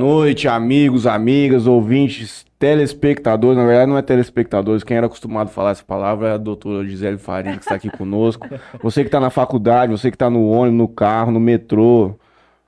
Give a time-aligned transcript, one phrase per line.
[0.00, 3.58] noite, amigos, amigas, ouvintes, telespectadores.
[3.58, 4.82] Na verdade, não é telespectadores.
[4.82, 7.90] Quem era acostumado a falar essa palavra é a doutora Gisele Faria, que está aqui
[7.90, 8.48] conosco.
[8.82, 12.14] Você que está na faculdade, você que está no ônibus, no carro, no metrô,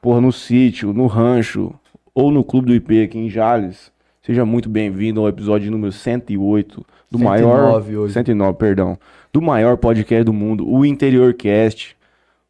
[0.03, 1.73] porra, no sítio, no rancho
[2.15, 3.91] ou no clube do IP aqui em Jales.
[4.21, 8.13] Seja muito bem-vindo ao episódio número 108 do 109 maior hoje.
[8.13, 8.99] 109, perdão,
[9.33, 11.97] do maior podcast do mundo, o Interior Cast.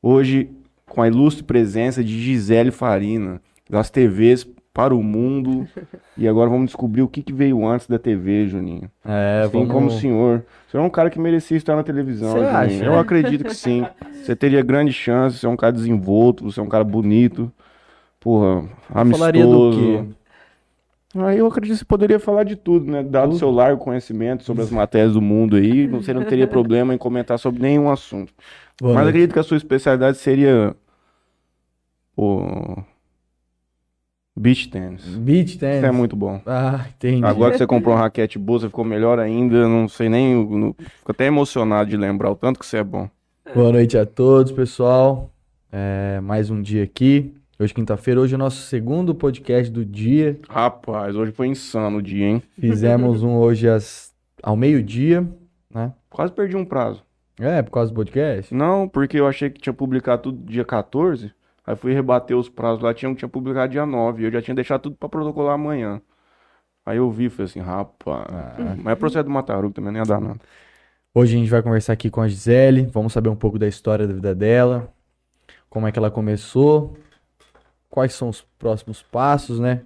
[0.03, 0.51] Hoje
[0.87, 3.41] com a ilustre presença de Gisele Farina,
[3.71, 5.67] das TVs para o mundo.
[6.17, 8.91] e agora vamos descobrir o que, que veio antes da TV, Juninho.
[9.05, 9.73] É, Assim vamos...
[9.73, 10.45] como o senhor.
[10.69, 12.57] O senhor é um cara que merecia estar na televisão, Você Juninho.
[12.57, 12.85] acha?
[12.85, 13.87] Eu acredito que sim.
[14.13, 17.53] Você teria grande chance, você é um cara desenvolto, você é um cara bonito.
[18.19, 19.19] Porra, amistoso.
[19.19, 20.05] Falaria do quê?
[21.15, 23.03] Aí eu acredito que você poderia falar de tudo, né?
[23.03, 26.95] Dado o seu largo conhecimento sobre as matérias do mundo aí, você não teria problema
[26.95, 28.33] em comentar sobre nenhum assunto.
[28.81, 29.09] Boa Mas noite.
[29.17, 30.75] acredito que a sua especialidade seria
[32.17, 32.77] o
[34.37, 35.05] beach tennis.
[35.17, 35.85] Beach Isso tennis.
[35.85, 36.41] é muito bom.
[36.47, 37.25] Ah, entendi.
[37.25, 39.69] Agora que você comprou uma raquete boa, você ficou melhor ainda.
[39.69, 40.35] Não sei nem.
[40.47, 43.09] não- Fico até emocionado de lembrar o tanto que você é bom.
[43.55, 45.31] Boa noite a todos, pessoal.
[45.71, 47.35] É, mais um dia aqui.
[47.59, 50.39] Hoje, quinta-feira, hoje é o nosso segundo podcast do dia.
[50.49, 52.43] Rapaz, hoje foi insano o dia, hein?
[52.59, 55.27] Fizemos um hoje às, ao meio-dia,
[55.73, 55.93] né?
[56.11, 57.03] Quase perdi um prazo.
[57.39, 58.53] É, por causa do podcast.
[58.55, 61.33] Não, porque eu achei que tinha publicado tudo dia 14.
[61.67, 64.27] Aí fui rebater os prazos lá, tinha, tinha publicado dia 9.
[64.27, 66.01] Eu já tinha deixado tudo pra protocolar amanhã.
[66.85, 68.27] Aí eu vi falei assim, rapaz.
[68.83, 70.41] Mas é processo do Matarugo também, nem ia dar nada.
[71.15, 74.07] Hoje a gente vai conversar aqui com a Gisele, vamos saber um pouco da história
[74.07, 74.93] da vida dela,
[75.69, 76.97] como é que ela começou,
[77.91, 79.83] quais são os próximos passos, né?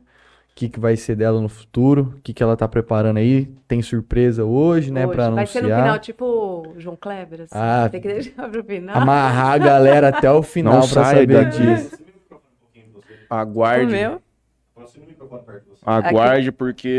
[0.57, 3.45] O que, que vai ser dela no futuro, o que, que ela tá preparando aí.
[3.69, 5.15] Tem surpresa hoje, né, Hoje.
[5.15, 5.83] pra Vai ser no anunciar.
[5.85, 7.51] final, tipo o João Kleber, assim.
[7.53, 8.97] Ah, Tem que deixar pro final.
[8.97, 11.59] Amarrar a galera até o final Não pra saber daqui.
[11.59, 11.99] disso.
[13.31, 13.93] O Aguarde.
[13.93, 14.23] meu?
[15.85, 16.99] Aguarde, porque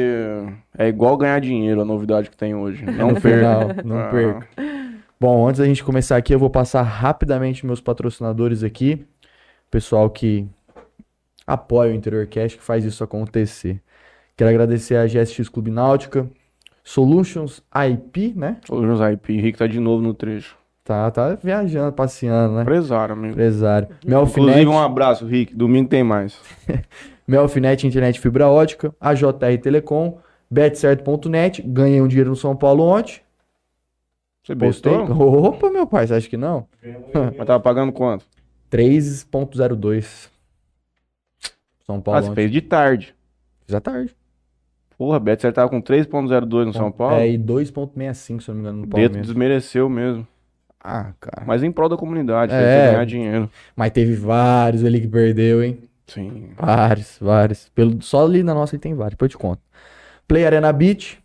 [0.77, 2.85] é igual ganhar dinheiro a novidade que tem hoje.
[2.85, 3.19] Não perca.
[3.19, 4.09] final, não Ah.
[4.09, 4.47] perca.
[5.19, 9.03] Bom, antes da gente começar aqui, eu vou passar rapidamente meus patrocinadores aqui.
[9.71, 10.47] Pessoal que
[11.47, 13.81] apoia o Interior Cash, que faz isso acontecer.
[14.35, 16.29] Quero agradecer a GSX Clube Náutica,
[16.83, 18.57] Solutions IP, né?
[18.69, 20.57] José IP, Henrique tá de novo no trecho.
[20.83, 22.61] Tá, tá viajando, passeando, né?
[22.61, 23.33] Empresário, amigo.
[23.33, 23.89] Empresário.
[24.05, 25.53] Inclusive, Melfinet, um abraço, Rick.
[25.53, 26.39] Domingo tem mais.
[27.27, 30.17] Melfinet Internet Fibra Ótica, a JR Telecom,
[30.49, 33.19] betcerto.net, ganhei um dinheiro no São Paulo ontem.
[34.45, 34.93] Você Postei.
[34.93, 36.67] Opa, meu pai, você acha que não?
[37.37, 38.23] Mas tava pagando quanto?
[38.71, 40.29] 3.02.
[41.87, 42.35] São Ah, Paulo você ontem.
[42.35, 43.15] fez de tarde.
[43.65, 44.15] Fiz à tarde.
[44.97, 47.15] Porra, Beto, você tava com 3.02 no São Paulo?
[47.17, 49.27] É, e 2.65, se eu não me engano, no Dedo Palmeiras.
[49.27, 50.27] desmereceu mesmo.
[50.83, 51.45] Ah, cara.
[51.45, 52.57] Mas em prol da comunidade, É.
[52.57, 53.49] você ganhar dinheiro.
[53.75, 55.79] Mas teve vários ali que perdeu, hein?
[56.07, 56.49] Sim.
[56.57, 57.69] Vários, vários.
[57.69, 59.61] Pelo, só ali na nossa aí tem vários, depois eu te conto.
[60.27, 61.19] Play Arena Beach,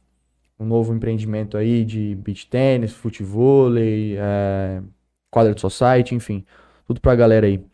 [0.59, 4.83] um novo empreendimento aí de beach tênis, futevôlei, é,
[5.31, 6.45] quadra de society, enfim.
[6.87, 7.65] Tudo pra galera aí.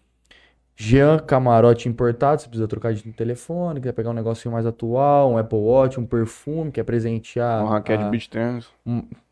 [0.81, 5.37] Jean Camarote importado, você precisa trocar de telefone, quer pegar um negocinho mais atual, um
[5.37, 8.69] Apple Watch, um perfume, quer presentear Uma raquete a- de beach tennis.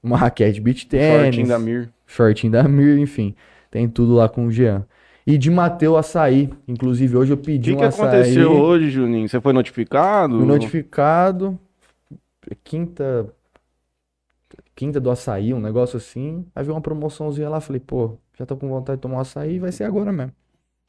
[0.02, 1.88] uma raquete de beach Shortinho tênis, da Mir.
[2.04, 3.32] shortinho da Mir, enfim.
[3.70, 4.84] Tem tudo lá com o Jean.
[5.24, 6.50] E de Mateu Açaí.
[6.66, 8.06] Inclusive, hoje eu O pedi que, um que açaí.
[8.08, 9.28] aconteceu hoje, Juninho?
[9.28, 10.38] Você foi notificado?
[10.38, 11.56] Fui notificado.
[12.64, 13.32] Quinta.
[14.74, 16.44] Quinta do açaí, um negócio assim.
[16.54, 17.60] Aí veio uma promoçãozinha lá.
[17.60, 20.32] Falei, pô, já tô com vontade de tomar um açaí, vai ser agora mesmo.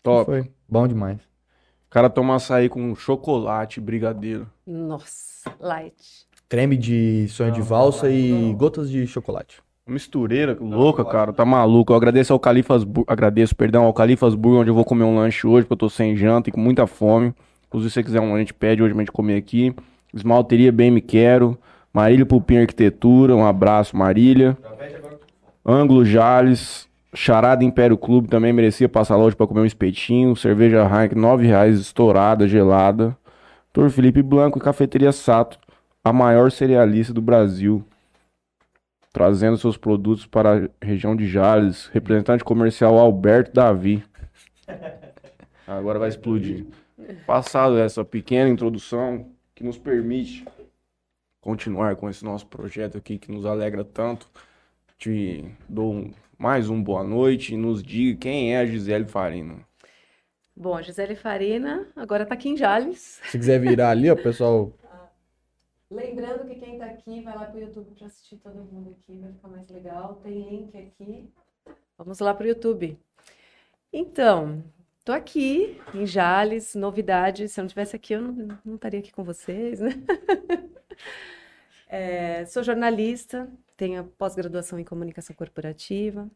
[0.07, 0.25] Top.
[0.25, 0.49] Foi.
[0.69, 1.17] Bom demais.
[1.17, 4.47] O cara toma açaí com chocolate, brigadeiro.
[4.65, 6.25] Nossa, light.
[6.47, 9.61] Creme de sonho de valsa e gotas de chocolate.
[9.85, 11.33] Mistureira louca, cara.
[11.33, 11.91] Tá maluco.
[11.91, 12.83] Eu agradeço ao Califas.
[13.05, 15.89] Agradeço, perdão, ao Califas Burger, onde eu vou comer um lanche hoje, porque eu tô
[15.89, 17.33] sem janta e com muita fome.
[17.67, 19.75] Inclusive, se você quiser um, a gente pede hoje pra gente comer aqui.
[20.13, 21.57] Esmalteria Bem Me Quero.
[21.93, 23.35] Marília Pupim Arquitetura.
[23.35, 24.57] Um abraço, Marília.
[25.65, 26.86] Ângulo Jales.
[27.17, 30.35] Charada Império Clube também merecia passar hoje pra comer um espetinho.
[30.35, 33.17] Cerveja Heineken, 9 reais estourada, gelada.
[33.73, 35.57] Doutor Felipe Blanco e Cafeteria Sato,
[36.03, 37.83] a maior cerealista do Brasil.
[39.11, 41.87] Trazendo seus produtos para a região de Jales.
[41.87, 44.03] Representante comercial Alberto Davi.
[45.65, 46.67] Agora vai explodir.
[47.25, 49.25] Passado essa pequena introdução
[49.55, 50.45] que nos permite
[51.41, 54.27] continuar com esse nosso projeto aqui que nos alegra tanto.
[54.99, 59.65] Te dou um- mais um boa noite e nos diga quem é a Gisele Farina.
[60.55, 63.19] Bom, a Gisele Farina agora tá aqui em Jales.
[63.25, 64.71] Se quiser virar ali, ó, pessoal.
[65.89, 69.31] Lembrando que quem tá aqui vai lá pro YouTube pra assistir todo mundo aqui, vai
[69.31, 70.15] ficar mais legal.
[70.23, 71.29] Tem link aqui.
[71.97, 72.99] Vamos lá pro YouTube.
[73.91, 74.63] Então,
[75.07, 77.47] Tô aqui em Jales, novidade.
[77.47, 79.91] Se eu não estivesse aqui, eu não, não estaria aqui com vocês, né?
[81.89, 86.29] É, sou jornalista, tenho pós-graduação em comunicação corporativa.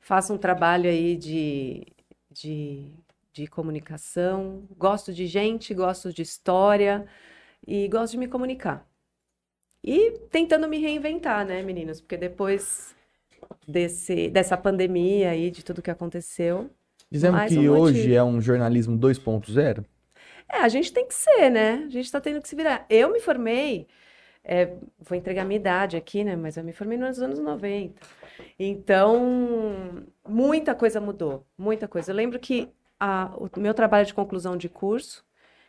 [0.00, 1.86] Faço um trabalho aí de,
[2.30, 2.92] de,
[3.32, 4.66] de comunicação.
[4.78, 7.06] Gosto de gente, gosto de história
[7.66, 8.86] e gosto de me comunicar.
[9.82, 12.00] E tentando me reinventar, né, meninos?
[12.00, 12.94] Porque depois
[13.66, 16.70] desse, dessa pandemia aí, de tudo que aconteceu,
[17.10, 18.14] Dizemos que um hoje motivo.
[18.14, 19.84] é um jornalismo 2.0?
[20.48, 21.84] É, a gente tem que ser, né?
[21.86, 22.86] A gente tá tendo que se virar.
[22.88, 23.86] Eu me formei,
[24.44, 26.36] é, vou entregar minha idade aqui, né?
[26.36, 28.00] Mas eu me formei nos anos 90.
[28.58, 32.12] Então, muita coisa mudou, muita coisa.
[32.12, 32.68] Eu lembro que
[33.00, 35.24] a- o meu trabalho de conclusão de curso,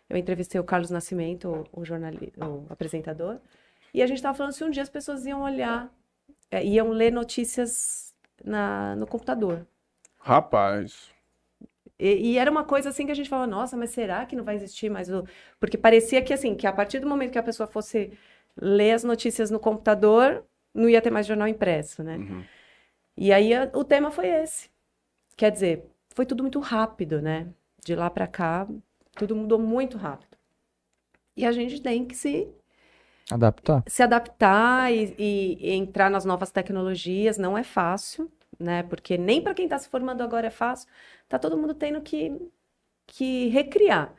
[0.09, 3.39] eu entrevistei o Carlos Nascimento, o, jornali- o apresentador,
[3.93, 5.91] e a gente estava falando se um dia as pessoas iam olhar,
[6.51, 8.13] é, iam ler notícias
[8.43, 9.65] na, no computador.
[10.19, 11.09] Rapaz.
[11.97, 14.43] E, e era uma coisa assim que a gente falava, nossa, mas será que não
[14.43, 15.23] vai existir mais o.
[15.59, 18.11] Porque parecia que assim, que a partir do momento que a pessoa fosse
[18.61, 22.17] ler as notícias no computador, não ia ter mais jornal impresso, né?
[22.17, 22.43] Uhum.
[23.17, 24.69] E aí a- o tema foi esse.
[25.37, 25.85] Quer dizer,
[26.15, 27.47] foi tudo muito rápido, né?
[27.85, 28.67] De lá pra cá,
[29.15, 30.37] tudo mudou muito rápido.
[31.35, 32.47] E a gente tem que se
[33.31, 33.83] Adaptar.
[33.87, 38.83] se adaptar e, e- e entrar nas novas tecnologias não é fácil, né?
[38.83, 40.87] Porque nem para quem está se formando agora é fácil.
[41.27, 42.31] Tá todo mundo tendo que,
[43.07, 44.13] que recriar.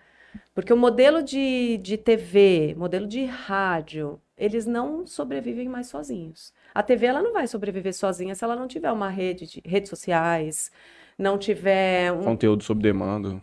[0.54, 6.52] Porque o modelo de, de TV, modelo de rádio, eles não sobrevivem mais sozinhos.
[6.74, 9.90] A TV ela não vai sobreviver sozinha se ela não tiver uma rede de redes
[9.90, 10.70] sociais,
[11.18, 13.42] não tiver um Conteúdo sob demanda.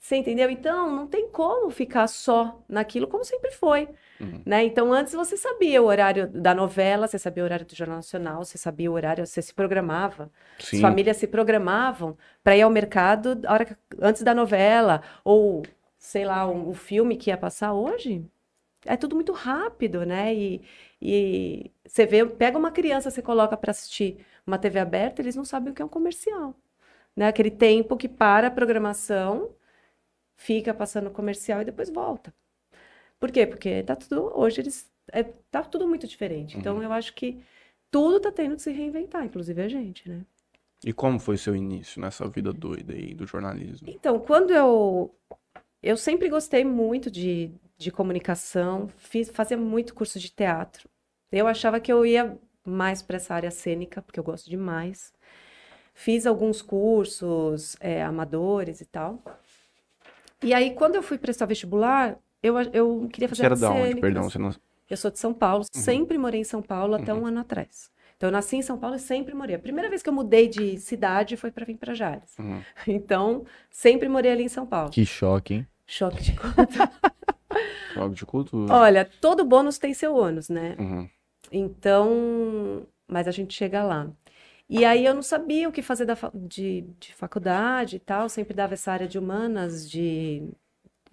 [0.00, 0.50] você entendeu?
[0.50, 3.88] Então, não tem como ficar só naquilo como sempre foi,
[4.20, 4.42] Uhum.
[4.44, 4.62] né?
[4.64, 8.44] Então, antes você sabia o horário da novela, você sabia o horário do Jornal Nacional,
[8.44, 10.30] você sabia o horário, você se programava.
[10.58, 10.80] As Sim.
[10.80, 15.62] famílias se programavam para ir ao mercado a hora antes da novela, ou,
[15.98, 18.24] sei lá, o, o filme que ia passar hoje.
[18.86, 20.34] É tudo muito rápido, né?
[20.34, 20.62] E,
[21.00, 25.44] e você vê, pega uma criança, você coloca para assistir uma TV aberta, eles não
[25.44, 26.54] sabem o que é um comercial,
[27.16, 27.28] né?
[27.28, 29.50] Aquele tempo que para a programação,
[30.36, 32.34] fica passando comercial e depois volta.
[33.18, 33.46] Por quê?
[33.46, 36.58] Porque tá tudo, hoje eles, é, tá tudo muito diferente.
[36.58, 37.40] Então, eu acho que
[37.90, 40.26] tudo tá tendo que se reinventar, inclusive a gente, né?
[40.84, 43.88] E como foi seu início nessa vida doida aí do jornalismo?
[43.88, 45.14] Então, quando eu.
[45.82, 50.88] Eu sempre gostei muito de, de comunicação, fiz, fazia muito curso de teatro.
[51.30, 55.12] Eu achava que eu ia mais para essa área cênica, porque eu gosto demais.
[55.92, 59.22] Fiz alguns cursos é, amadores e tal.
[60.42, 64.00] E aí, quando eu fui prestar vestibular, eu, eu queria fazer Você era da onde?
[64.00, 64.54] Perdão, você não.
[64.88, 67.90] Eu sou de São Paulo, sempre morei em São Paulo até um ano atrás.
[68.16, 69.56] Então, eu nasci em São Paulo e sempre morei.
[69.56, 72.36] A primeira vez que eu mudei de cidade foi para vir para Jales.
[72.38, 72.62] Uhum.
[72.86, 74.90] Então, sempre morei ali em São Paulo.
[74.90, 75.66] Que choque, hein?
[75.86, 76.90] Choque de cultura.
[77.94, 78.72] Jogo de cultura.
[78.72, 80.76] Olha, todo bônus tem seu ônus, né?
[80.78, 81.08] Uhum.
[81.52, 84.10] Então, mas a gente chega lá.
[84.68, 88.54] E aí eu não sabia o que fazer da de, de faculdade e tal, sempre
[88.54, 90.42] dava essa área de humanas, de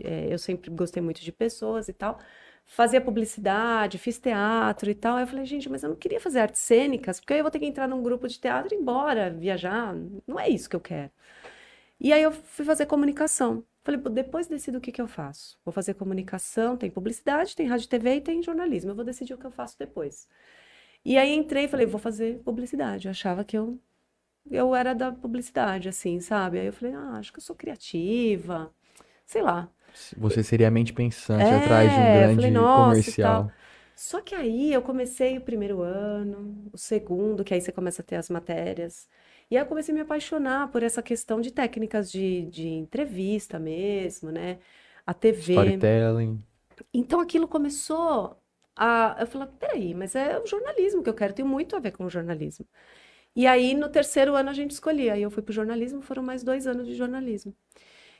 [0.04, 2.20] é, eu sempre gostei muito de pessoas e tal.
[2.66, 5.18] Fazia publicidade, fiz teatro e tal.
[5.18, 7.52] Aí eu falei, gente, mas eu não queria fazer artes cênicas, porque aí eu vou
[7.52, 9.94] ter que entrar num grupo de teatro e ir embora, viajar.
[10.26, 11.12] Não é isso que eu quero.
[12.00, 13.64] E aí eu fui fazer comunicação.
[13.84, 15.58] Falei, "Pô, depois decido o que que eu faço.
[15.66, 18.92] Vou fazer comunicação, tem publicidade, tem rádio TV e tem jornalismo.
[18.92, 20.28] Eu vou decidir o que eu faço depois.
[21.06, 23.08] E aí entrei e falei, vou fazer publicidade.
[23.08, 23.80] Eu achava que eu,
[24.52, 26.60] eu era da publicidade, assim, sabe?
[26.60, 28.74] Aí eu falei, ah, acho que eu sou criativa,
[29.26, 29.70] sei lá.
[30.18, 33.52] Você seria a mente pensante É, atrás de um grande falei, comercial.
[33.96, 38.06] Só que aí eu comecei o primeiro ano, o segundo, que aí você começa a
[38.06, 39.08] ter as matérias.
[39.52, 43.60] E aí eu comecei a me apaixonar por essa questão de técnicas de, de entrevista
[43.60, 44.60] mesmo, né?
[45.08, 45.84] A TV.
[45.84, 46.44] Storytelling.
[46.94, 48.38] Então aquilo começou
[48.76, 49.18] a.
[49.20, 52.06] Eu falei, peraí, mas é o jornalismo que eu quero, tem muito a ver com
[52.06, 52.66] o jornalismo.
[53.36, 55.14] E aí no terceiro ano a gente escolhia.
[55.14, 57.56] Aí eu fui para o jornalismo, foram mais dois anos de jornalismo.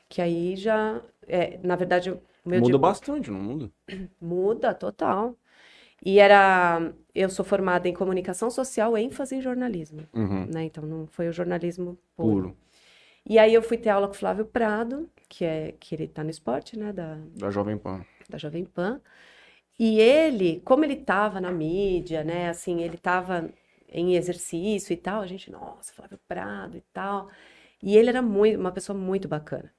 [0.08, 1.02] Que aí já.
[1.28, 3.72] é, na verdade, o meu Muda diploma- bastante, não muda?
[4.20, 5.36] Muda, total.
[6.04, 6.92] E era.
[7.14, 10.46] Eu sou formada em comunicação social, ênfase em jornalismo, Uhum.
[10.46, 10.64] né?
[10.64, 12.42] Então não foi o jornalismo puro.
[12.48, 12.56] Puro.
[13.28, 16.24] E aí eu fui ter aula com o Flávio Prado, que é que ele tá
[16.24, 16.92] no esporte, né?
[16.92, 18.04] Da, Da Jovem Pan.
[18.28, 19.00] da Jovem Pan.
[19.78, 22.48] E ele, como ele estava na mídia, né?
[22.48, 23.48] Assim, ele estava
[23.88, 27.28] em exercício e tal, a gente, nossa, Flávio Prado e tal.
[27.82, 29.70] E ele era muito, uma pessoa muito bacana.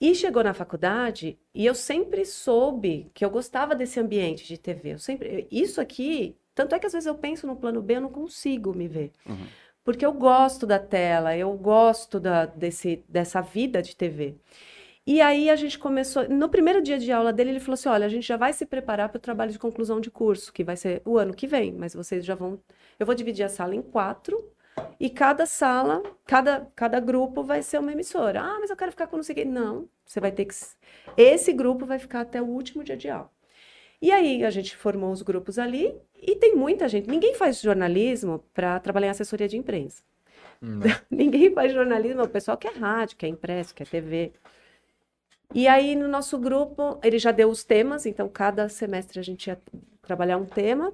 [0.00, 4.92] E chegou na faculdade e eu sempre soube que eu gostava desse ambiente de TV.
[4.94, 8.00] Eu sempre, isso aqui, tanto é que às vezes eu penso no plano B, eu
[8.00, 9.12] não consigo me ver.
[9.24, 9.46] Uhum.
[9.84, 14.34] porque eu gosto da tela, eu gosto da, desse, dessa vida de TV.
[15.06, 16.28] E aí a gente começou.
[16.28, 18.66] No primeiro dia de aula dele, ele falou assim: olha, a gente já vai se
[18.66, 21.72] preparar para o trabalho de conclusão de curso, que vai ser o ano que vem,
[21.72, 22.58] mas vocês já vão.
[22.98, 24.36] Eu vou dividir a sala em quatro.
[25.00, 28.40] E cada sala, cada, cada grupo vai ser uma emissora.
[28.42, 29.44] Ah, mas eu quero ficar com não sei o quê.
[29.44, 30.54] Não, você vai ter que.
[31.16, 33.30] Esse grupo vai ficar até o último dia de aula.
[34.00, 37.08] E aí a gente formou os grupos ali e tem muita gente.
[37.08, 40.02] Ninguém faz jornalismo para trabalhar em assessoria de imprensa.
[40.62, 44.32] Hum, Ninguém faz jornalismo, o pessoal quer rádio, quer impresso, quer TV.
[45.54, 49.46] E aí, no nosso grupo, ele já deu os temas, então cada semestre a gente
[49.46, 49.58] ia
[50.02, 50.92] trabalhar um tema.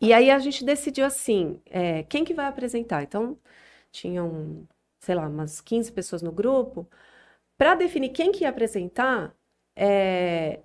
[0.00, 3.02] E aí a gente decidiu assim, é, quem que vai apresentar?
[3.02, 3.38] Então,
[3.92, 4.66] tinham,
[5.00, 6.88] sei lá, umas 15 pessoas no grupo.
[7.56, 9.34] Para definir quem que ia apresentar,
[9.76, 10.60] é,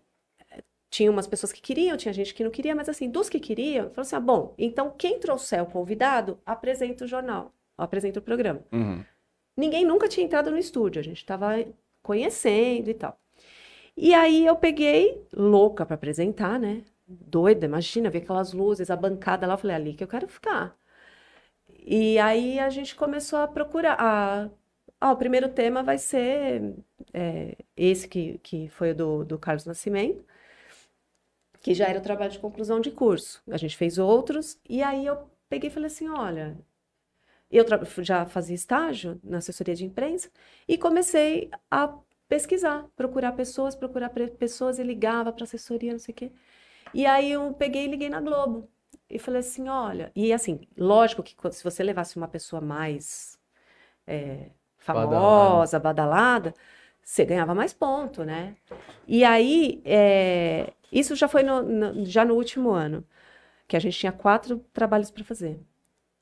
[0.89, 3.89] tinha umas pessoas que queriam, tinha gente que não queria, mas assim, dos que queriam,
[3.89, 8.61] falou assim: ah, bom, então quem trouxer o convidado, apresenta o jornal, apresenta o programa.
[8.71, 9.03] Uhum.
[9.55, 11.53] Ninguém nunca tinha entrado no estúdio, a gente estava
[12.01, 13.19] conhecendo e tal.
[13.95, 16.83] E aí eu peguei, louca para apresentar, né?
[17.07, 20.77] Doida, imagina, ver aquelas luzes, a bancada lá, eu falei, ali que eu quero ficar.
[21.85, 23.95] E aí a gente começou a procurar.
[23.99, 24.49] A...
[25.01, 26.75] Ah, o primeiro tema vai ser
[27.13, 30.25] é, esse que, que foi o do, do Carlos Nascimento,
[31.61, 33.41] que já era o trabalho de conclusão de curso.
[33.49, 36.57] A gente fez outros, e aí eu peguei e falei assim: olha,
[37.51, 37.65] eu
[37.99, 40.29] já fazia estágio na assessoria de imprensa
[40.67, 41.93] e comecei a
[42.27, 46.31] pesquisar, procurar pessoas, procurar pessoas e ligava para assessoria, não sei o quê.
[46.93, 48.69] E aí eu peguei e liguei na Globo
[49.09, 53.39] e falei assim, olha, e assim, lógico que se você levasse uma pessoa mais
[54.07, 56.53] é, famosa, badalada,
[57.03, 58.55] você ganhava mais ponto, né?
[59.07, 63.05] E aí, é, isso já foi no- no- já no último ano,
[63.67, 65.59] que a gente tinha quatro trabalhos para fazer.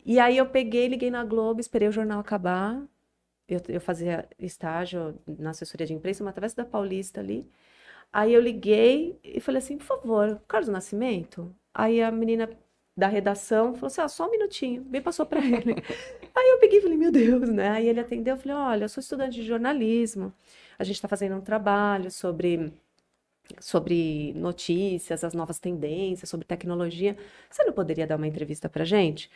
[0.06, 2.82] E aí eu peguei, liguei na Globo, esperei o jornal acabar.
[3.48, 7.48] Eu, eu fazia estágio na assessoria de imprensa, uma travessa da Paulista ali.
[8.12, 11.54] Aí eu liguei e falei assim, por favor, Carlos Nascimento?
[11.74, 12.50] Aí a menina
[12.96, 14.84] da redação falou assim, ah, só um minutinho.
[14.86, 15.76] Me passou para ele.
[16.36, 17.70] Aí eu peguei e falei, meu Deus, né?
[17.72, 20.34] Aí ele atendeu, eu falei, olha, eu sou estudante de jornalismo.
[20.80, 22.74] A gente está fazendo um trabalho sobre
[23.60, 27.18] sobre notícias, as novas tendências, sobre tecnologia.
[27.50, 29.30] Você não poderia dar uma entrevista para gente?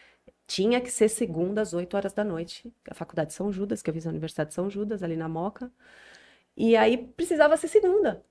[0.47, 3.89] Tinha que ser segunda às 8 horas da noite, a Faculdade de São Judas, que
[3.89, 5.71] eu fiz Universidade de São Judas, ali na Moca.
[6.55, 8.23] E aí precisava ser segunda.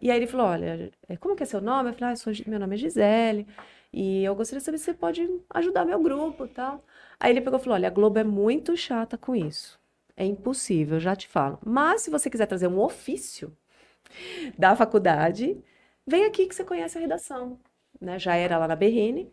[0.00, 1.90] E aí ele falou: Olha, é, como que é seu nome?
[1.90, 3.46] Eu falei: ah, eu sou, meu nome é Gisele.
[3.92, 6.84] E eu gostaria de saber se você pode ajudar meu grupo tal.
[7.18, 9.78] Aí ele pegou e falou: Olha, a Globo é muito chata com isso.
[10.16, 11.58] É impossível, já te falo.
[11.64, 13.56] Mas se você quiser trazer um ofício
[14.58, 15.56] da faculdade,
[16.06, 17.58] vem aqui que você conhece a redação.
[18.00, 18.18] Né?
[18.18, 19.30] Já era lá na Berrine.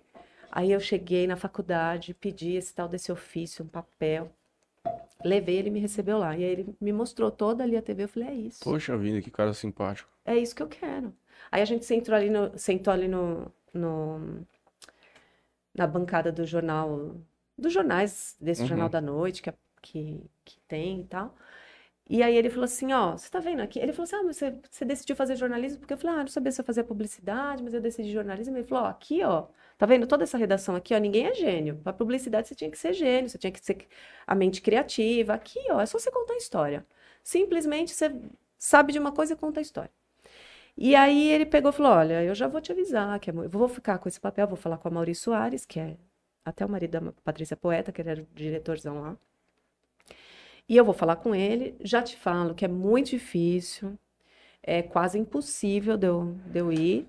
[0.52, 4.32] Aí eu cheguei na faculdade, pedi esse tal desse ofício, um papel.
[5.24, 6.38] Levei, ele me recebeu lá.
[6.38, 8.04] E aí ele me mostrou toda ali a TV.
[8.04, 8.64] Eu falei, é isso.
[8.64, 10.10] Poxa vida, que cara simpático.
[10.26, 11.14] É isso que eu quero.
[11.52, 14.46] Aí a gente sentou ali no, sentou ali no, no-
[15.74, 17.16] na bancada do jornal,
[17.58, 18.68] dos jornais, desse Uhum.
[18.70, 21.36] Jornal da Noite que, que, que tem e tal.
[22.08, 23.80] E aí ele falou assim, ó, você tá vendo aqui?
[23.80, 25.80] Ele falou assim, ah, mas você, você decidiu fazer jornalismo?
[25.80, 28.56] Porque eu falei, ah, não sabia se eu fazia publicidade, mas eu decidi jornalismo.
[28.58, 29.48] Ele falou, ó, aqui, ó,
[29.78, 31.78] tá vendo toda essa redação aqui, ó, ninguém é gênio.
[31.84, 33.88] Pra publicidade você tinha que ser gênio, você tinha que ser
[34.28, 35.34] a mente criativa.
[35.34, 36.86] Aqui, ó, é só você contar a história.
[37.24, 38.16] Simplesmente você
[38.58, 39.92] sabe de uma coisa e conta a história.
[40.78, 43.50] E aí ele pegou e falou: Olha, eu já vou te avisar que é eu
[43.50, 45.98] vou ficar com esse papel, vou falar com a Maurício Soares, que é
[46.44, 49.18] até o marido da Patrícia Poeta, que ele era o diretorzão lá.
[50.68, 51.76] E eu vou falar com ele.
[51.82, 53.98] Já te falo que é muito difícil,
[54.64, 57.08] é quase impossível de eu, de eu ir,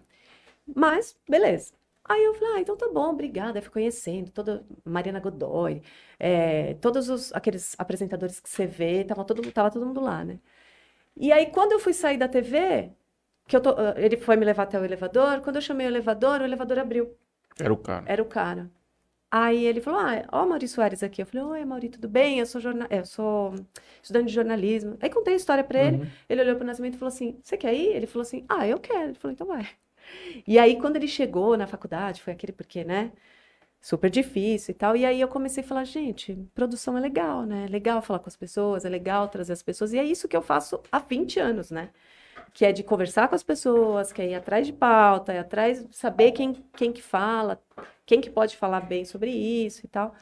[0.75, 1.75] mas beleza.
[2.05, 3.59] Aí eu falei, ah, então tá bom, obrigada.
[3.59, 5.83] Aí fui conhecendo toda Mariana Godoy,
[6.19, 10.39] é, todos os, aqueles apresentadores que você vê, tava todo, tava todo mundo lá, né?
[11.17, 12.91] E aí, quando eu fui sair da TV,
[13.49, 16.41] que eu tô, ele foi me levar até o elevador, quando eu chamei o elevador,
[16.41, 17.17] o elevador abriu.
[17.59, 18.05] Era o cara.
[18.07, 18.71] Era o cara.
[19.31, 21.21] Aí ele falou: Ah, ó, Maurício Soares aqui.
[21.23, 22.39] Eu falei: Oi, Maurício, tudo bem?
[22.39, 22.87] Eu sou, jorna...
[22.91, 23.55] eu sou
[24.03, 24.97] estudante de jornalismo.
[25.01, 25.97] Aí contei a história pra ele.
[25.99, 26.07] Uhum.
[26.29, 27.89] Ele olhou pro Nascimento e falou assim: Você quer ir?
[27.95, 29.11] Ele falou assim: Ah, eu quero.
[29.11, 29.69] Ele falou: Então vai.
[30.47, 33.13] E aí, quando ele chegou na faculdade, foi aquele porque, né?
[33.81, 34.97] Super difícil e tal.
[34.97, 37.65] E aí eu comecei a falar: Gente, produção é legal, né?
[37.67, 39.93] É legal falar com as pessoas, é legal trazer as pessoas.
[39.93, 41.91] E é isso que eu faço há 20 anos, né?
[42.57, 45.87] que é de conversar com as pessoas, que é ir atrás de pauta, ir atrás,
[45.91, 47.61] saber quem, quem que fala,
[48.07, 50.15] quem que pode falar bem sobre isso e tal.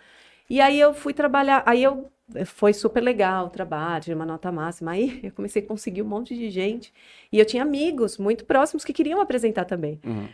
[0.49, 2.11] E aí eu fui trabalhar, aí eu
[2.47, 4.93] foi super legal o trabalho, tive uma nota máxima.
[4.93, 6.93] Aí eu comecei a conseguir um monte de gente.
[7.31, 10.00] E eu tinha amigos muito próximos que queriam apresentar também.
[10.05, 10.29] Uhum.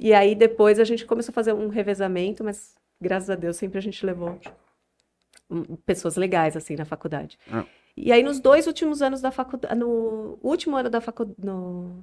[0.00, 3.78] E aí depois a gente começou a fazer um revezamento, mas graças a Deus sempre
[3.78, 4.38] a gente levou
[5.50, 7.38] hum, pessoas legais, assim, na faculdade.
[7.50, 7.66] Ah.
[7.96, 12.02] E aí, nos dois últimos anos da faculdade, no último ano da faculdade, no...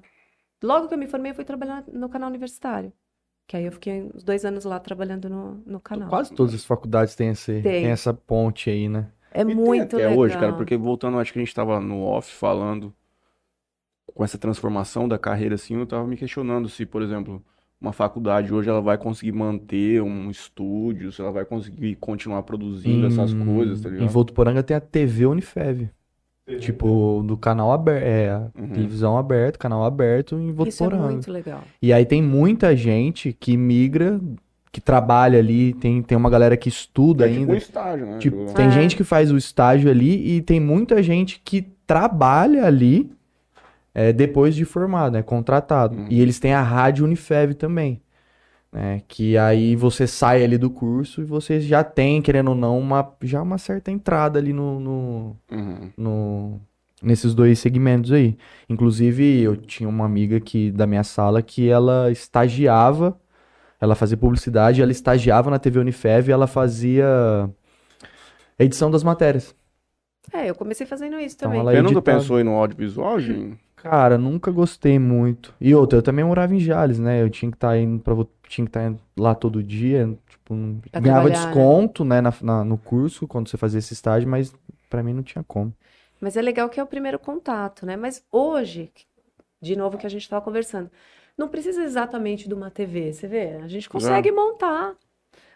[0.64, 2.94] logo que eu me formei, eu fui trabalhar no canal universitário.
[3.52, 6.10] Que aí eu fiquei uns dois anos lá trabalhando no, no canal.
[6.10, 7.82] Quase todas as faculdades têm, esse, Tem.
[7.82, 9.12] têm essa ponte aí, né?
[9.34, 10.18] É E muito até legal.
[10.18, 12.94] hoje, cara, porque voltando, acho que a gente tava no off falando
[14.14, 17.44] com essa transformação da carreira assim, eu tava me questionando se, por exemplo,
[17.82, 23.06] uma faculdade hoje ela vai conseguir manter um estúdio, se ela vai conseguir continuar produzindo
[23.06, 24.12] essas Em- coisas, tá Em ligado?
[24.12, 25.90] Votuporanga tem a TV Unifev.
[26.60, 28.68] Tipo, do canal aberto, é, Uhum.
[28.70, 30.54] televisão aberta, canal aberto em Isso é
[30.88, 31.12] Votuporanga.
[31.12, 31.62] muito legal.
[31.82, 34.20] E aí tem muita gente que migra,
[34.72, 37.54] que trabalha ali, tem, tem uma galera que estuda É tipo ainda.
[37.54, 38.18] um estágio, né?
[38.20, 38.72] Tipo, Tipo, tem É.
[38.72, 43.12] gente que faz o estágio ali e tem muita gente que trabalha ali
[43.94, 45.22] é, depois de formado, né?
[45.22, 45.98] Contratado.
[45.98, 46.06] Uhum.
[46.10, 48.00] E eles têm a Rádio Unifev também.
[48.72, 49.02] Né?
[49.08, 53.14] Que aí você sai ali do curso e você já tem, querendo ou não, uma,
[53.24, 55.92] já uma certa entrada ali no, no, uhum.
[55.98, 56.62] no-
[57.02, 58.38] nesses dois segmentos aí.
[58.70, 63.20] Inclusive, eu tinha uma amiga que, da minha sala que ela estagiava,
[63.82, 67.50] ela fazia publicidade, ela estagiava na TV Unifev e ela fazia
[68.60, 69.56] edição das matérias.
[70.32, 71.62] É, eu comecei fazendo isso Então também.
[71.62, 72.20] ela editava.
[72.20, 73.58] pensou em no audiovisual, Jim?
[73.82, 75.54] Cara, nunca gostei muito.
[75.60, 77.22] E outra, eu também morava em Jales, né?
[77.22, 78.14] Eu tinha que estar indo para
[78.48, 80.56] tinha que estar lá todo dia, tipo,
[80.92, 81.36] Pra ganhava né?
[81.36, 84.54] desconto, né, na- na- no curso quando você fazia esse estágio, mas
[84.90, 85.74] pra mim não tinha como.
[86.20, 87.96] Mas é legal que é o primeiro contato, né?
[87.96, 88.92] Mas hoje,
[89.62, 90.92] de novo que a gente estava conversando,
[91.38, 93.56] não precisa exatamente de uma TV, você vê?
[93.64, 94.96] A gente consegue montar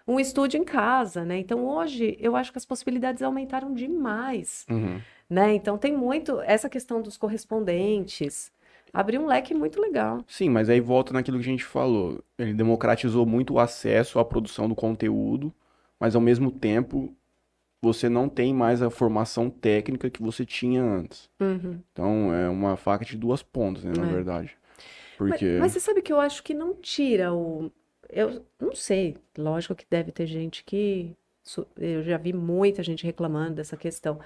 [0.07, 1.37] um estúdio em casa, né?
[1.39, 4.99] Então hoje eu acho que as possibilidades aumentaram demais, Uhum.
[5.29, 5.53] Né?
[5.53, 8.51] Então tem muito essa questão dos correspondentes,
[8.93, 10.23] abriu um leque muito legal.
[10.27, 12.23] Sim, mas aí volta naquilo que a gente falou.
[12.37, 15.53] Ele democratizou muito o acesso à produção do conteúdo,
[15.99, 17.13] mas ao mesmo tempo
[17.81, 21.29] você não tem mais a formação técnica que você tinha antes.
[21.39, 21.79] Uhum.
[21.91, 24.11] Então é uma faca de duas pontas, né, na É.
[24.13, 24.57] verdade.
[25.19, 27.71] Mas, Porque mas você sabe que eu acho que não tira o.
[28.09, 31.11] Eu não sei, lógico que deve ter gente que.
[31.77, 34.19] Eu já vi muita gente reclamando dessa questão.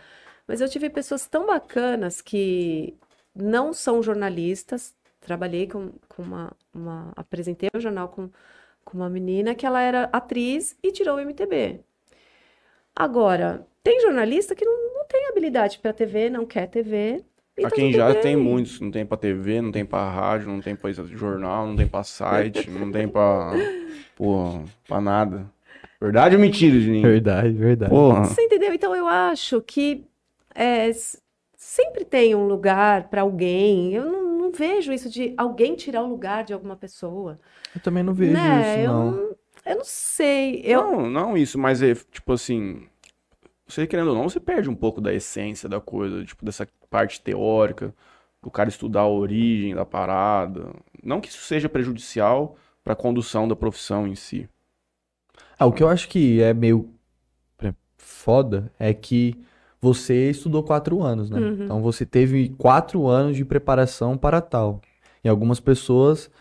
[0.48, 2.96] Mas eu tive pessoas tão bacanas que
[3.36, 4.96] não são jornalistas.
[5.22, 7.12] Trabalhei com, com uma, uma.
[7.16, 8.30] Apresentei o jornal com,
[8.84, 11.82] com uma menina que ela era atriz e tirou o MTB.
[12.96, 17.24] Agora, tem jornalista que não, não tem habilidade para TV, não quer TV.
[17.66, 20.48] Aqui tá em tudo Jales tem muitos, não tem pra TV, não tem pra rádio,
[20.48, 23.52] não tem pra jornal, não tem pra site, não tem pra,
[24.16, 25.46] pô, pra nada.
[26.02, 27.08] Verdade ou mentira, Juninho?
[27.08, 27.92] Verdade, verdade.
[27.92, 28.24] Porra.
[28.24, 28.74] Você entendeu?
[28.74, 30.06] Então eu acho que
[30.56, 30.90] é,
[31.56, 33.94] sempre tem um lugar para alguém.
[33.94, 37.40] Eu não, não vejo isso de alguém tirar o lugar de alguma pessoa.
[37.76, 38.62] Eu também não vejo né?
[38.62, 39.12] isso, Eu, não.
[39.12, 39.36] não-
[39.66, 40.62] eu não sei.
[40.64, 42.88] Eu, Não, não isso, mas é tipo assim,
[43.68, 47.22] você querendo ou não, você perde um pouco da essência da coisa, tipo dessa parte
[47.22, 47.94] teórica,
[48.42, 50.74] do cara estudar a origem da parada.
[51.04, 54.50] Não que isso seja prejudicial pra condução da profissão em si.
[55.60, 56.90] Ah, o que eu acho que é meio
[57.62, 59.36] é, foda é que
[59.82, 61.38] você estudou quatro anos, né?
[61.38, 61.64] Uhum.
[61.66, 64.82] Então você teve quatro anos de preparação para tal.
[65.22, 66.32] E algumas pessoas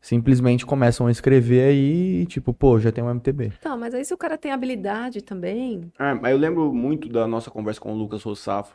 [0.00, 3.52] simplesmente começam a escrever aí e tipo, pô, já tem um MTB.
[3.60, 5.92] Tá, mas aí se o cara tem habilidade também.
[5.98, 8.74] É, mas eu lembro muito da nossa conversa com o Lucas Rossafa,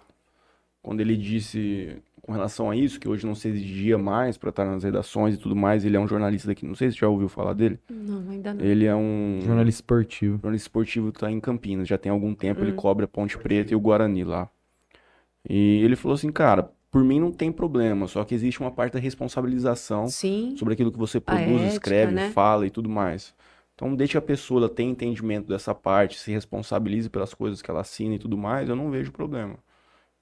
[0.82, 4.65] quando ele disse com relação a isso, que hoje não se exigia mais pra estar
[4.65, 5.84] nas redações e tudo mais.
[5.84, 7.79] Ele é um jornalista daqui, não sei se você já ouviu falar dele.
[7.89, 8.63] Não, ainda não.
[8.63, 10.34] Ele é um Jornalista esportivo.
[10.38, 12.63] jornalista esportivo que tá em Campinas, já tem algum tempo, Hum.
[12.63, 14.49] ele cobre a Ponte Preta e o Guarani lá.
[15.49, 18.93] E ele falou assim, cara, por mim não tem problema, só que existe uma parte
[18.93, 20.55] da responsabilização Sim.
[20.57, 22.29] sobre aquilo que você produz, ética, escreve, né?
[22.31, 23.34] fala e tudo mais.
[23.73, 27.79] Então, deixe a pessoa ela ter entendimento dessa parte, se responsabilize pelas coisas que ela
[27.81, 29.55] assina e tudo mais, eu não vejo problema.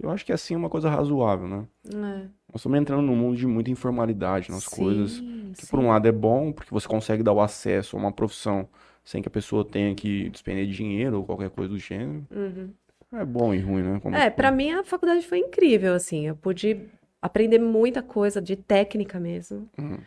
[0.01, 1.67] Eu acho que assim é uma coisa razoável, né?
[1.88, 2.29] É.
[2.51, 5.67] Nós estamos entrando num mundo de muita informalidade nas coisas, Sim, que sim.
[5.69, 8.67] por um lado é bom, porque você consegue dar o acesso a uma profissão
[9.03, 12.25] sem que a pessoa tenha que despender dinheiro ou qualquer coisa do gênero.
[12.31, 12.69] Uhum.
[13.12, 13.99] É bom e ruim, né?
[14.01, 16.27] Como É, pra mim a faculdade foi incrível, assim.
[16.27, 16.79] Eu pude
[17.21, 19.67] aprender muita coisa de técnica mesmo.
[19.77, 19.97] Uhum.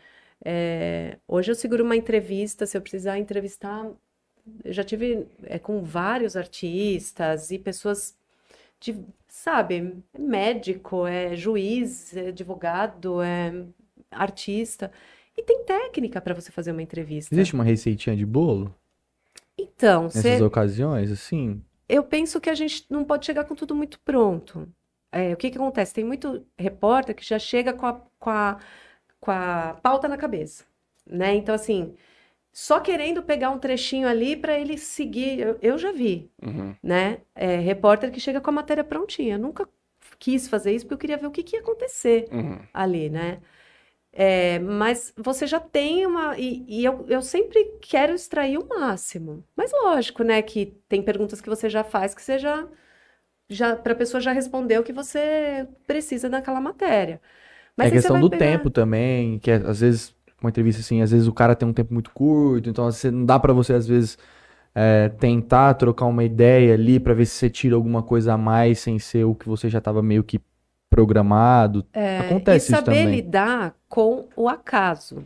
[0.43, 3.85] É, hoje eu seguro uma entrevista, se eu precisar entrevistar,
[4.63, 8.17] eu já tive é, com vários artistas e pessoas
[8.91, 13.65] de, sabe, médico, é juiz, é advogado, é
[14.11, 14.91] artista.
[15.37, 17.35] E tem técnica para você fazer uma entrevista.
[17.35, 18.73] Existe uma receitinha de bolo
[19.57, 21.61] Então, nessas você, ocasiões, assim?
[21.87, 24.67] eu penso que a gente não pode chegar com tudo muito pronto.
[25.11, 25.93] É, o que que acontece?
[25.93, 28.59] Tem muito repórter que já chega com a, com a,
[29.19, 30.65] com a pauta na cabeça,
[31.07, 31.35] né?
[31.35, 31.95] Então, assim,
[32.53, 35.39] só querendo pegar um trechinho ali para ele seguir.
[35.41, 36.75] Eu, eu já vi, Uhum.
[36.83, 37.21] né?
[37.35, 39.35] É, repórter que chega com a matéria prontinha.
[39.35, 39.69] Eu nunca
[40.19, 42.59] quis fazer isso porque eu queria ver o que, que ia acontecer Uhum.
[42.73, 43.41] ali, né?
[44.11, 46.37] É, mas você já tem uma.
[46.37, 49.43] E, e eu, eu sempre quero extrair o máximo.
[49.55, 50.41] Mas lógico, né?
[50.41, 52.67] Que tem perguntas que você já faz que você já.
[53.49, 57.21] já para a pessoa já responder o que você precisa naquela matéria.
[57.77, 61.11] Mas é questão do pegar- tempo também, que é, às vezes, uma entrevista assim, às
[61.11, 63.87] vezes o cara tem um tempo muito curto, então vezes, não dá pra você, às
[63.87, 64.17] vezes,
[64.75, 68.79] é, tentar trocar uma ideia ali pra ver se você tira alguma coisa a mais
[68.79, 70.39] sem ser o que você já tava meio que
[70.89, 71.85] programado.
[71.93, 73.15] É, Acontece e isso saber também.
[73.15, 75.23] lidar com o acaso.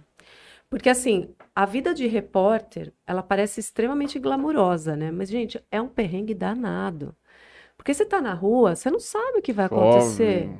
[0.69, 5.11] Porque, assim, a vida de repórter, ela parece extremamente glamurosa, né?
[5.11, 7.15] Mas, gente, é um perrengue danado.
[7.77, 10.43] Porque você tá na rua, você não sabe o que vai acontecer.
[10.43, 10.59] Chove,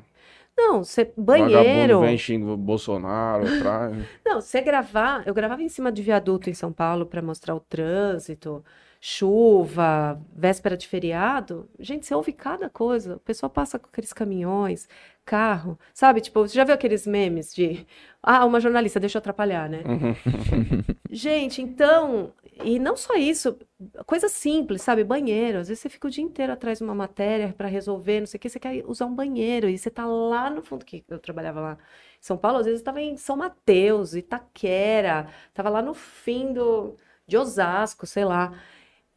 [0.58, 2.00] Não, você, Vagabundo banheiro.
[2.02, 3.44] vem xinga o Bolsonaro.
[4.26, 5.26] Não, você gravar.
[5.28, 8.64] Eu gravava em cima de viaduto em São Paulo para mostrar o trânsito,
[9.10, 11.70] chuva, véspera de feriado.
[11.80, 13.16] Gente, você ouve cada coisa.
[13.16, 14.86] O pessoal passa com aqueles caminhões,
[15.24, 16.20] carro, sabe?
[16.20, 17.88] Tipo, você já viu aqueles memes de.
[18.22, 19.82] Ah, uma jornalista, deixa eu atrapalhar, né?
[19.86, 20.84] Uhum.
[21.10, 22.34] Gente, então.
[22.66, 23.58] E não só isso,
[24.06, 25.06] coisa simples, sabe?
[25.06, 25.60] Banheiro.
[25.60, 28.38] Às vezes você fica o dia inteiro atrás de uma matéria para resolver, não sei
[28.38, 31.20] o que, você quer usar um banheiro e você tá lá no fundo, que eu
[31.20, 31.78] trabalhava lá em
[32.20, 37.38] São Paulo, às vezes estava em São Mateus, Itaquera, tava lá no fim do, de
[37.38, 38.52] Osasco, sei lá.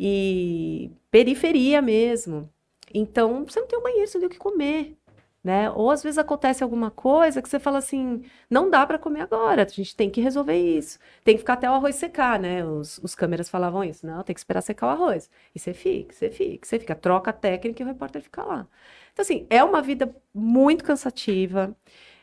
[0.02, 2.48] E periferia mesmo.
[2.94, 4.96] Então, você não tem um banheiro, você não tem o que comer,
[5.44, 5.70] né?
[5.72, 9.62] Ou às vezes acontece alguma coisa que você fala assim, não dá para comer agora,
[9.62, 10.98] a gente tem que resolver isso.
[11.22, 12.64] Tem que ficar até o arroz secar, né?
[12.64, 14.06] Os, os câmeras falavam isso.
[14.06, 15.30] Não, tem que esperar secar o arroz.
[15.54, 16.94] E você fica, você fica, você fica.
[16.94, 18.66] Troca a técnica e o repórter fica lá.
[19.12, 21.76] Então, assim, é uma vida muito cansativa.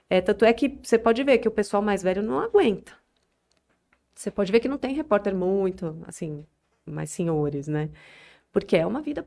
[0.10, 2.94] É, tanto é que você pode ver que o pessoal mais velho não aguenta.
[4.16, 6.46] Você pode ver que não tem repórter muito, assim,
[6.92, 7.90] mais senhores, né?
[8.52, 9.26] Porque é uma vida.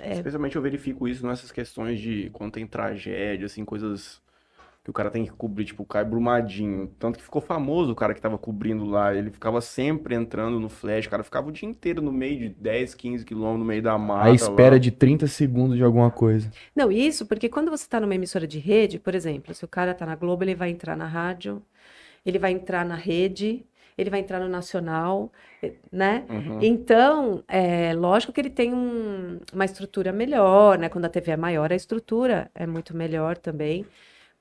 [0.00, 4.22] Especialmente eu verifico isso nessas questões de quando tem tragédia, assim, coisas
[4.84, 6.88] que o cara tem que cobrir, tipo o Caio Brumadinho.
[6.98, 9.14] Tanto que ficou famoso o cara que tava cobrindo lá.
[9.14, 11.06] Ele ficava sempre entrando no flash.
[11.06, 13.96] O cara ficava o dia inteiro no meio de 10, 15 quilômetros, no meio da
[13.96, 14.30] mata.
[14.30, 14.78] A espera lá.
[14.78, 16.50] de 30 segundos de alguma coisa.
[16.74, 19.92] Não, isso porque quando você está numa emissora de rede, por exemplo, se o cara
[19.92, 21.62] está na Globo, ele vai entrar na rádio,
[22.26, 23.64] ele vai entrar na rede,
[23.96, 25.30] ele vai entrar no nacional,
[25.62, 26.24] eh, né?
[26.28, 26.58] Uhum.
[26.62, 30.88] Então, é lógico que ele tem um- uma estrutura melhor, né?
[30.88, 33.86] Quando a TV é maior, a estrutura é muito melhor também.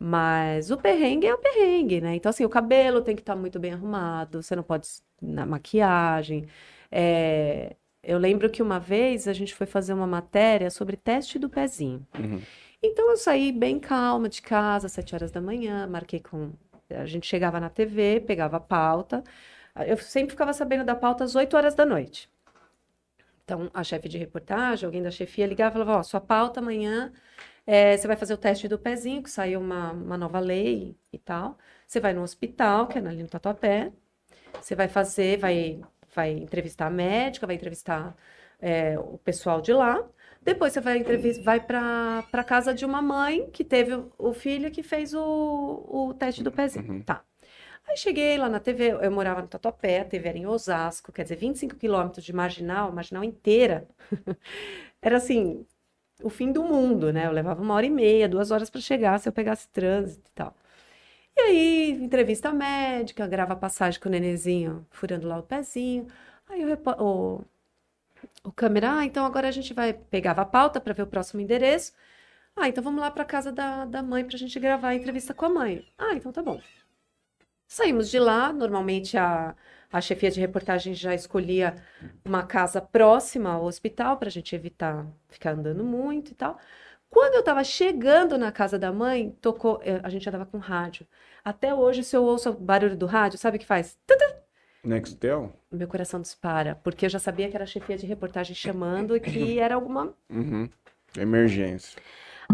[0.03, 2.15] Mas o perrengue é o perrengue, né?
[2.15, 4.87] Então, assim, o cabelo tem que estar muito bem arrumado, você não pode
[5.21, 6.47] na maquiagem.
[6.91, 11.47] É, eu lembro que uma vez a gente foi fazer uma matéria sobre teste do
[11.47, 12.03] pezinho.
[12.17, 12.41] Uhum.
[12.81, 16.49] Então eu saí bem calma de casa, às sete horas da manhã, marquei com.
[16.97, 19.23] A gente chegava na TV, pegava a pauta.
[19.87, 22.29] Eu sempre ficava sabendo da pauta às 8 horas da noite.
[23.43, 27.11] Então, a chefe de reportagem, alguém da chefia ligava e falava: Ó, sua pauta amanhã,
[27.65, 31.17] é, você vai fazer o teste do pezinho, que saiu uma, uma nova lei e
[31.17, 31.57] tal.
[31.87, 33.91] Você vai no hospital, que é ali no Tatuapé.
[34.61, 35.81] Você vai fazer, vai,
[36.15, 38.15] vai entrevistar a médica, vai entrevistar
[38.59, 40.03] é, o pessoal de lá.
[40.41, 44.71] Depois você vai, entrevis- vai para casa de uma mãe que teve o, o filho
[44.71, 45.21] que fez o,
[45.87, 46.87] o teste do pezinho.
[46.93, 47.01] Uhum.
[47.03, 47.23] Tá.
[47.87, 51.23] Aí cheguei lá na TV, eu morava no Tatuapé, a TV era em Osasco, quer
[51.23, 53.87] dizer, 25 quilômetros de marginal, marginal inteira.
[55.01, 55.65] Era assim,
[56.23, 57.27] o fim do mundo, né?
[57.27, 60.33] Eu levava uma hora e meia, duas horas para chegar, se eu pegasse trânsito e
[60.33, 60.55] tal.
[61.37, 66.07] E aí, entrevista médica, grava passagem com o nenenzinho furando lá o pezinho.
[66.49, 67.41] Aí o, o,
[68.43, 69.93] o câmera, ah, então agora a gente vai.
[69.93, 71.93] Pegava a pauta para ver o próximo endereço.
[72.55, 75.33] Ah, então vamos lá para casa da, da mãe para a gente gravar a entrevista
[75.33, 75.85] com a mãe.
[75.97, 76.61] Ah, então tá bom.
[77.67, 79.55] Saímos de lá, normalmente a,
[79.91, 81.75] a chefia de reportagem já escolhia
[82.25, 86.59] uma casa próxima ao hospital para a gente evitar ficar andando muito e tal.
[87.09, 91.07] Quando eu estava chegando na casa da mãe, tocou, eh, a gente andava com rádio.
[91.43, 93.97] Até hoje, se eu ouço o barulho do rádio, sabe o que faz?
[94.07, 94.41] Tudu!
[94.83, 95.53] Nextel?
[95.71, 99.19] Meu coração dispara, porque eu já sabia que era a chefia de reportagem chamando e
[99.19, 100.69] que era alguma Uhum.
[101.17, 102.01] Emergência.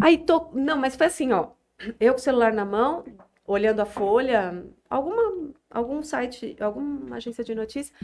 [0.02, 0.50] Aí tô.
[0.54, 1.52] Não, mas foi assim, ó.
[2.00, 3.06] Eu com o celular na mão,
[3.46, 7.96] olhando a folha, alguma, algum site, alguma agência de notícia,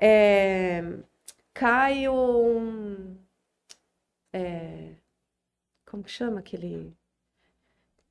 [0.00, 0.82] é,
[1.54, 3.16] cai um.
[4.32, 4.94] é,
[5.86, 6.94] como que chama aquele.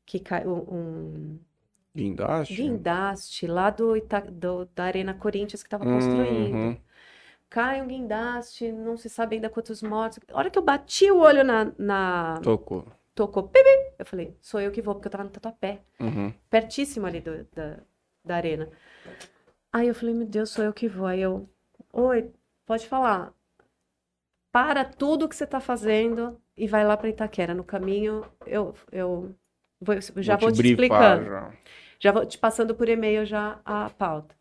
[0.06, 1.40] Que cai um, um
[1.98, 2.54] Guindaste?
[2.54, 6.56] guindaste lá do, Ita- do- da Arena Corinthians que estava construindo.
[6.56, 6.78] Uhum.
[7.50, 10.20] Cai um guindaste, não se sabe ainda quantos mortos.
[10.32, 12.86] A hora que eu bati o olho na, na, Tocou.
[13.16, 16.34] tocou, pipi, eu falei, sou eu que vou, porque eu tava no Tatuapé, Uhum.
[16.50, 17.80] pertíssimo ali do- da,
[18.24, 18.70] da arena.
[19.72, 21.08] Aí eu falei, meu Deus, sou eu que vou.
[21.08, 21.50] Aí eu
[21.94, 22.32] Oi,
[22.66, 23.34] pode falar.
[24.52, 27.54] Para tudo que você está fazendo e vai lá para Itaquera.
[27.54, 29.36] No caminho, eu, eu,
[29.80, 31.26] vou- eu já vou, te, brifar, explicando.
[31.26, 31.54] já.
[32.00, 34.36] Já vou te passando por e-mail já a pauta.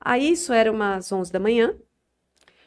[0.00, 1.74] Aí isso era umas 11 da manhã.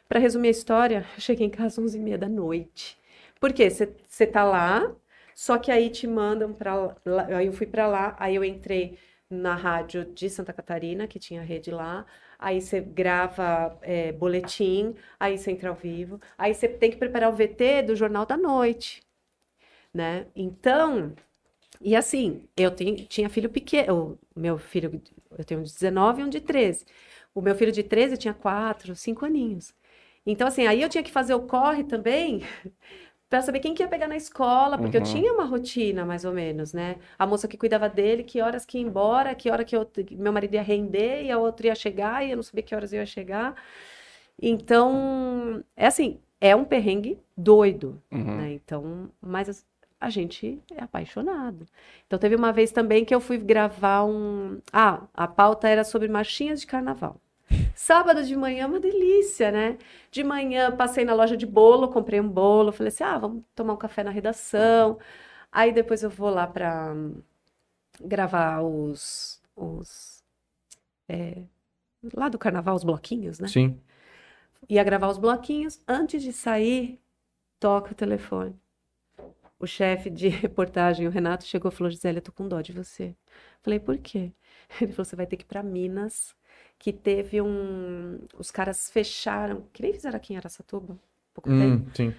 [0.07, 2.97] Para resumir a história, eu cheguei em casa às 11 e meia da noite.
[3.39, 3.69] Por quê?
[3.69, 4.93] Você tá lá,
[5.35, 7.31] só que aí te mandam para lá.
[7.31, 8.97] Eu fui para lá, aí eu entrei
[9.29, 12.05] na rádio de Santa Catarina, que tinha rede lá.
[12.37, 16.19] Aí você grava é, boletim, aí você entra ao vivo.
[16.37, 19.01] Aí você tem que preparar o VT do Jornal da Noite,
[19.93, 20.27] né?
[20.35, 21.13] Então,
[21.81, 25.01] e assim, eu tenho- tinha filho pequeno, o meu filho,
[25.37, 26.85] eu tenho um de 19 e um de 13.
[27.33, 29.73] O meu filho de 13 tinha 4, 5 aninhos.
[30.25, 32.41] Então, assim, aí eu tinha que fazer o corre também
[33.29, 35.03] para saber quem que ia pegar na escola, porque eu Uhum.
[35.03, 36.97] tinha uma rotina, mais ou menos, né?
[37.17, 40.33] A moça que cuidava dele, que horas que ia embora, que hora que eu- meu
[40.33, 42.99] marido ia render e a outra ia chegar, e eu não sabia que horas eu
[42.99, 43.55] ia chegar.
[44.41, 48.25] Então, é assim, é um perrengue doido, Uhum.
[48.35, 48.53] né?
[48.53, 49.65] Então, mas as-
[49.99, 51.67] a gente é apaixonado.
[52.07, 54.59] Então, teve uma vez também que eu fui gravar um.
[54.71, 57.19] Ah, a pauta era sobre marchinhas de carnaval.
[57.75, 59.77] Sábado de manhã, uma delícia, né?
[60.11, 63.73] De manhã, passei na loja de bolo, comprei um bolo, falei assim: ah, vamos tomar
[63.73, 64.99] um café na redação.
[65.51, 66.93] Aí depois eu vou lá para
[67.99, 70.23] gravar os, os
[71.07, 71.43] é,
[72.13, 73.47] lá do carnaval, os bloquinhos, né?
[73.47, 73.79] Sim.
[74.69, 75.81] Ia gravar os bloquinhos.
[75.87, 76.99] Antes de sair,
[77.59, 78.55] toca o telefone.
[79.59, 82.71] O chefe de reportagem, o Renato, chegou e falou: Gisele, eu tô com dó de
[82.73, 83.15] você.
[83.61, 84.31] Falei, por quê?
[84.81, 86.35] Ele falou: você vai ter que ir pra Minas,
[86.77, 88.19] que teve um.
[88.37, 91.83] Os caras fecharam, que nem fizeram aqui em Araçatuba, há pouco tempo.
[91.85, 92.15] Hum, sim.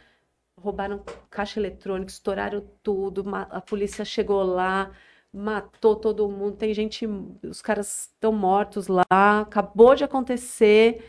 [0.56, 4.92] Roubaram caixa eletrônica, estouraram tudo, a polícia chegou lá,
[5.32, 6.56] matou todo mundo.
[6.56, 7.06] Tem gente,
[7.42, 9.04] os caras estão mortos lá,
[9.40, 11.02] acabou de acontecer.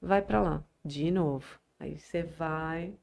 [0.00, 1.58] Vai pra lá, de novo.
[1.80, 2.94] Aí você vai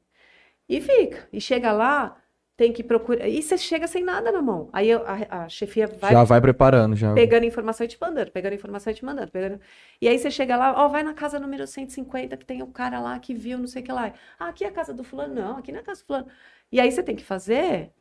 [0.68, 1.28] e fica.
[1.32, 2.16] E chega lá,
[2.60, 3.26] tem que procurar.
[3.26, 4.68] E você chega sem nada na mão.
[4.70, 7.14] Aí a, a chefia vai Já vai preparando, já.
[7.14, 9.58] pegando informação e te mandando, pegando informação e te mandando, pegando.
[9.98, 13.00] E aí você chega lá, ó, vai na casa número 150, que tem o cara
[13.00, 14.12] lá que viu, não sei o que lá.
[14.38, 16.26] Ah, aqui é a casa do fulano, não, aqui não é a casa do fulano.
[16.70, 17.92] E aí você tem que fazer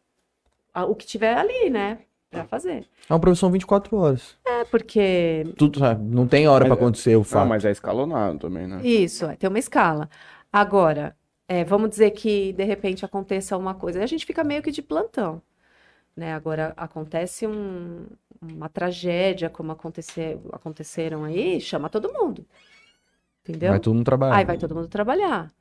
[0.76, 2.00] o que tiver ali, né?
[2.30, 2.86] Pra fazer.
[3.10, 4.36] É uma profissão 24 horas.
[4.46, 6.04] É porque Tudo, sabe?
[6.04, 7.48] Não tem hora Mas pra é- acontecer o Não, fato.
[7.48, 8.82] mas é escalonado também, né?
[8.84, 10.10] isso, é, tem uma escala.
[10.52, 11.16] Agora,
[11.50, 14.84] é, vamos dizer que de repente aconteça uma coisa, a gente fica meio que de
[14.84, 15.42] plantão,
[16.16, 16.34] né?
[16.34, 18.08] Agora acontece um-
[18.42, 22.46] uma tragédia, como acontecer, aconteceram aí, chama todo mundo.
[23.44, 23.72] Entendeu?
[23.72, 24.38] Vai todo mundo trabalhar.
[24.38, 25.52] Aí vai todo mundo trabalhar.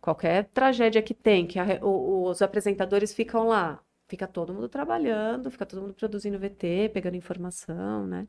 [0.00, 5.50] Qualquer tragédia que tem, que a o- os apresentadores ficam lá, fica todo mundo trabalhando,
[5.50, 8.28] fica todo mundo produzindo VT, pegando informação, né?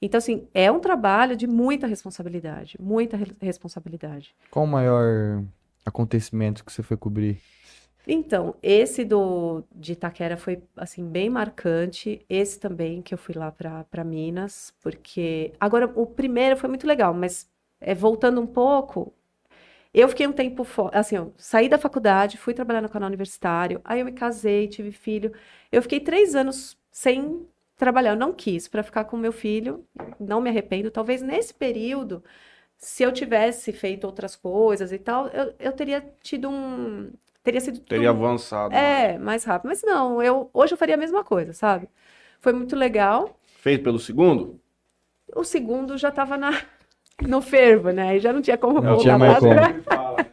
[0.00, 4.34] Então, assim, é um trabalho de muita responsabilidade, muita re- responsabilidade.
[4.50, 5.42] Qual o maior
[5.86, 7.40] acontecimento que você foi cobrir?
[8.06, 12.24] Então, esse do de Itaquera foi assim bem marcante.
[12.28, 17.12] Esse também que eu fui lá para Minas, porque agora o primeiro foi muito legal,
[17.12, 19.12] mas é, voltando um pouco,
[19.92, 23.80] eu fiquei um tempo fora, assim, eu saí da faculdade, fui trabalhar no canal universitário,
[23.84, 25.32] aí eu me casei, tive filho.
[25.72, 27.46] Eu fiquei três anos sem
[27.76, 29.84] trabalhar, eu não quis para ficar com meu filho,
[30.20, 30.90] não me arrependo.
[30.90, 32.22] Talvez nesse período,
[32.78, 37.10] se eu tivesse feito outras coisas e tal, eu, eu teria tido um
[37.42, 38.74] teria sido tudo Teria avançado.
[38.74, 39.14] né?
[39.14, 39.68] é, mais rápido.
[39.68, 41.88] Mas não, eu hoje eu faria a mesma coisa, sabe?
[42.40, 43.38] Foi muito legal.
[43.58, 44.60] Fez pelo segundo?
[45.34, 46.50] O segundo já tava na,
[47.26, 48.16] no fervo, né?
[48.16, 49.82] E já não tinha como Não voltar tinha mais pra como.
[49.82, 50.26] trás.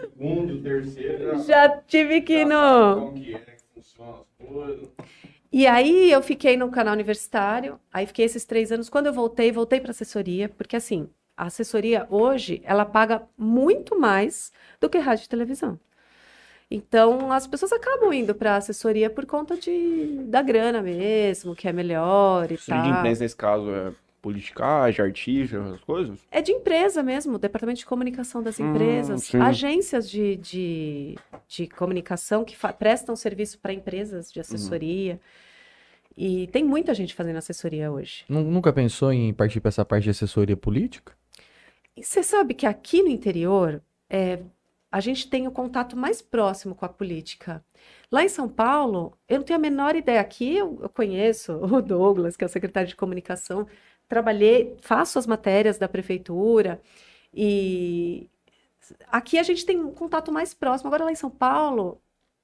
[0.00, 3.12] Segundo, terceiro, Já tive que ir no.
[3.14, 4.88] que é que funciona as coisas.
[5.52, 8.88] E aí eu fiquei no canal universitário, aí fiquei esses três anos.
[8.88, 14.52] Quando eu voltei, voltei para assessoria, porque assim, a assessoria hoje, ela paga muito mais
[14.80, 15.78] do que rádio e televisão.
[16.70, 21.72] Então, as pessoas acabam indo para assessoria por conta de, da grana mesmo, que é
[21.72, 22.98] melhor e Assessoria de tal.
[22.98, 26.20] imprensa, nesse caso, é politicagem, artista, essas coisas?
[26.30, 29.38] É de empresa mesmo, departamento de comunicação das Hum, empresas, sim.
[29.38, 34.32] agências de, de, de comunicação que prestam serviço para empresas Uhum.
[34.34, 35.20] de assessoria.
[36.16, 38.24] E tem muita gente fazendo assessoria hoje.
[38.28, 41.14] Nu- Nunca pensou em partir pra essa parte de assessoria política?
[41.96, 44.38] E você sabe que aqui no interior, é,
[44.90, 47.64] a gente tem o contato mais próximo com a política.
[48.10, 50.20] Lá em São Paulo, eu não tenho a menor ideia.
[50.20, 53.66] Aqui eu, eu conheço o Douglas, que é o secretário de comunicação,
[54.08, 56.80] trabalhei, faço as matérias da prefeitura
[57.34, 58.28] e
[59.08, 60.88] aqui a gente tem um contato mais próximo.
[60.88, 62.00] Agora lá em São Paulo,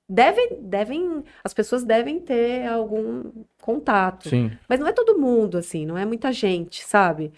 [0.09, 4.29] devem, devem, as pessoas devem ter algum contato.
[4.29, 4.51] Sim.
[4.69, 7.33] Mas não é todo mundo, assim, não é muita gente, sabe?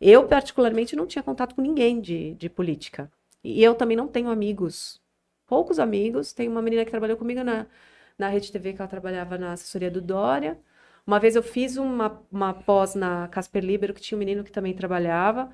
[0.00, 3.10] Eu, particularmente, não tinha contato com ninguém de, de política.
[3.42, 5.00] E eu também não tenho amigos,
[5.46, 6.32] poucos amigos.
[6.32, 7.66] Tem uma menina que trabalhou comigo na,
[8.18, 10.58] na Rede TV, que ela trabalhava na assessoria do Dória.
[11.06, 14.50] Uma vez eu fiz uma, uma pós na Casper Libero, que tinha um menino que
[14.50, 15.50] também trabalhava.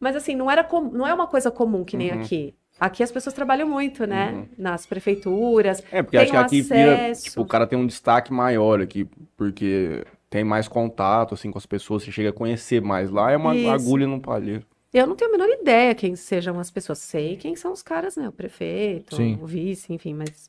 [0.00, 2.20] Mas assim, não, era com, não é uma coisa comum que nem Uhum.
[2.20, 2.54] aqui.
[2.80, 4.32] Aqui as pessoas trabalham muito, né?
[4.32, 4.48] Uhum.
[4.56, 5.82] Nas prefeituras.
[5.90, 10.04] É, porque acho que aqui vira, tipo, o cara tem um destaque maior aqui, porque
[10.30, 13.10] tem mais contato, assim, com as pessoas, você chega a conhecer mais.
[13.10, 13.68] Lá é uma Isso.
[13.70, 14.64] agulha no palheiro.
[14.94, 16.98] Eu não tenho a menor ideia quem sejam as pessoas.
[16.98, 18.28] Sei quem são os caras, né?
[18.28, 19.38] O prefeito, Sim.
[19.42, 20.48] o vice, enfim, mas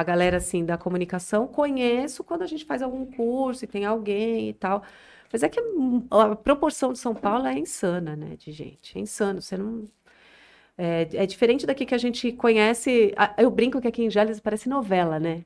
[0.00, 4.50] a galera, assim, da comunicação, conheço quando a gente faz algum curso e tem alguém
[4.50, 4.82] e tal.
[5.32, 5.60] Mas é que
[6.10, 8.96] a proporção de São Paulo é insana, né, de gente.
[8.96, 9.42] É insano.
[9.42, 9.88] Você não.
[10.76, 13.12] É, é diferente daqui que a gente conhece.
[13.36, 15.44] Eu brinco que aqui em Jales parece novela, né?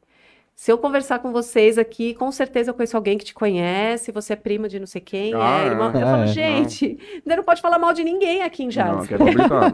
[0.54, 4.34] Se eu conversar com vocês aqui, com certeza eu conheço alguém que te conhece, você
[4.34, 5.66] é prima de não sei quem, Ah, é é.
[5.68, 5.90] irmão.
[5.90, 6.26] Eu Ah, falo, é.
[6.26, 9.04] gente, ainda não pode falar mal de ninguém aqui em Não, Jales.
[9.04, 9.72] aqui é complicado.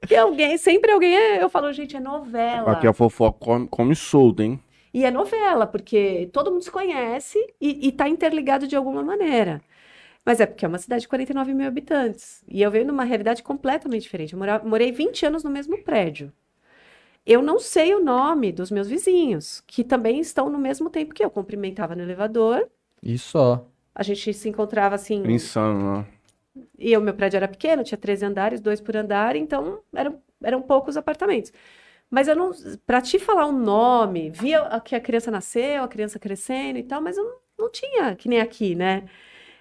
[0.00, 2.72] Porque alguém, sempre alguém, é- eu falo, gente, é novela.
[2.72, 4.58] aqui a fofoca come, come solto, hein?
[4.92, 9.60] E é novela, porque todo mundo se conhece e, e tá interligado de alguma maneira.
[10.24, 12.42] Mas é porque é uma cidade de 49 mil habitantes.
[12.48, 14.32] E eu venho numa realidade completamente diferente.
[14.32, 16.32] Eu mora- morei 20 anos no mesmo prédio.
[17.24, 21.24] Eu não sei o nome dos meus vizinhos, que também estão no mesmo tempo que
[21.24, 21.30] eu.
[21.30, 22.66] Cumprimentava no elevador,
[23.02, 23.66] E só.
[23.94, 25.22] a gente se encontrava assim.
[25.30, 26.06] Insano, né?
[26.78, 30.62] E o meu prédio era pequeno, tinha 13 andares, dois por andar, então eram, eram
[30.62, 31.52] poucos apartamentos.
[32.10, 32.52] Mas eu não,
[32.86, 36.82] para te falar um nome, via a- que a criança nasceu, a criança crescendo e
[36.82, 39.04] tal, mas eu não, não tinha, que nem aqui, né?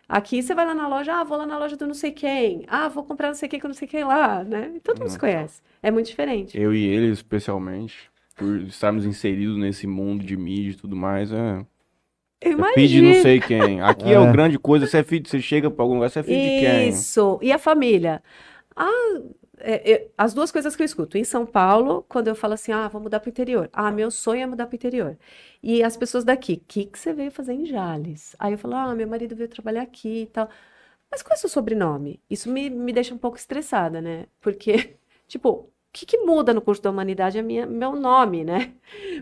[0.08, 2.66] Aqui você vai lá na loja, ah, vou lá na loja do não sei quem,
[2.68, 4.72] ah, vou comprar não sei quem com não sei quem lá, né?
[4.76, 5.62] E todo mundo se conhece.
[5.84, 6.58] É muito diferente.
[6.60, 11.64] Eu e ele, especialmente, por estarmos inseridos nesse mundo de mídia e tudo mais, é.
[12.42, 13.82] Eu é filho de não sei quem.
[13.82, 14.20] Aqui é, É.
[14.20, 16.52] o grande coisa, você é filho, você chega pra algum lugar, você é filho de
[16.60, 16.90] quem?
[16.90, 17.40] Isso.
[17.42, 18.24] E a família?
[18.76, 19.22] Ah,
[19.60, 21.18] é, é, as duas coisas que eu escuto.
[21.18, 23.70] Em São Paulo, quando eu falo assim, ah, vou mudar para o interior.
[23.74, 25.18] Ah, meu sonho é mudar para o interior.
[25.62, 28.36] E as pessoas daqui, o que que você veio fazer em Jales?
[28.40, 30.50] Aí eu falo, ah, meu marido veio trabalhar aqui e tal.
[31.12, 32.22] Mas qual é o seu sobrenome?
[32.30, 34.28] Isso me, me deixa um pouco estressada, né?
[34.42, 34.98] Porque,
[35.28, 38.74] tipo, que que muda no curso da humanidade é minha, meu nome, né?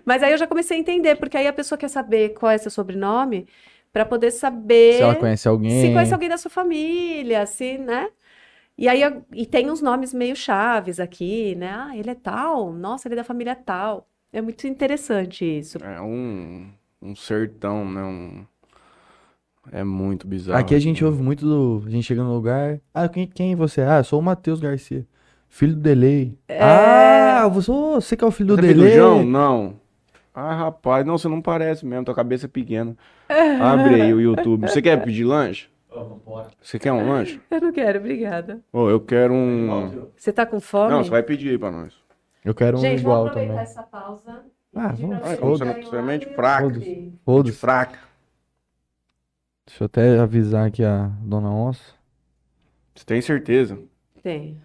[0.05, 2.57] Mas aí eu já comecei a entender, porque aí a pessoa quer saber qual é
[2.57, 3.47] seu sobrenome
[3.93, 5.81] para poder saber Se ela conhece alguém.
[5.81, 8.09] se conhece alguém da sua família, se, né?
[8.77, 11.71] E aí, eu- e tem uns nomes meio chaves aqui, né?
[11.73, 14.07] Ah, ele é tal, nossa, ele é da família tal.
[14.31, 15.79] É muito interessante isso.
[15.83, 16.69] É um,
[17.01, 18.03] um sertão, né?
[18.03, 18.45] Um...
[19.71, 20.59] É muito bizarro.
[20.59, 21.05] Aqui a gente assim.
[21.05, 21.83] ouve muito do.
[21.85, 22.79] A gente chega no lugar.
[22.93, 23.81] Ah, quem, quem é você?
[23.81, 25.05] Ah, eu sou o Matheus Garcia.
[25.49, 26.37] Filho do Delay.
[26.49, 28.97] Ah, você, você que é o filho do Você é filho do Delay?
[28.97, 29.23] João?
[29.25, 29.79] Não.
[30.33, 32.95] Ah, rapaz, não, você não parece mesmo, tua cabeça é pequena.
[33.27, 34.69] Abre aí o YouTube.
[34.69, 35.67] Você quer pedir lanche?
[36.61, 37.39] Você quer um lanche?
[37.49, 38.59] Eu não quero, obrigada.
[38.71, 39.93] Ô, eu quero um.
[40.15, 40.91] Você tá com fome?
[40.91, 41.93] Não, você vai pedir aí pra nós.
[42.43, 43.63] Eu quero um Gente, vamos igual aproveitar também.
[43.63, 44.43] essa pausa.
[44.75, 45.19] Ah, vamos.
[45.23, 46.83] Ai, como você não- é lá mente no fraca.
[47.25, 47.57] Foda-se.
[47.57, 47.99] fraca.
[49.65, 51.93] Deixa eu até avisar aqui a dona Onça.
[52.95, 53.77] Você tem certeza?
[54.23, 54.57] Tem.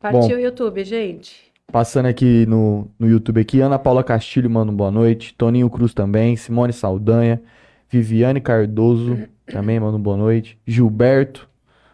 [0.00, 1.52] Partiu o YouTube, gente.
[1.70, 5.92] Passando aqui no, no YouTube aqui, Ana Paula Castilho manda um boa noite, Toninho Cruz
[5.92, 7.42] também, Simone Saldanha,
[7.86, 11.46] Viviane Cardoso também manda um boa noite, Gilberto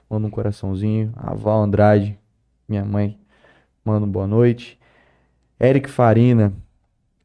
[0.09, 2.17] manda um coraçãozinho, a Val Andrade,
[2.69, 3.19] minha mãe,
[3.85, 4.79] manda um boa noite,
[5.59, 6.53] Eric Farina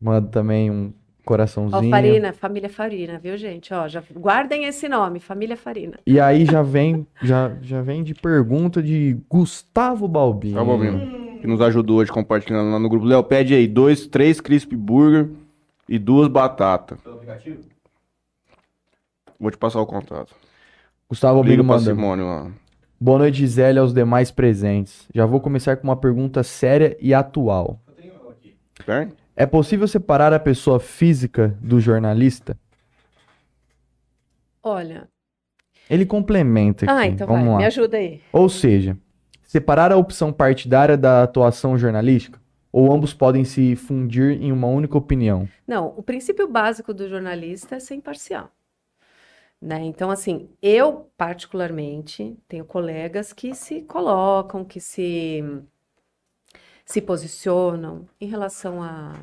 [0.02, 0.91] manda também um
[1.23, 1.89] Ó, coraçãozinho.
[1.89, 3.73] Farina, família Farina, viu, gente?
[3.73, 5.99] Ó, já guardem esse nome, família Farina.
[6.05, 10.55] E aí já vem, já, já vem de pergunta de Gustavo Balbini.
[10.55, 11.39] Tá bom, menino.
[11.39, 13.05] Que nos ajudou hoje compartilhando lá no grupo.
[13.05, 15.29] Léo, pede aí dois, três crispy burger
[15.89, 16.99] e duas batatas.
[19.39, 20.36] Vou te passar o contato.
[21.10, 21.79] Gustavo pra manda.
[21.84, 22.51] Simone lá.
[22.99, 25.07] Boa noite, Gisele, aos demais presentes.
[25.13, 27.81] Já vou começar com uma pergunta séria e atual.
[28.86, 29.10] Tem?
[29.41, 32.56] É possível separar a pessoa física do jornalista?
[34.62, 35.10] Olha.
[35.89, 36.93] Ele complementa aqui.
[36.93, 37.58] Ah, então Vamos vai, lá.
[37.58, 38.21] me ajuda aí.
[38.32, 38.95] Ou seja,
[39.41, 42.39] separar a opção partidária da atuação jornalística?
[42.71, 45.50] Ou ambos podem se fundir em uma única opinião?
[45.65, 48.52] Não, o princípio básico do jornalista é ser imparcial.
[49.60, 49.79] Né?
[49.85, 55.44] Então, assim, eu particularmente tenho colegas que se colocam, que se,
[56.86, 59.19] se posicionam em relação à,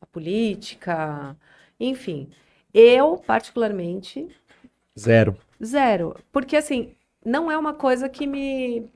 [0.00, 1.36] à política,
[1.78, 2.28] enfim.
[2.72, 4.28] Eu, particularmente,
[4.98, 5.36] Zero.
[5.62, 6.16] Zero.
[6.32, 6.94] Porque, assim,
[7.24, 8.88] não é uma coisa que me.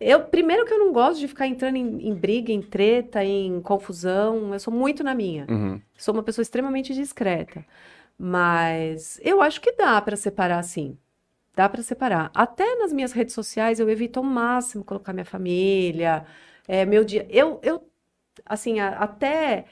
[0.00, 3.60] Eu, primeiro que eu não gosto de ficar entrando em, em briga, em treta, em
[3.60, 4.52] confusão.
[4.52, 5.44] Eu sou muito na minha.
[5.50, 5.80] Uhum.
[5.96, 7.64] Sou uma pessoa extremamente discreta.
[8.16, 10.96] Mas eu acho que dá para separar sim.
[11.58, 12.30] Dá para separar.
[12.36, 16.24] Até nas minhas redes sociais eu evito ao máximo colocar minha família,
[16.68, 17.26] é, meu dia.
[17.28, 17.84] Eu, eu
[18.46, 19.64] assim, a- até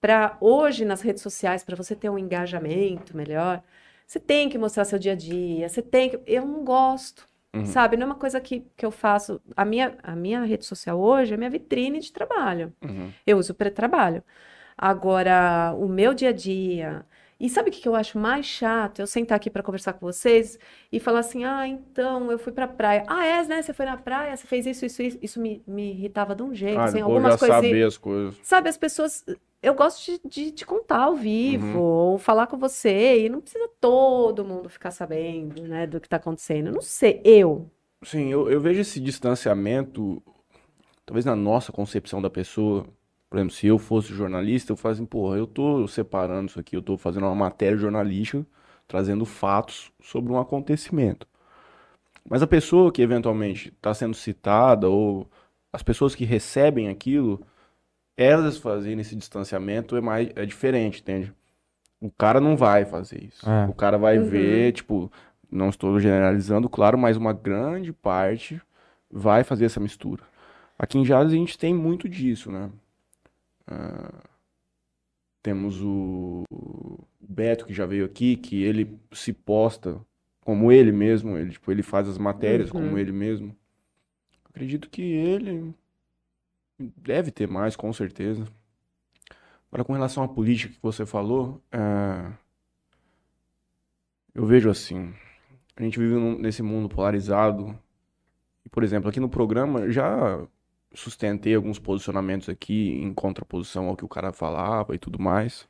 [0.00, 3.62] para hoje nas redes sociais, para você ter um engajamento melhor,
[4.06, 6.20] você tem que mostrar seu dia a dia, você tem que.
[6.26, 7.66] Eu não gosto, Uhum.
[7.66, 7.98] sabe?
[7.98, 9.42] Não é uma coisa que, que eu faço.
[9.54, 12.72] A minha, a minha rede social hoje é minha vitrine de trabalho.
[12.82, 13.12] Uhum.
[13.26, 14.24] Eu uso para trabalho.
[14.76, 17.04] Agora, o meu dia a dia.
[17.44, 19.00] E sabe o que eu acho mais chato?
[19.00, 20.58] Eu sentar aqui para conversar com vocês
[20.90, 23.04] e falar assim: ah, então eu fui pra praia.
[23.06, 23.60] Ah, é, né?
[23.60, 25.18] Você foi na praia, você fez isso, isso, isso.
[25.20, 26.78] Isso me, me irritava de um jeito.
[26.78, 27.56] Ah, assim, algumas coisas.
[27.56, 28.40] saber as coisas.
[28.42, 29.26] Sabe, as pessoas.
[29.62, 33.68] Eu gosto de, de, de contar ao vivo, ou falar com você, e não precisa
[33.78, 36.72] todo mundo ficar sabendo, né, do que tá acontecendo.
[36.72, 37.70] Não sei, eu.
[38.02, 40.22] Sim, eu, eu vejo esse distanciamento,
[41.04, 42.86] talvez na nossa concepção da pessoa.
[43.34, 46.80] Por exemplo, se eu fosse jornalista, eu assim, porra, eu tô separando isso aqui, eu
[46.80, 48.46] tô fazendo uma matéria jornalística,
[48.86, 51.26] trazendo fatos sobre um acontecimento.
[52.30, 55.28] Mas a pessoa que eventualmente está sendo citada, ou
[55.72, 57.44] as pessoas que recebem aquilo,
[58.16, 61.32] elas fazerem esse distanciamento é mais, é diferente, entende?
[62.00, 63.50] O cara não vai fazer isso.
[63.50, 63.66] É.
[63.68, 64.26] O cara vai Uhum.
[64.26, 65.10] ver, tipo,
[65.50, 68.62] não estou generalizando, claro, mas uma grande parte
[69.10, 70.22] vai fazer essa mistura.
[70.78, 72.70] Aqui em Jales a gente tem muito disso, né?
[75.42, 80.00] Temos o o Beto que já veio aqui, que ele se posta
[80.40, 82.80] como ele mesmo, ele, tipo, ele faz as matérias Uhum.
[82.80, 83.56] como ele mesmo.
[84.44, 85.74] Acredito que ele
[86.78, 88.46] deve ter mais, com certeza.
[89.68, 92.32] Agora, com relação à política que você falou, é,
[94.34, 95.12] eu vejo assim,
[95.76, 97.76] a gente vive num- nesse mundo polarizado.
[98.64, 100.46] E, por exemplo, aqui no programa já
[100.94, 105.68] sustentei alguns posicionamentos aqui em contraposição ao que o cara falava e tudo mais.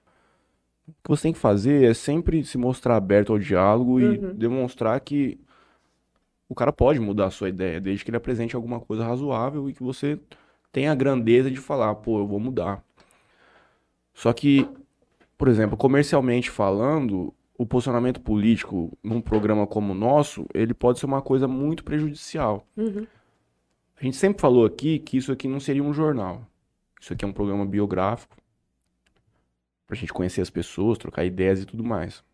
[0.86, 4.34] O que você tem que fazer é sempre se mostrar aberto ao diálogo e Uhum.
[4.34, 5.38] demonstrar que
[6.48, 9.72] o cara pode mudar a sua ideia, desde que ele apresente alguma coisa razoável e
[9.72, 10.18] que você
[10.70, 12.84] tenha a grandeza de falar, pô, eu vou mudar.
[14.12, 14.68] Só que,
[15.38, 21.06] por exemplo, comercialmente falando, o posicionamento político num programa como o nosso, ele pode ser
[21.06, 22.66] uma coisa muito prejudicial.
[22.76, 23.06] Uhum.
[24.01, 26.47] A gente sempre falou aqui que isso aqui não seria um jornal.
[27.01, 28.36] Isso aqui é um programa biográfico
[29.86, 32.24] pra gente conhecer as pessoas, trocar ideias e tudo mais.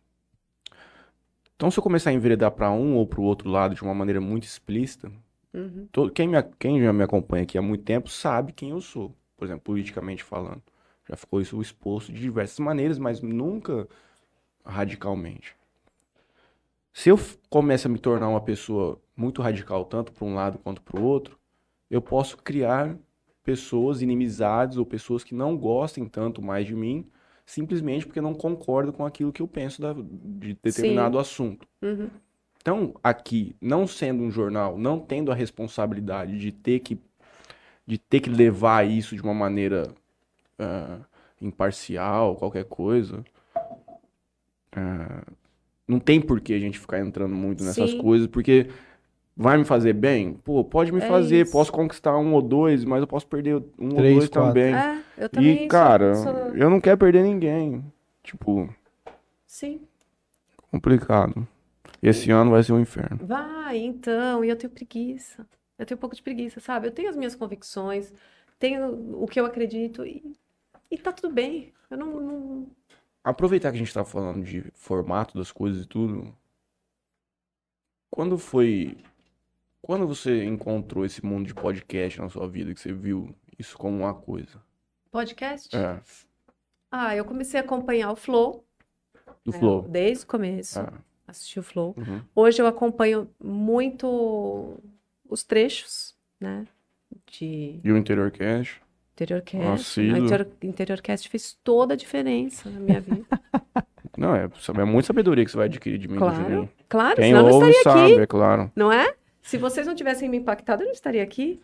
[1.55, 4.19] Então, se eu começar a enveredar pra um ou pro outro lado de uma maneira
[4.19, 5.11] muito explícita,
[5.53, 5.87] Uhum.
[5.91, 9.13] todo- quem, me quem já me acompanha aqui há muito tempo sabe quem eu sou,
[9.37, 10.63] por exemplo, politicamente falando.
[11.07, 13.87] Já ficou isso exposto de diversas maneiras, mas nunca
[14.65, 15.55] radicalmente.
[16.93, 20.81] Se eu começo a me tornar uma pessoa muito radical, tanto para um lado quanto
[20.81, 21.37] para o outro,
[21.91, 22.97] eu posso criar
[23.43, 27.05] pessoas inimizades ou pessoas que não gostem tanto mais de mim,
[27.45, 31.67] simplesmente porque não concordam com aquilo que eu penso da- de determinado assunto.
[31.81, 32.09] Uhum.
[32.61, 36.97] Então, aqui, não sendo um jornal, não tendo a responsabilidade de ter que,
[37.85, 39.91] de ter que levar isso de uma maneira
[40.57, 40.99] ah,
[41.41, 43.25] imparcial, qualquer coisa,
[44.71, 45.23] ah,
[45.87, 47.97] não tem por que a gente ficar entrando muito nessas Sim.
[47.97, 48.69] coisas, porque
[49.35, 50.33] vai me fazer bem?
[50.33, 51.51] Pô, pode me É fazer, isso.
[51.51, 54.47] posso conquistar um ou dois, mas eu posso perder um ou Três, dois quatro.
[54.47, 54.75] também.
[54.75, 57.83] É, eu também E, sou- cara, sou- eu não quero perder ninguém.
[58.23, 58.73] Tipo,
[59.45, 59.81] Sim.
[60.71, 61.47] complicado.
[62.01, 63.19] Esse ano vai ser um inferno.
[63.25, 65.45] Vai, então, e eu tenho preguiça.
[65.77, 66.87] Eu tenho um pouco de preguiça, sabe?
[66.87, 68.13] Eu tenho as minhas convicções,
[68.59, 70.35] tenho o que eu acredito e,
[70.89, 71.73] e tá tudo bem.
[71.89, 72.67] Eu não, não-
[73.23, 76.35] Aproveitar que a gente tá falando de formato das coisas e tudo.
[78.09, 78.97] Quando foi.
[79.81, 83.97] Quando você encontrou esse mundo de podcast na sua vida, que você viu isso como
[83.97, 84.61] uma coisa?
[85.11, 85.75] Podcast?
[85.75, 85.99] É,
[86.91, 88.63] Ah, eu comecei a acompanhar o Flow,
[89.43, 89.81] do né, Flow.
[89.89, 90.79] desde o começo.
[90.79, 90.93] Ah,
[91.27, 91.95] Assisti o Flow.
[91.97, 92.21] uhum.
[92.35, 94.77] Hoje eu acompanho muito
[95.29, 96.67] os trechos, né?
[97.27, 98.81] De E o Interiorcast?
[99.13, 99.67] Interiorcast.
[99.67, 100.15] Assíduo.
[100.15, 103.25] O Interior, Interiorcast fez toda a diferença na minha vida.
[104.17, 107.39] Não, é, é muita sabedoria que você vai adquirir de mim, Claro, claro, Quem senão
[107.39, 108.71] eu não ouve estaria sabe, aqui, é claro.
[108.75, 109.15] não é?
[109.41, 111.59] Se vocês não tivessem me impactado, eu não estaria aqui.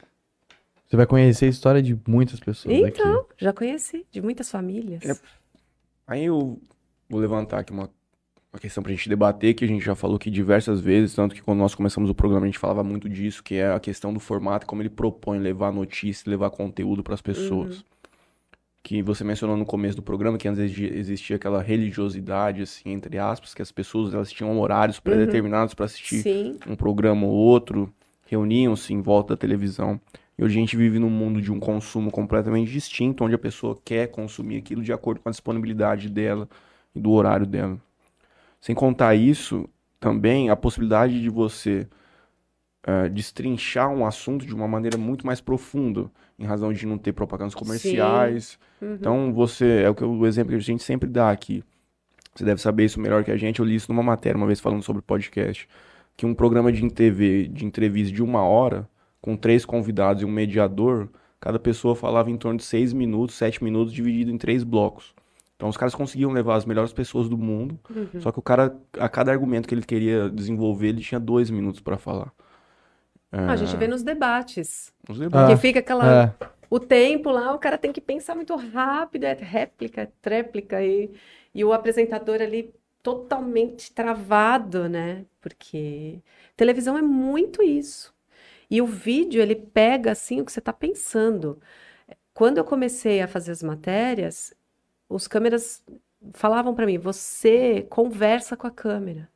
[0.87, 2.87] Você vai conhecer a história de muitas pessoas aqui.
[2.87, 5.03] Então, já conheci, de muitas famílias.
[5.03, 5.17] É,
[6.07, 6.57] Aí eu
[7.09, 7.89] vou levantar aqui uma,
[8.53, 11.41] uma questão pra gente debater, que a gente já falou aqui diversas vezes, tanto que
[11.41, 14.19] quando nós começamos o programa a gente falava muito disso, que é a questão do
[14.19, 17.83] formato, como ele propõe levar notícia, levar conteúdo pras pessoas.
[18.87, 23.17] Que você mencionou no começo do programa, que antes exi- existia aquela religiosidade, assim, entre
[23.17, 27.93] aspas, que as pessoas elas tinham horários pré-determinados pra assistir Sim, um programa ou outro,
[28.27, 29.99] reuniam-se em volta da televisão.
[30.37, 33.77] E hoje a gente vive num mundo de um consumo completamente distinto, onde a pessoa
[33.83, 36.47] quer consumir aquilo de acordo com a disponibilidade dela
[36.95, 37.77] e do horário dela.
[38.61, 39.67] Sem contar isso,
[39.99, 41.85] também a possibilidade de você
[42.83, 46.09] eh, destrinchar um assunto de uma maneira muito mais profunda,
[46.39, 48.59] em razão de não ter propagandas comerciais.
[48.81, 48.93] Uhum.
[48.95, 51.63] Então, você, é o, que, o exemplo que a gente sempre dá aqui.
[52.35, 53.59] Você deve saber isso melhor que a gente.
[53.59, 55.67] Eu li isso numa matéria uma vez falando sobre podcast.
[56.15, 58.87] Que um programa de TV, de entrevista de uma hora,
[59.21, 61.09] com três convidados e um mediador,
[61.39, 65.13] cada pessoa falava em torno de seis minutos, sete minutos, dividido em três blocos.
[65.55, 68.21] Então os caras conseguiam levar as melhores pessoas do mundo, Uhum.
[68.21, 71.81] só que o cara, a cada argumento que ele queria desenvolver, ele tinha dois minutos
[71.81, 72.31] para falar.
[73.31, 74.93] Ah, A gente vê nos debates.
[75.09, 75.55] Os Ah, debates.
[75.55, 76.23] Que fica aquela.
[76.25, 80.83] É, O tempo lá, o cara tem que pensar muito rápido, é réplica, é tréplica,
[80.83, 81.09] e,
[81.55, 85.25] e o apresentador ali totalmente travado, né?
[85.39, 86.19] Porque
[86.57, 88.13] televisão é muito isso.
[88.69, 91.61] E o vídeo, ele pega assim o que você está pensando.
[92.33, 94.53] Quando eu comecei a fazer as matérias,
[95.09, 95.83] os câmeras
[96.33, 99.29] falavam para mim: você conversa com a câmera.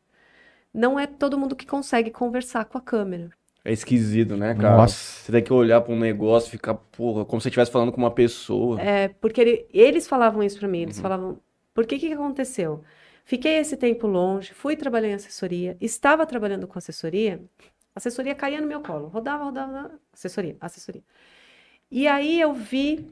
[0.73, 3.31] Não é todo mundo que consegue conversar com a câmera.
[3.64, 4.78] É esquisito, né, cara?
[4.78, 4.95] Nossa.
[5.24, 7.91] Você tem que olhar para um negócio e ficar, porra, como se você estivesse falando
[7.91, 8.82] com uma pessoa.
[8.82, 11.03] É, porque ele- eles falavam isso para mim, eles Uhum.
[11.03, 11.39] falavam,
[11.74, 12.84] por que que aconteceu?
[13.24, 17.39] Fiquei esse tempo longe, fui trabalhar em assessoria, estava trabalhando com assessoria,
[17.95, 21.03] assessoria caía no meu colo, rodava, rodava, rodava, assessoria, assessoria.
[21.89, 23.07] E aí eu vi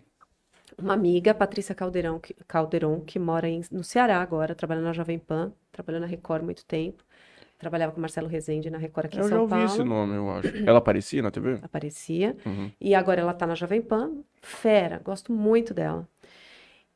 [0.78, 5.20] uma amiga, Patrícia Caldeirão, que, Calderon, que mora em- no Ceará agora, trabalhando na Jovem
[5.20, 7.04] Pan, trabalhou na Record há muito tempo,
[7.60, 10.16] trabalhava com Marcelo Rezende na Record aqui em Eu já São ouvi esse Paulo, nome,
[10.16, 10.48] eu acho.
[10.66, 11.60] Ela aparecia na TV?
[11.62, 12.36] aparecia.
[12.46, 12.72] Uhum.
[12.80, 16.08] E agora ela tá na Jovem Pan, fera, gosto muito dela.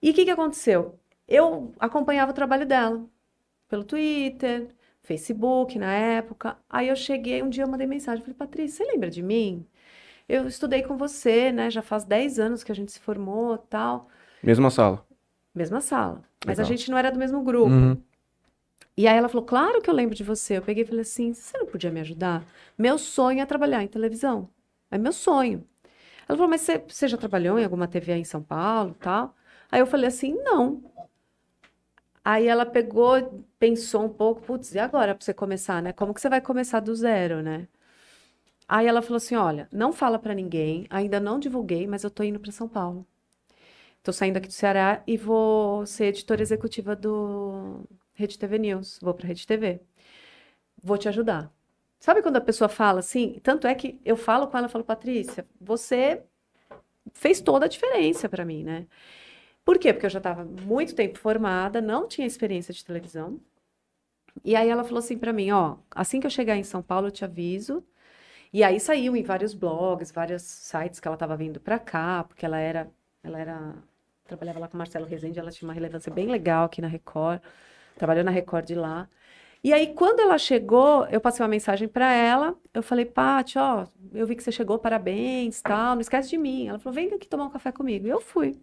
[0.01, 0.97] E o que que aconteceu?
[1.27, 3.03] Eu acompanhava o trabalho dela
[3.67, 4.69] pelo Twitter,
[5.01, 6.57] Facebook na época.
[6.69, 9.65] Aí eu cheguei, um dia eu mandei mensagem, falei, Patrícia, você lembra de mim?
[10.27, 11.69] Eu estudei com você, né?
[11.69, 14.07] Já faz 10 anos que a gente se formou, tal.
[14.41, 15.05] Mesma sala.
[15.53, 16.21] Mesma sala.
[16.45, 16.77] Mas a Legal.
[16.77, 17.69] gente não era do mesmo grupo.
[17.69, 17.97] Uhum.
[18.95, 20.57] E aí ela falou, claro que eu lembro de você.
[20.57, 22.45] Eu peguei e falei assim, você não podia me ajudar?
[22.77, 24.49] Meu sonho é trabalhar em televisão.
[24.91, 25.67] É meu sonho.
[26.27, 29.35] Ela falou, mas você, você já trabalhou em alguma TV aí em São Paulo tal?
[29.71, 30.83] Aí eu falei assim, não.
[32.23, 35.91] Aí ela pegou, pensou um pouco, putz, e agora pra você começar, né?
[35.93, 37.67] Como que você vai começar do zero, né?
[38.67, 42.23] Aí ela falou assim, olha, não fala pra ninguém, ainda não divulguei, mas eu tô
[42.23, 43.05] indo pra São Paulo.
[44.03, 47.81] Tô saindo aqui do Ceará e vou ser editora executiva do
[48.13, 49.81] Rede TV News, vou pra Rede TV.
[50.81, 51.51] Vou te ajudar.
[51.99, 53.39] Sabe quando a pessoa fala assim?
[53.41, 56.23] Tanto é que eu falo com ela, falo, Patrícia, você
[57.13, 58.87] fez toda a diferença pra mim, né?
[59.63, 59.93] Por quê?
[59.93, 63.39] Porque eu já estava muito tempo formada, não tinha experiência de televisão.
[64.43, 67.07] E aí ela falou assim pra mim, ó, assim que eu chegar em São Paulo,
[67.07, 67.83] eu te aviso.
[68.51, 72.45] E aí saiu em vários blogs, vários sites que ela estava vindo pra cá, porque
[72.45, 72.91] ela era,
[73.23, 73.75] ela era,
[74.25, 77.41] trabalhava lá com Marcelo Rezende, ela tinha uma relevância bem legal aqui na Record,
[77.95, 79.09] trabalhou na Record lá.
[79.63, 83.87] E aí quando ela chegou, eu passei uma mensagem pra ela, eu falei, Paty, ó,
[84.13, 86.67] eu vi que você chegou, parabéns, tal, não esquece de mim.
[86.67, 88.07] Ela falou, vem aqui tomar um café comigo.
[88.07, 88.59] E eu fui.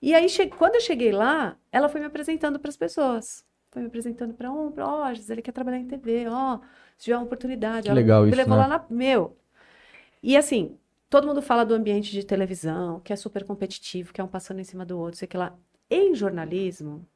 [0.00, 3.44] E aí, che- quando eu cheguei lá, ela foi me apresentando para as pessoas.
[3.70, 6.58] Foi me apresentando para um, para ó, Gisele quer trabalhar em TV, ó,
[6.96, 7.84] se tiver uma oportunidade.
[7.84, 8.62] Que Ela legal me isso, levou né?
[8.62, 9.36] lá na, meu.
[10.22, 10.76] E assim,
[11.10, 14.60] todo mundo fala do ambiente de televisão, que é super competitivo, que é um passando
[14.60, 15.56] em cima do outro, sei que lá.
[15.90, 17.06] Em jornalismo,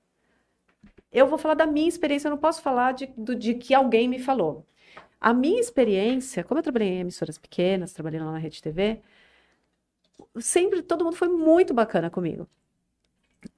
[1.13, 4.09] eu vou falar da minha experiência, eu não posso falar de, do, de que alguém
[4.09, 4.67] me falou.
[5.21, 9.01] A minha experiência, como eu trabalhei em emissoras pequenas, trabalhei lá na Rede TV,
[10.41, 12.49] sempre todo mundo foi muito bacana comigo.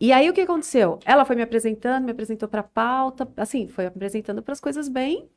[0.00, 0.98] E aí o que aconteceu?
[1.05, 5.28] Ela foi me apresentando, me apresentou para pauta, assim, foi apresentando para as coisas bem,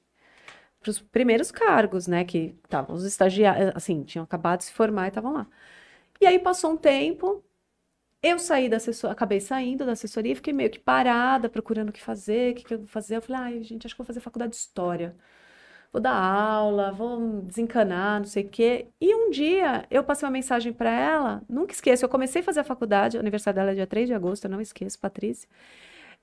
[0.82, 5.06] para os primeiros cargos, né, que estavam os estagiários, assim, tinham acabado de se formar
[5.06, 5.48] e estavam lá.
[6.22, 7.44] E aí passou um tempo,
[8.22, 12.02] eu saí da assessoria, acabei saindo da assessoria, fiquei meio que parada, procurando o que
[12.02, 13.18] fazer, o que que eu vou fazer.
[13.18, 15.16] Eu falei, ai, gente, acho que vou fazer faculdade de história.
[15.92, 18.88] Vou dar aula, vou desencanar, não sei o quê.
[19.00, 22.60] E um dia eu passei uma mensagem para ela, nunca esqueço, eu comecei a fazer
[22.62, 25.48] a faculdade, o aniversário dela é dia 3 de agosto, eu não esqueço, Patrícia.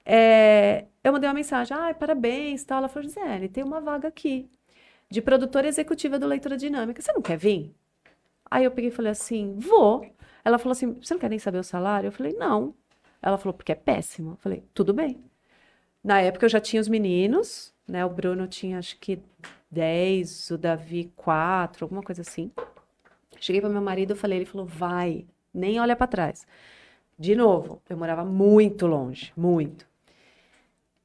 [0.04, 2.78] É, eu mandei uma mensagem, ai, parabéns, tal.
[2.78, 4.50] Ela falou, Gisele, tem uma vaga aqui,
[5.10, 7.74] de produtora executiva do Leitura Dinâmica, você não quer vir?
[8.50, 10.13] Aí eu peguei e falei assim, vou.
[10.44, 12.08] Ela falou assim, você não quer nem saber o salário?
[12.08, 12.74] Eu falei, não.
[13.22, 14.32] Ela falou, porque é péssimo.
[14.32, 15.24] Eu falei, tudo bem.
[16.02, 18.04] Na época eu já tinha os meninos, né?
[18.04, 19.18] O Bruno tinha acho que
[19.70, 22.50] 10, o Davi 4, alguma coisa assim.
[23.40, 26.46] Cheguei para meu marido, eu falei, ele falou, vai, nem olha para trás.
[27.18, 29.86] De novo, eu morava muito longe, muito.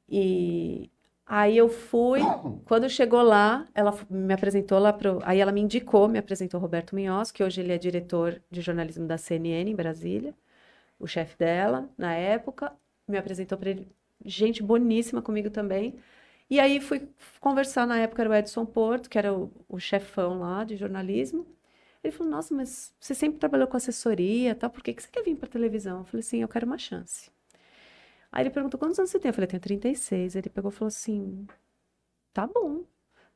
[0.07, 0.89] E
[1.29, 2.21] aí eu fui,
[2.65, 6.95] quando chegou lá, ela me apresentou lá pro, aí ela me indicou, me apresentou Roberto
[6.95, 10.33] Minhoz, que hoje ele é diretor de jornalismo da CNN em Brasília,
[10.99, 12.73] o chefe dela na época,
[13.07, 13.87] me apresentou para ele,
[14.25, 15.95] gente boníssima comigo também.
[16.49, 17.07] E aí fui
[17.39, 21.45] conversar, na época era o Edson Porto, que era o, o chefão lá de jornalismo.
[22.03, 25.23] Ele falou, nossa, mas você sempre trabalhou com assessoria, tal, por que, que você quer
[25.23, 25.99] vir para televisão?
[25.99, 27.31] Eu falei assim, eu quero uma chance.
[28.31, 29.29] Aí ele perguntou, quantos anos você tem?
[29.29, 30.35] Eu falei, eu tenho 36.
[30.35, 31.47] Ele pegou e falou assim,
[32.33, 32.83] tá bom.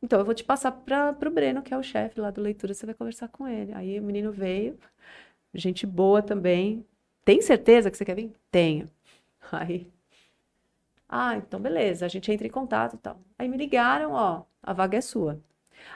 [0.01, 2.73] Então eu vou te passar para o Breno, que é o chefe lá do Leitura,
[2.73, 3.73] você vai conversar com ele.
[3.73, 4.77] Aí o menino veio,
[5.53, 6.85] gente boa também.
[7.25, 8.33] Tem certeza que você quer vir?
[8.51, 8.89] Tenho.
[9.51, 9.91] Aí,
[11.15, 13.19] ah, então beleza, a gente entra em contato e tal.
[13.37, 15.39] Aí me ligaram, ó, a vaga é sua.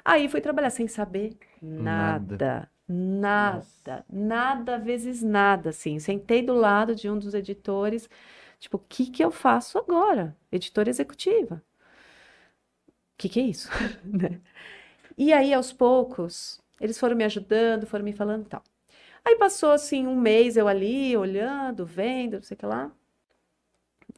[0.06, 2.38] Aí fui trabalhar sem saber nada.
[2.38, 5.98] Nada, nada, nada vezes nada, assim.
[5.98, 8.08] Sentei do lado de um dos editores,
[8.60, 10.36] tipo, o que que eu faço agora?
[10.51, 11.64] Editora executiva.
[12.88, 13.70] O que que é isso?
[14.05, 14.41] Né?
[15.18, 18.64] e aí, aos poucos, eles foram me ajudando, foram me falando e tal.
[19.26, 22.91] Aí passou, assim, um mês eu ali, olhando, vendo, não sei o que lá.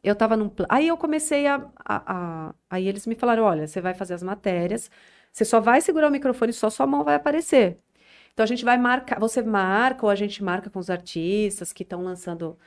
[0.04, 0.52] Eu tava num...
[0.70, 2.56] Aí eu comecei a, a, a...
[2.70, 4.90] Aí eles me falaram, olha, você vai fazer as matérias,
[5.32, 7.80] você só vai segurar o microfone, só sua mão vai aparecer.
[8.34, 11.84] Então a gente vai marcar, você marca ou a gente marca com os artistas que
[11.84, 12.58] estão lançando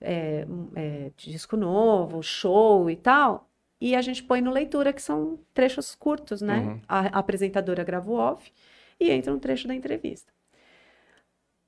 [0.00, 3.48] é, é, disco novo, show e tal.
[3.80, 6.58] E a gente põe no leitura, que são trechos curtos, né?
[6.60, 6.80] Uhum.
[6.88, 8.52] A, a, apresentadora grava o off
[8.98, 10.32] e entra um trecho da entrevista.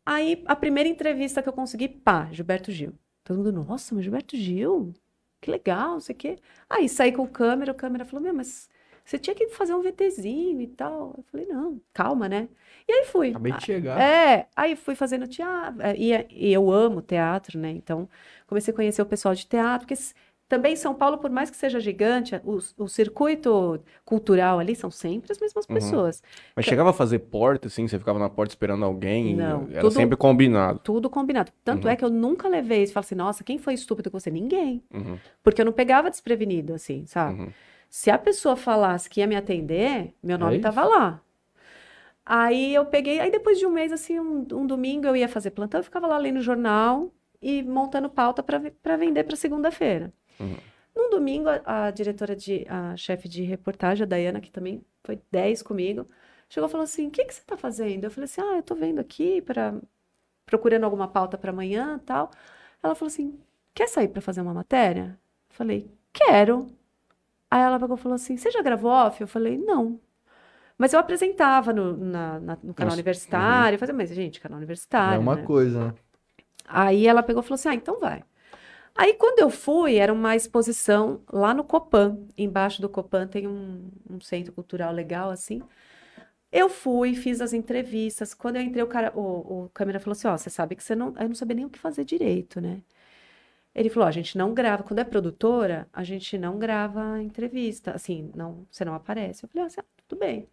[0.04, 2.94] Aí, a primeira entrevista que eu consegui, pá, Gilberto Gil.
[3.22, 4.92] Todo mundo, nossa, mas Gilberto Gil?
[5.40, 6.38] Que legal, não sei o quê.
[6.68, 8.68] Aí saí com o câmera, o câmera falou, meu, mas
[9.04, 11.14] você tinha que fazer um VTzinho e tal.
[11.16, 12.48] Eu falei, não, calma, né?
[12.90, 13.30] E aí fui.
[13.30, 14.00] Acabei de chegar.
[14.00, 15.80] É, aí fui fazendo teatro.
[15.80, 17.70] É, e, e eu amo teatro, né?
[17.70, 18.08] Então,
[18.48, 20.02] comecei a conhecer o pessoal de teatro, porque
[20.48, 25.30] também São Paulo, por mais que seja gigante, o, o circuito cultural ali são sempre
[25.30, 25.74] as mesmas uhum.
[25.74, 26.20] pessoas.
[26.56, 26.70] Mas que...
[26.70, 27.86] chegava a fazer porta, assim?
[27.86, 29.36] Você ficava na porta esperando alguém?
[29.36, 29.68] Não.
[29.70, 30.80] Era tudo, sempre combinado.
[30.80, 31.52] Tudo combinado.
[31.64, 31.92] Tanto uhum.
[31.92, 32.92] é que eu nunca levei isso.
[32.92, 34.32] Falei assim, nossa, quem foi estúpido com você?
[34.32, 34.82] Ninguém.
[34.92, 35.16] Uhum.
[35.44, 37.40] Porque eu não pegava desprevenido, assim, sabe?
[37.40, 37.48] Uhum.
[37.88, 41.22] Se a pessoa falasse que ia me atender, meu nome estava é lá.
[42.32, 45.50] Aí eu peguei, aí depois de um mês, assim, um, um domingo eu ia fazer
[45.50, 47.12] plantão, eu ficava lá lendo jornal
[47.42, 50.12] e montando pauta para vender para segunda-feira.
[50.38, 50.56] Uhum.
[50.94, 55.20] Num domingo, a, a, diretora de, a chefe de reportagem, a Dayana, que também foi
[55.28, 56.06] 10 comigo,
[56.48, 58.04] chegou e falou assim: O que, que você está fazendo?
[58.04, 59.74] Eu falei assim: Ah, eu estou vendo aqui, para
[60.46, 62.30] procurando alguma pauta para amanhã tal.
[62.80, 63.40] Ela falou assim:
[63.74, 65.18] Quer sair para fazer uma matéria?
[65.50, 66.68] Eu falei: Quero.
[67.50, 69.20] Aí ela pegou e falou assim: Você já gravou off?
[69.20, 69.98] Eu falei: Não.
[70.80, 73.78] Mas eu apresentava no, na, na, no canal Nossa, universitário, uhum.
[73.78, 75.16] fazia, mas, gente, canal universitário.
[75.16, 75.42] É uma né?
[75.42, 75.94] coisa, né?
[76.66, 78.24] Aí ela pegou e falou assim: Ah, então vai.
[78.96, 82.20] Aí, quando eu fui, era uma exposição lá no Copan.
[82.36, 85.60] Embaixo do Copan tem um, um centro cultural legal, assim.
[86.50, 88.32] Eu fui, fiz as entrevistas.
[88.32, 90.94] Quando eu entrei, o cara, o, o câmera falou assim: Ó, você sabe que você
[90.94, 91.08] não.
[91.18, 92.80] Eu não sabia nem o que fazer direito, né?
[93.74, 94.82] Ele falou: a gente não grava.
[94.82, 97.92] Quando é produtora, a gente não grava entrevista.
[97.92, 99.44] Assim, não, você não aparece.
[99.44, 100.48] Eu falei: ah, tudo bem.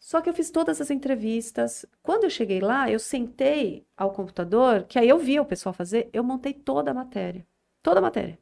[0.00, 1.84] Só que eu fiz todas as entrevistas.
[2.02, 6.08] Quando eu cheguei lá, eu sentei ao computador, que aí eu via o pessoal fazer,
[6.10, 7.46] eu montei toda a matéria.
[7.82, 8.38] Toda a matéria.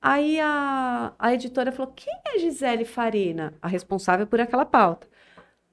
[0.00, 3.54] Aí a, a editora falou: quem é Gisele Farina?
[3.60, 5.06] A responsável por aquela pauta.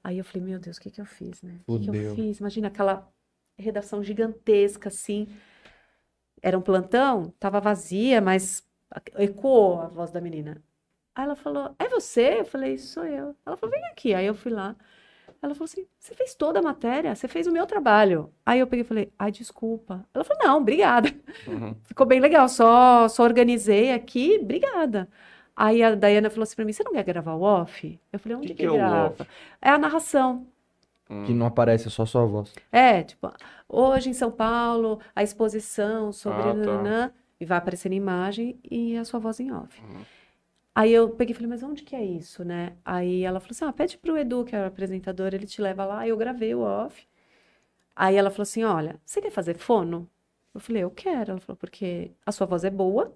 [0.04, 1.60] Aí eu falei: meu Deus, o que, que eu fiz, né?
[1.66, 2.38] O que, que eu fiz?
[2.38, 3.10] Imagina aquela
[3.58, 5.26] redação gigantesca assim.
[6.42, 8.62] Era um plantão, tava vazia, mas
[9.16, 10.62] ecoou a voz da menina.
[11.20, 12.40] Aí ela falou: É você?
[12.40, 13.36] Eu falei: Sou eu.
[13.44, 14.14] Ela falou: Vem aqui.
[14.14, 14.74] Aí eu fui lá.
[15.42, 17.14] Ela falou assim: Você fez toda a matéria?
[17.14, 18.32] Você fez o meu trabalho.
[18.44, 20.02] Aí eu peguei e falei: Ai, desculpa.
[20.14, 21.12] Ela falou: Não, obrigada.
[21.46, 21.76] Uhum.
[21.84, 22.48] Ficou bem legal.
[22.48, 25.10] Só, só organizei aqui, obrigada.
[25.54, 28.00] Aí a Dayana falou assim pra mim: Você não quer gravar o off?
[28.10, 29.26] Eu falei: Onde que, que, que é grava?
[29.60, 30.46] É a narração.
[31.10, 31.24] Hum.
[31.24, 32.50] Que não aparece, é só sua voz.
[32.72, 33.30] É, tipo,
[33.68, 36.40] hoje em São Paulo, a exposição sobre.
[36.40, 37.12] Ah, tá.
[37.38, 39.82] e vai aparecer na imagem e a sua voz em off.
[39.82, 40.00] Uhum.
[40.80, 42.74] Aí eu peguei e falei, mas onde que é isso, né?
[42.82, 45.84] Aí ela falou assim, ah, pede pro Edu, que é o apresentador, ele te leva
[45.84, 46.00] lá.
[46.00, 47.06] Aí eu gravei o off.
[47.94, 50.08] Aí ela falou assim, olha, você quer fazer fono?
[50.54, 51.32] Eu falei, eu quero.
[51.32, 53.14] Ela falou, porque a sua voz é boa,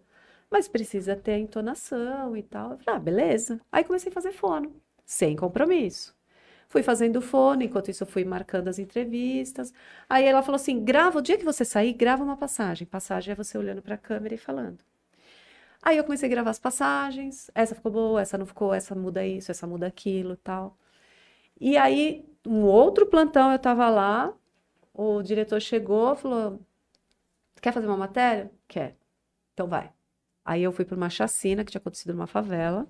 [0.51, 2.73] mas precisa ter a entonação e tal.
[2.73, 3.61] Eu falei, ah, beleza.
[3.73, 6.15] Aí comecei a fazer fono, sem compromisso.
[6.69, 9.73] Fui fazendo fono, enquanto isso eu fui marcando as entrevistas.
[10.09, 12.87] Aí ela falou assim, grava, o dia que você sair, grava uma passagem.
[12.87, 14.81] Passagem é você olhando para a câmera e falando.
[15.85, 19.27] Aí eu comecei a gravar as passagens, essa ficou boa, essa não ficou, essa muda
[19.27, 20.79] isso, essa muda aquilo, tal.
[21.61, 24.35] E aí, um outro plantão, eu tava lá,
[24.95, 26.61] o diretor chegou, falou:
[27.63, 28.97] "Quer fazer uma matéria?" "Quer."
[29.55, 29.93] "Então vai."
[30.45, 32.87] Aí eu fui para uma chacina que tinha acontecido numa favela.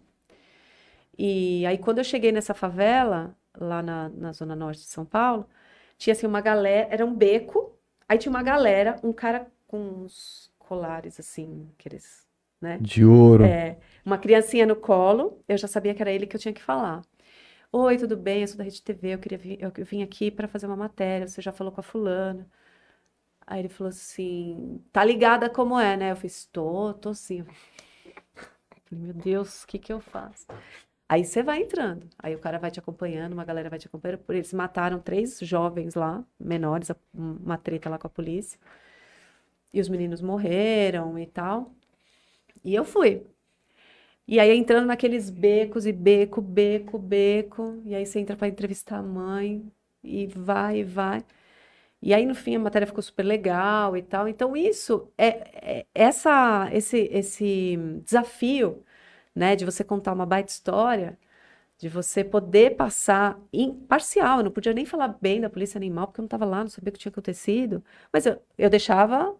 [1.19, 5.49] E aí quando eu cheguei nessa favela, lá na, na zona norte de São Paulo,
[5.99, 7.77] tinha assim uma galera, era um beco,
[8.09, 12.25] aí tinha uma galera, um cara com uns colares assim, aqueles
[12.61, 12.79] né?
[12.81, 13.45] De ouro.
[13.45, 16.63] É, uma criancinha no colo, eu já sabia que era ele que eu tinha que
[16.63, 17.03] falar.
[17.73, 18.43] Oi, tudo bem?
[18.43, 21.27] Eu sou da Rede TV, eu queria vir, eu vim aqui para fazer uma matéria,
[21.27, 22.49] você já falou com a fulana.
[23.47, 26.13] Aí ele falou assim, tá ligada como é, né?
[26.13, 27.45] Eu fiz, tô, tô sim.
[28.85, 30.47] Falei, meu Deus, o que que eu faço?
[31.09, 34.21] Aí você vai entrando, aí o cara vai te acompanhando, uma galera vai te acompanhando,
[34.21, 38.59] por eles mataram três jovens lá, menores, uma treta lá com a polícia.
[39.73, 41.75] E os meninos morreram e tal.
[42.65, 43.25] E eu fui.
[44.27, 48.99] E aí entrando naqueles becos e beco, beco, beco, e aí você entra para entrevistar
[48.99, 49.71] a mãe
[50.03, 51.25] e vai e vai.
[52.03, 54.29] E aí no fim a matéria ficou super legal e tal.
[54.29, 58.85] Então isso é, é essa esse esse desafio,
[59.35, 61.19] né, de você contar uma baita história,
[61.79, 64.39] de você poder passar imparcial.
[64.41, 66.61] Eu não podia nem falar bem da polícia nem mal, porque eu não estava lá,
[66.63, 67.85] não sabia o que tinha acontecido.
[68.13, 69.35] Mas eu, eu deixava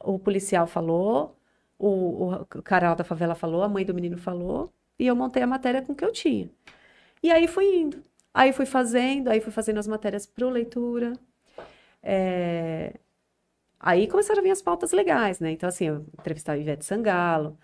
[0.00, 1.36] o policial falou,
[1.78, 5.46] o, o cara da favela falou, a mãe do menino falou, e eu montei a
[5.46, 6.50] matéria com o que eu tinha.
[7.22, 8.04] E aí fui indo.
[8.34, 11.14] Aí fui fazendo, aí fui fazendo as matérias para leitura.
[12.02, 12.94] É,
[13.80, 15.50] Aí começaram a vir as pautas legais, né?
[15.52, 17.58] Então, assim, eu entrevistava Ivete Sangalo,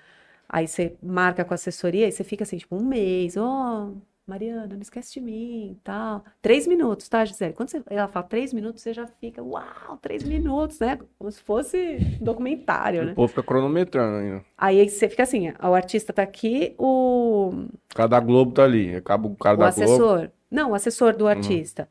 [0.48, 3.92] aí você marca com a assessoria, aí você fica assim, tipo, um mês, ó,
[4.27, 6.25] Mariana, não esquece de mim, tal.
[6.41, 7.55] Três minutos, tá, Gisele?
[7.55, 10.99] Quando você, ela fala três minutos, você já fica, uau, três minutos, né?
[11.18, 13.12] Como se fosse documentário, né?
[13.12, 14.45] O povo fica cronometrando ainda.
[14.57, 17.51] Aí você fica assim, o artista tá aqui, o,
[17.93, 18.95] O cara da Globo tá ali.
[18.95, 19.83] Acaba o cara o da Globo.
[19.85, 20.31] assessor.
[20.51, 21.89] Não, o assessor do artista.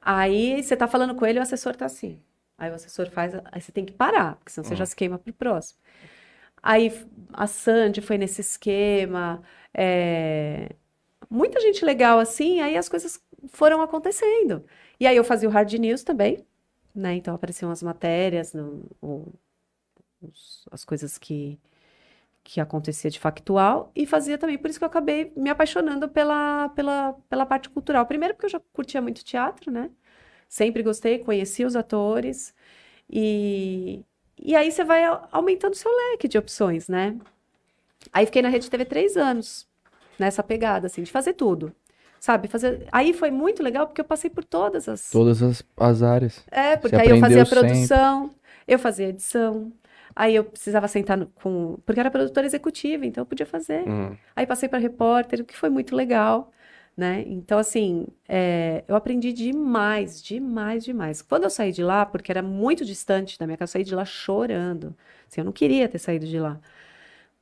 [0.00, 2.20] Aí você tá falando com ele, o assessor tá assim.
[2.56, 5.18] Aí o assessor faz, aí você tem que parar, porque senão você já se queima
[5.18, 5.78] pro próximo.
[6.62, 6.90] Aí
[7.32, 9.42] a Sandy foi nesse esquema,
[9.74, 10.74] é,
[11.30, 14.64] muita gente legal assim, aí as coisas foram acontecendo.
[15.00, 16.44] E aí eu fazia o Hard News também,
[16.94, 17.14] né?
[17.16, 19.32] Então apareciam as matérias, no- o-
[20.22, 21.58] os- as coisas que,
[22.44, 26.68] que acontecia de factual, e fazia também, por isso que eu acabei me apaixonando pela,
[26.70, 28.06] pela, pela parte cultural.
[28.06, 29.90] Primeiro porque eu já curtia muito teatro, né?
[30.48, 32.54] Sempre gostei, conheci os atores,
[33.10, 34.04] e,
[34.38, 37.16] e aí você vai au- aumentando seu leque de opções, né?
[38.12, 39.66] Aí fiquei na Rede TV três anos,
[40.18, 41.72] nessa pegada, assim, de fazer tudo.
[42.18, 42.88] Sabe, fazer.
[42.90, 45.10] Aí foi muito legal porque eu passei por todas as.
[45.10, 46.42] Todas as, as áreas.
[46.50, 48.30] É, porque Você aí eu fazia a produção,
[48.66, 49.72] eu fazia a edição,
[50.14, 51.78] aí eu precisava sentar no- com.
[51.84, 53.86] Porque era produtora executiva, então eu podia fazer.
[53.86, 54.16] Uhum.
[54.34, 56.50] Aí passei para repórter, o que foi muito legal,
[56.96, 57.22] né?
[57.26, 61.20] Então, assim, é, eu aprendi demais, demais, demais.
[61.22, 63.94] Quando eu saí de lá, porque era muito distante da minha casa, eu saí de
[63.94, 64.96] lá chorando.
[65.30, 66.58] Assim, eu não queria ter saído de lá.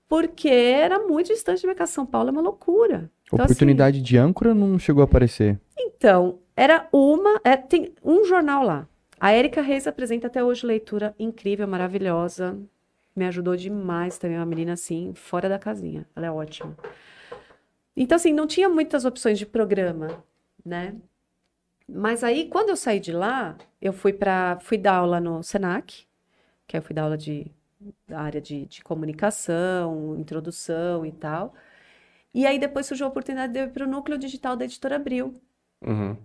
[0.08, 1.92] Porque era muito distante minha casa.
[1.92, 3.10] São Paulo é uma loucura.
[3.26, 5.58] Então, assim, Oportunidade de âncora não chegou a aparecer.
[5.78, 7.40] então, era uma.
[7.42, 8.88] é, tem um jornal lá.
[9.18, 12.58] A Érica Reis apresenta até hoje leitura incrível, maravilhosa.
[13.16, 16.06] Me ajudou demais também, uma menina assim, fora da casinha.
[16.14, 16.76] Ela é ótima.
[17.96, 20.22] Então, assim, não tinha muitas opções de programa,
[20.64, 20.96] né?
[21.88, 26.06] Mas aí, quando eu saí de lá, eu fui para fui dar aula no Senac,
[26.66, 27.46] que aí eu fui dar aula de,
[28.06, 31.54] da área de, de comunicação, introdução e tal.
[32.32, 34.96] E aí depois surgiu a oportunidade de eu ir para o núcleo digital da Editora
[34.96, 35.40] Abril.
[35.80, 36.16] Uhum.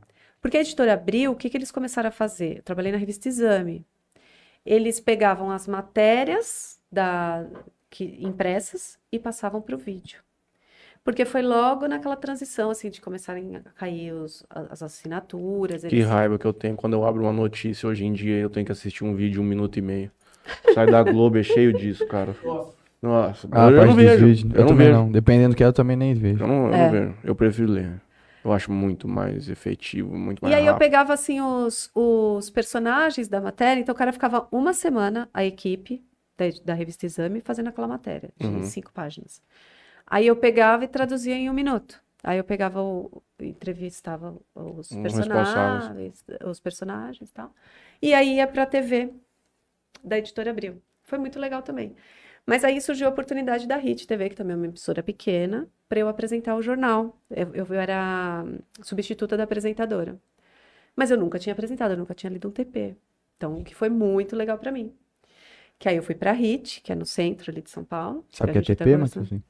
[0.42, 2.58] Porque a Editora Abril, o que que eles começaram a fazer?
[2.58, 3.86] Eu trabalhei na revista Exame.
[4.66, 7.46] Eles pegavam as matérias da,
[7.90, 10.22] que, impressas e passavam para o vídeo.
[11.04, 15.82] Porque foi logo naquela transição, assim, de começarem a cair os- as assinaturas.
[15.84, 18.50] Que eles- raiva que eu tenho quando eu abro uma notícia hoje em dia eu
[18.50, 20.12] tenho que assistir um vídeo de um minuto e meio.
[20.74, 22.36] Sai da Globo, é cheio disso, cara.
[23.02, 24.26] Nossa, Ah, a eu parte não dos vejo.
[24.26, 24.44] vídeos.
[24.54, 25.00] Eu Eu não também vejo.
[25.00, 25.12] não.
[25.12, 26.44] Dependendo do que é, eu também nem vejo.
[26.44, 26.78] Eu não, eu É.
[26.86, 27.16] não vejo.
[27.24, 28.02] Eu prefiro ler.
[28.44, 30.80] Eu acho muito mais efetivo, muito mais E aí eu rápido.
[30.88, 36.02] pegava, assim, os, os personagens da matéria, então o cara ficava uma semana, a equipe
[36.38, 38.62] da, da revista Exame, fazendo aquela matéria, de Uhum.
[38.64, 39.42] cinco páginas.
[40.08, 42.02] Aí eu pegava e traduzia em um minuto.
[42.24, 47.54] Aí eu pegava, o, entrevistava os Os personagens, os personagens e tal.
[48.02, 49.10] E aí ia pra TV
[50.04, 50.82] da Editora Abril.
[51.04, 51.96] Foi muito legal também.
[52.46, 56.00] Mas aí surgiu a oportunidade da HIT TV, que também é uma emissora pequena, para
[56.00, 57.20] eu apresentar o jornal.
[57.30, 58.44] Eu, eu era
[58.82, 60.20] substituta da apresentadora.
[60.96, 62.96] Mas eu nunca tinha apresentado, eu nunca tinha lido um TP.
[63.38, 64.94] Então, o que foi muito legal para mim.
[65.78, 68.26] Que aí eu fui para a HIT, que é no centro ali de São Paulo.
[68.32, 69.24] Sabe o que é TP, conversando.
[69.24, 69.42] Matheus?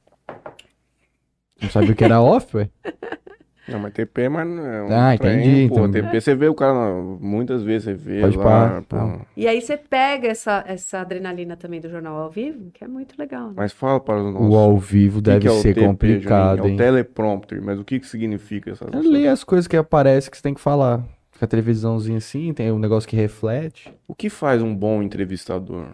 [1.60, 2.70] Não sabia o que era off, ué?
[3.68, 5.90] Não, mas TP, mas não é um Ah, trem, entendi, Pô, então.
[5.92, 9.26] TP você vê o cara, muitas vezes você vê Pode lá, pá, tá.
[9.36, 13.14] E aí você pega essa, essa adrenalina também do jornal ao vivo, que é muito
[13.18, 13.48] legal.
[13.48, 13.54] né?
[13.56, 14.54] Mas fala para os O nossos.
[14.56, 16.66] ao vivo o que deve que é o ser TP, complicado, Juninho?
[16.66, 16.74] É hein?
[16.74, 20.36] o teleprompter, mas o que que significa essa É ler as coisas que aparecem que
[20.36, 21.04] você tem que falar.
[21.30, 23.92] Fica a televisãozinha assim, tem um negócio que reflete.
[24.08, 25.86] O que faz um bom entrevistador?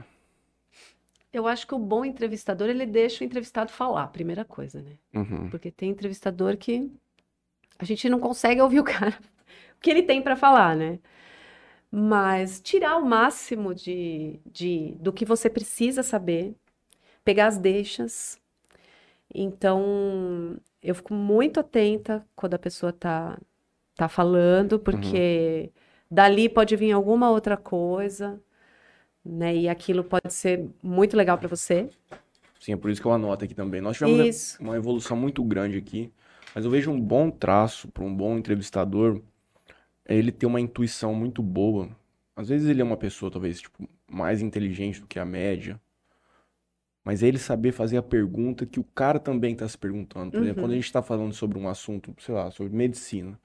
[1.32, 4.92] Eu acho que o bom entrevistador, ele deixa o entrevistado falar, primeira coisa, né?
[5.14, 5.50] Uhum.
[5.50, 6.90] Porque tem entrevistador que
[7.78, 9.16] a gente não consegue ouvir o cara,
[9.76, 10.98] o que ele tem para falar, né?
[11.90, 16.54] Mas tirar o máximo de, de, do que você precisa saber,
[17.24, 18.38] pegar as deixas.
[19.34, 23.38] Então, eu fico muito atenta quando a pessoa tá,
[23.94, 25.70] tá falando, porque
[26.10, 28.40] dali pode vir alguma outra coisa,
[29.24, 29.56] né?
[29.56, 31.88] E aquilo pode ser muito legal para você.
[32.60, 33.80] Sim, é por isso que eu anoto aqui também.
[33.80, 34.62] Nós tivemos Isso.
[34.62, 36.10] uma evolução muito grande aqui,
[36.56, 39.20] mas eu vejo um bom traço para um bom entrevistador,
[40.06, 41.90] é ele ter uma intuição muito boa.
[42.34, 45.78] Às vezes ele é uma pessoa talvez tipo mais inteligente do que a média,
[47.04, 50.30] mas é ele saber fazer a pergunta que o cara também está se perguntando.
[50.32, 50.64] Por exemplo, Uhum.
[50.64, 53.38] quando a gente está falando sobre um assunto, sei lá, sobre medicina,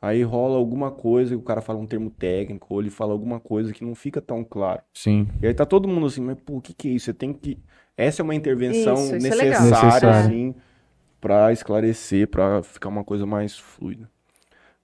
[0.00, 3.40] aí rola alguma coisa e o cara fala um termo técnico, ou ele fala alguma
[3.40, 4.82] coisa que não fica tão claro.
[4.94, 5.26] Sim.
[5.42, 7.06] E aí tá todo mundo assim, mas pô, o que que é isso?
[7.06, 7.58] Você tem que.
[7.96, 9.62] Essa é uma intervenção Isso, isso é legal.
[9.62, 10.10] necessária, Necessária.
[10.26, 10.54] assim,
[11.22, 14.10] pra esclarecer, pra ficar uma coisa mais fluida.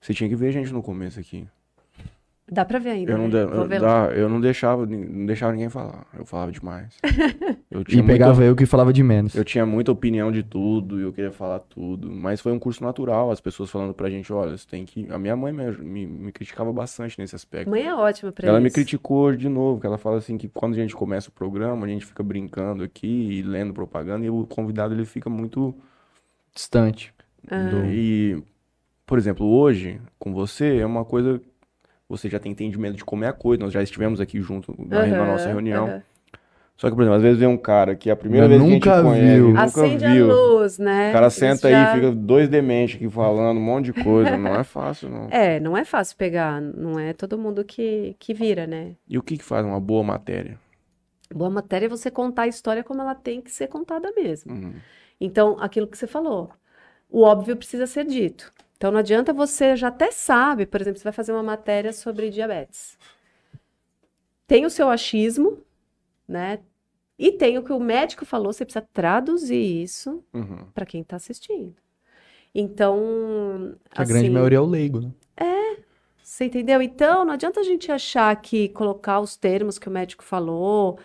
[0.01, 1.47] Você tinha que ver a gente no começo aqui.
[2.51, 3.13] Dá pra ver ainda.
[3.13, 3.45] Eu não, né?
[3.45, 6.07] de- eu, dá- eu não deixava, não deixava ninguém falar.
[6.19, 6.97] Eu falava demais.
[7.71, 9.35] Eu E pegava muita, eu que falava de menos.
[9.35, 12.11] eu tinha muita opinião de tudo, e eu queria falar tudo.
[12.11, 15.07] Mas foi um curso natural, as pessoas falando pra gente, olha, você tem que.
[15.13, 17.69] A minha mãe me, me, me criticava bastante nesse aspecto.
[17.69, 18.75] Mãe é ótima pra Ela me isso.
[18.75, 21.85] criticou hoje de novo, que ela fala assim que quando a gente começa o programa,
[21.85, 25.75] a gente fica brincando aqui e lendo propaganda e o convidado ele fica muito
[26.55, 27.13] Distante.
[27.51, 27.71] Ah.
[27.71, 28.43] do- e
[29.07, 31.41] por exemplo, hoje com você é uma coisa
[32.09, 35.01] você já tem entendimento de como é a coisa, nós já estivemos aqui junto na,
[35.07, 35.87] na Aham, nossa reunião.
[35.89, 36.03] aham.
[36.77, 38.63] Só que, por exemplo, às vezes vem um cara que é a primeira Mas vez
[38.63, 39.49] que a nunca gente conhece, viu.
[39.49, 40.31] nunca Acende viu.
[40.31, 41.11] a luz, né?
[41.11, 44.55] O cara senta já- aí, fica dois dementes aqui falando um monte de coisa, não
[44.55, 45.29] é fácil não.
[45.31, 48.95] É, não é fácil pegar, não é todo mundo que, que vira, né?
[49.09, 50.59] E o que que faz uma boa matéria?
[51.35, 54.53] Boa matéria é você contar a história como ela tem que ser contada mesmo.
[54.53, 54.75] Uhum.
[55.21, 56.51] Então, aquilo que você falou,
[57.11, 58.53] o óbvio precisa ser dito.
[58.77, 62.31] Então, não adianta você já até sabe, por exemplo, você vai fazer uma matéria sobre
[62.31, 62.97] diabetes.
[64.47, 65.59] Tem o seu achismo,
[66.27, 66.61] né?
[67.19, 70.67] E tem o que o médico falou, você precisa traduzir isso Uhum.
[70.73, 71.75] para quem está assistindo.
[72.55, 75.11] Então, Que a grande assim, maioria é o leigo, né?
[76.23, 76.81] Você entendeu?
[76.83, 80.99] Então, não adianta a gente achar que colocar os termos que o médico falou.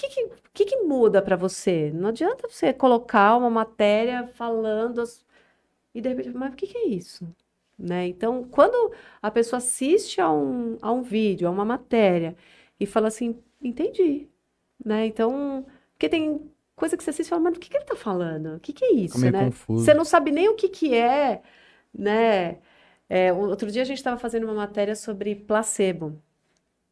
[0.00, 1.90] O que que, que que muda para você?
[1.92, 5.24] Não adianta você colocar uma matéria falando as-
[5.94, 7.28] e de repente, mas o que que é isso?
[7.78, 8.08] Né?
[8.08, 8.92] Então, quando
[9.22, 12.36] a pessoa assiste a um, a um vídeo, a uma matéria
[12.78, 14.28] e fala assim, entendi,
[14.84, 15.06] né?
[15.06, 17.96] Então, porque tem coisa que você assiste e fala, mas o que que ele tá
[17.96, 18.56] falando?
[18.56, 19.46] O que que é isso, Fica né?
[19.46, 19.84] confuso.
[19.84, 21.42] Você não sabe nem o que que é,
[21.94, 22.58] né?
[23.08, 26.20] É, outro dia a gente estava fazendo uma matéria sobre placebo.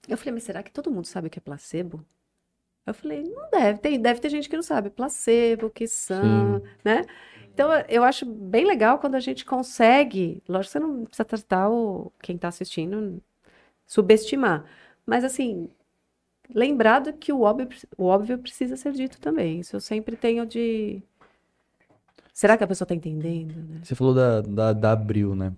[0.08, 2.04] Eu falei, mas será que todo mundo sabe o que é placebo?
[2.88, 4.90] Eu falei, não deve, tem, deve ter gente que não sabe.
[4.90, 7.04] Placebo, que são, né?
[7.52, 11.68] Então, eu acho bem legal quando a gente consegue, lógico que você não precisa tratar
[11.68, 13.20] o, quem está assistindo,
[13.86, 14.64] subestimar.
[15.04, 15.68] Mas, assim,
[16.54, 19.60] lembrado que o óbvio, o óbvio precisa ser dito também.
[19.60, 21.02] Isso eu sempre tenho de...
[22.32, 23.80] Será que a pessoa está entendendo, né?
[23.82, 25.52] Você falou da, da, da Abril, né?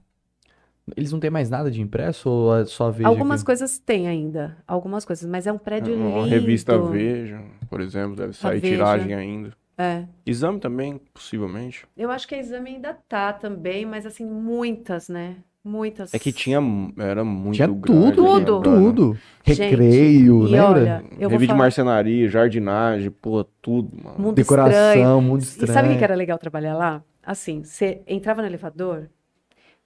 [0.96, 3.78] Eles não têm mais nada de impresso ou é só a Veja Algumas que- coisas
[3.78, 6.28] tem ainda, algumas coisas, mas é um prédio Uma lindo.
[6.28, 9.52] revista Veja, por exemplo, deve sair tiragem ainda.
[9.78, 10.04] É.
[10.26, 11.86] Exame também, possivelmente.
[11.96, 15.36] Eu acho que a exame ainda tá também, mas assim, muitas, né?
[15.62, 16.12] Muitas.
[16.14, 16.58] É que tinha,
[16.98, 17.82] era muito Tinha grande.
[18.16, 18.56] tudo, Tudo.
[18.58, 18.62] né?
[18.62, 19.18] tudo.
[19.44, 20.68] Gente, Recreio, E lembra?
[20.70, 24.18] olha, eu vou Revista de falar, marcenaria, jardinagem, pô, tudo, mano.
[24.18, 25.20] mundo Decoração, estranho.
[25.22, 25.72] mundo E estranho.
[25.72, 27.02] sabe o que que era legal trabalhar lá?
[27.22, 29.08] Assim, você entrava no elevador,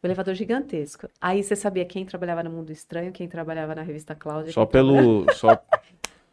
[0.05, 1.09] um elevador gigantesco.
[1.21, 4.73] Aí você sabia quem trabalhava no Mundo Estranho, quem trabalhava na revista Cláudia, Só quem
[4.73, 5.59] pelo, só,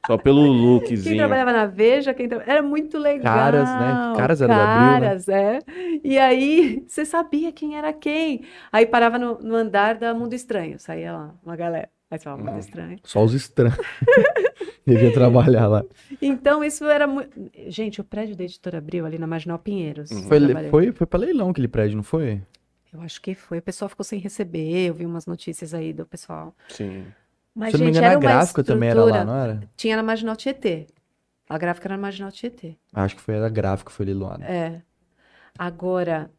[0.05, 1.17] só pelo Quem lookzinho.
[1.17, 3.33] trabalhava na Veja, quem tra- era muito legal.
[3.35, 4.13] Caras, né?
[4.17, 5.07] Caras era da Abril, né?
[5.07, 5.59] Caras, é.
[6.03, 8.43] E aí você sabia quem era quem.
[8.71, 11.89] Aí parava no, no andar da Mundo Estranho, saía lá uma galera.
[12.09, 12.59] Aí você falava Mundo Uhum.
[12.59, 12.99] Estranho.
[13.05, 13.77] Só os estranhos.
[14.85, 15.83] Devia trabalhar lá.
[16.21, 17.29] Então isso era muito.
[17.67, 20.09] Gente, o prédio da Editora Abril ali na Marginal Pinheiros.
[20.11, 20.23] Uhum.
[20.23, 22.41] Foi, foi, foi pra leilão aquele prédio, não foi?
[22.93, 23.59] Eu acho que foi.
[23.59, 24.87] O pessoal ficou sem receber.
[24.87, 26.55] Eu vi umas notícias aí do pessoal.
[26.69, 27.05] Sim.
[27.53, 29.69] Mas, Se eu não me gente, engano, era a gráfica também era lá, não era?
[29.75, 30.87] Tinha na Marginal Tietê.
[31.49, 32.77] A gráfica era na Marginal Tietê.
[32.93, 34.45] Acho que foi a gráfica que foi leiloada.
[34.45, 34.81] É.
[35.57, 36.31] Agora,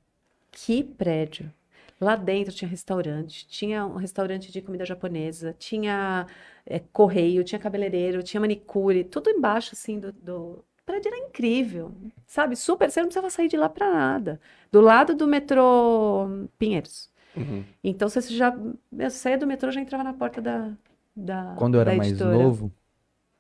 [0.51, 1.53] que prédio.
[2.01, 6.27] Lá dentro tinha restaurante, tinha um restaurante de comida japonesa, tinha
[6.67, 10.65] é, correio, tinha cabeleireiro, tinha manicure, tudo embaixo, assim, do, do...
[10.85, 11.93] Prédio era incrível,
[12.27, 12.57] sabe?
[12.57, 14.41] Super, você não precisava sair de lá pra nada.
[14.71, 16.27] Do lado do metrô
[16.59, 17.11] Pinheiros.
[17.37, 17.65] Uhum.
[17.83, 18.55] Então, você já...
[18.99, 20.73] Eu saía do metrô, já entrava na porta da,
[21.15, 22.73] da, Quando eu era mais novo,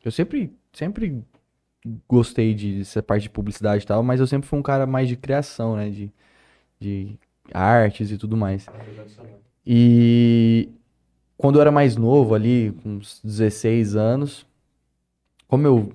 [0.04, 1.22] eu sempre, sempre
[2.08, 5.08] gostei de dessa parte de publicidade e tal, mas eu sempre fui um cara mais
[5.08, 5.90] de criação, né?
[5.90, 6.12] De,
[6.78, 7.18] de
[7.52, 8.66] artes e tudo mais.
[9.66, 10.68] E
[11.36, 14.46] quando eu era mais novo, ali, com uns 16 anos,
[15.48, 15.92] como eu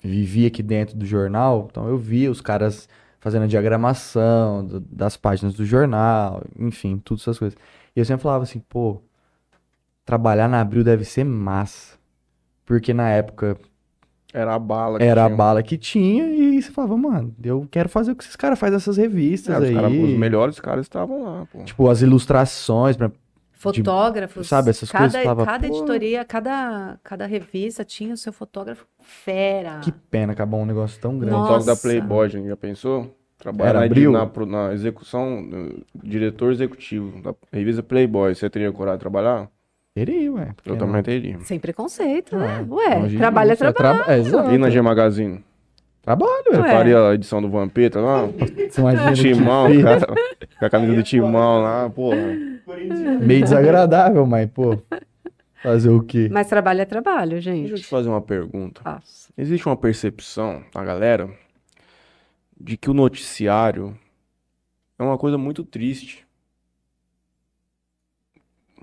[0.00, 2.88] vivia aqui dentro do jornal, então eu via os caras
[3.20, 7.58] fazendo a diagramação do- das páginas do jornal, enfim, todas essas coisas.
[7.96, 9.00] E eu sempre falava assim, pô,
[10.04, 11.96] trabalhar na Abril deve ser massa.
[12.64, 13.56] Porque na época
[14.32, 14.98] Era a bala.
[14.98, 15.36] que era a tinha.
[15.36, 18.74] bala que tinha e você falava, mano, eu quero fazer o que esses caras fazem
[18.74, 19.74] nessas revistas É, os, aí.
[19.74, 21.64] cara- os melhores caras estavam lá, pô.
[21.64, 23.10] Tipo, as ilustrações, pra-
[23.58, 28.86] Fotógrafos, sabe, essas cada, coisas, falava, cada editoria, cada, cada revista tinha o seu fotógrafo
[29.00, 29.80] fera.
[29.80, 31.34] que pena acabar um negócio tão grande.
[31.34, 31.54] Nossa.
[31.54, 33.12] Toque da Playboy, gente, já pensou?
[33.36, 38.34] Trabalhar na, na, execução, eh, diretor executivo da revista Playboy.
[38.34, 39.48] Você teria coragem de trabalhar?
[39.94, 40.54] Teria, ué.
[40.64, 40.78] Eu não?
[40.86, 41.40] também teria.
[41.40, 42.60] Sem preconceito, né?
[42.60, 44.04] É, Ué, longe trabalho é disso, trabalho.
[44.04, 44.50] traba- é, exato.
[44.52, 45.44] E na G Magazine?
[46.02, 46.44] Trabalho.
[46.52, 46.72] Ué.
[46.72, 48.26] faria a edição do Vampeta lá?
[48.26, 50.06] Você imagina Timão, que cara.
[50.58, 52.16] Com a camisa do Timão lá, porra.
[53.20, 54.78] Meio desagradável, mas, pô.
[55.62, 56.28] Fazer o quê?
[56.30, 57.74] Mas trabalho é trabalho, Deixa eu gente.
[57.74, 58.80] te fazer uma pergunta.
[58.82, 59.32] Faço.
[59.36, 61.28] Existe uma percepção na galera
[62.60, 63.98] de que o noticiário
[64.98, 66.26] é uma coisa muito triste.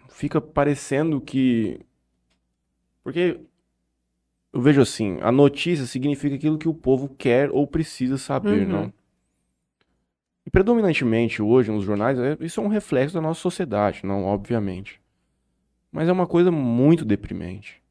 [0.10, 1.80] Fica parecendo que.
[3.04, 3.40] Porque
[4.56, 8.72] eu vejo assim, a notícia significa aquilo que o povo quer ou precisa saber, Uhum.
[8.72, 8.94] não?
[10.46, 15.02] E predominantemente hoje nos jornais, é- isso é um reflexo da nossa sociedade, não, obviamente.
[15.92, 17.82] Mas é uma coisa muito deprimente.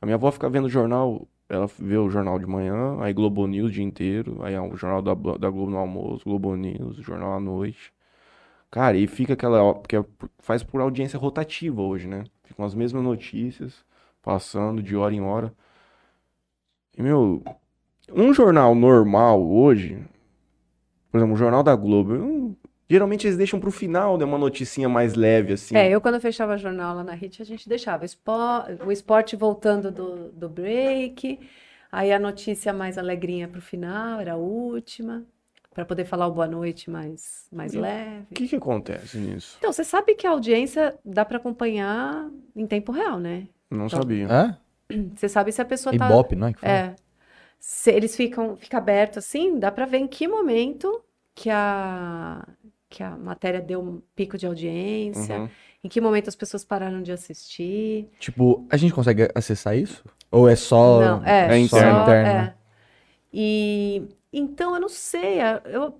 [0.00, 3.70] A minha avó fica vendo jornal, ela vê o jornal de manhã, aí Globo News
[3.70, 7.02] o dia inteiro, aí é o jornal da, da Globo no almoço, Globo News, o
[7.02, 7.92] jornal à noite.
[8.70, 9.74] Cara, e fica aquela.
[9.74, 10.04] Porque é
[10.38, 12.22] faz por audiência rotativa hoje, né?
[12.44, 13.84] Ficam as mesmas notícias
[14.22, 15.52] passando de hora em hora.
[17.00, 17.42] Meu,
[18.12, 19.98] um jornal normal hoje,
[21.10, 22.56] por exemplo, o Jornal da Globo, eu-
[22.88, 24.24] geralmente eles deixam pro final, né?
[24.24, 25.76] Uma noticinha mais leve, assim.
[25.76, 28.32] É, eu quando eu fechava jornal lá na HIT, a gente deixava espo-
[28.84, 31.38] o esporte voltando do, do break,
[31.90, 35.24] aí a notícia mais alegrinha pro final, era a última,
[35.74, 38.26] para poder falar o boa noite mais, mais E- leve.
[38.30, 39.56] O que que acontece nisso?
[39.58, 43.46] Então, você sabe que a audiência dá para acompanhar em tempo real, né?
[43.70, 44.26] Não Então, sabia.
[44.28, 44.58] Hã?
[45.16, 46.06] Você sabe se a pessoa tá.
[46.06, 46.52] Ibope, não é?
[46.52, 46.72] Que fala?
[46.72, 46.96] É.
[47.58, 51.02] Se eles ficam, fica aberto assim, dá para ver em que momento
[51.34, 52.46] que a,
[52.88, 55.48] que a matéria deu um pico de audiência, Uhum.
[55.84, 58.08] em que momento as pessoas pararam de assistir.
[58.18, 60.02] Tipo, a gente consegue acessar isso?
[60.30, 61.00] Ou é só.
[61.00, 62.02] Não, é, É só, interno.
[62.02, 62.54] interno, é.
[63.32, 65.94] E então eu não sei, eu,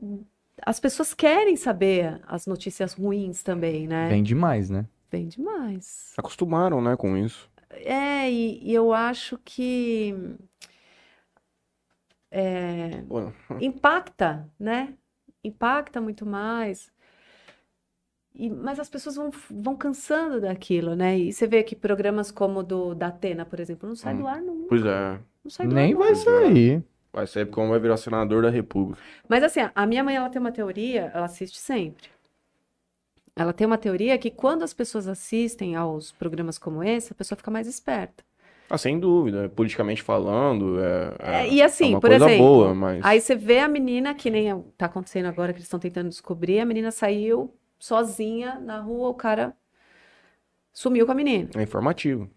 [0.64, 4.09] as pessoas querem saber as notícias ruins também, né?
[4.09, 4.86] Vem demais, né?
[5.11, 6.12] Vem demais.
[6.16, 7.49] Acostumaram, né, com isso.
[7.71, 10.14] É, e, e eu acho que
[13.07, 14.97] Pô, impacta, né?
[15.45, 16.93] Impacta muito mais.
[18.35, 21.18] E- mas as pessoas vão, vão cansando daquilo, né?
[21.18, 24.27] E você vê que programas como o do da Atena, por exemplo, não sai do
[24.27, 24.68] ar nunca.
[24.68, 25.21] pois é.
[25.45, 26.14] Não sai do Nem ar vai nunca.
[26.14, 26.85] sair.
[27.12, 29.03] Vai ser porque vai virar senador da República.
[29.29, 32.09] Mas assim, a minha mãe ela tem uma teoria, ela assiste sempre.
[33.41, 37.38] Ela tem uma teoria que quando as pessoas assistem aos programas como esse, a pessoa
[37.38, 38.22] fica mais esperta.
[38.68, 39.49] Ah, sem dúvida.
[39.49, 43.03] Politicamente falando, é, É, é, e assim, é uma por coisa exemplo, boa, mas...
[43.03, 46.61] Aí você vê a menina, que nem tá acontecendo agora, que eles estão tentando descobrir,
[46.61, 49.57] a menina saiu sozinha na rua, o cara
[50.72, 51.49] sumiu com a menina.
[51.57, 52.30] É informativo.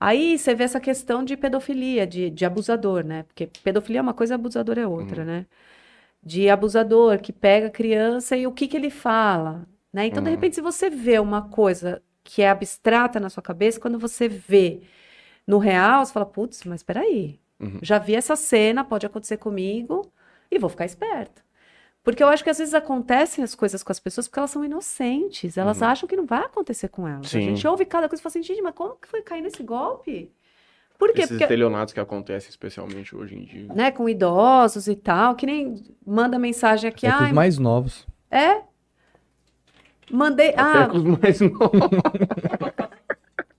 [0.00, 3.22] Aí você vê essa questão de pedofilia, de, de abusador, né?
[3.22, 5.46] Porque pedofilia é uma coisa, abusador é outra, né?
[6.22, 10.06] De abusador que pega a criança e o que que ele fala, né?
[10.06, 10.34] Então, de Uhum.
[10.36, 14.82] repente, se você vê uma coisa que é abstrata na sua cabeça, quando você vê
[15.46, 17.78] no real, você fala, putz, mas peraí, Uhum.
[17.82, 20.10] já vi essa cena, pode acontecer comigo
[20.50, 21.42] e vou ficar esperta.
[22.02, 24.64] Porque eu acho que às vezes acontecem as coisas com as pessoas porque elas são
[24.64, 25.88] inocentes, elas Uhum.
[25.88, 27.26] acham que não vai acontecer com elas.
[27.26, 27.42] A Sim.
[27.42, 30.32] gente ouve cada coisa e fala assim, gente, mas como que foi cair nesse golpe?
[30.98, 31.18] Por quê?
[31.20, 33.68] Esses Porque, estelionatos que acontecem, especialmente hoje em dia.
[33.74, 38.06] né, com idosos e tal, que nem manda mensagem aqui, É tudo mais novos.
[38.30, 38.62] é?
[40.10, 41.80] Mandei, Até ah, com os mais novos.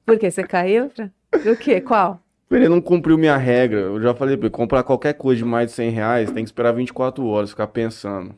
[0.05, 0.29] por quê?
[0.31, 0.89] Você caiu?
[0.89, 1.09] Fran?
[1.43, 1.79] Do quê?
[1.81, 2.19] Qual?
[2.49, 3.79] Ele não cumpriu minha regra.
[3.79, 6.49] Eu já falei pra ele, comprar qualquer coisa de mais de 100 reais, tem que
[6.49, 8.35] esperar 24 horas, ficar pensando.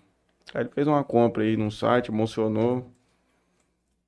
[0.53, 2.85] Aí ele fez uma compra aí num site, emocionou.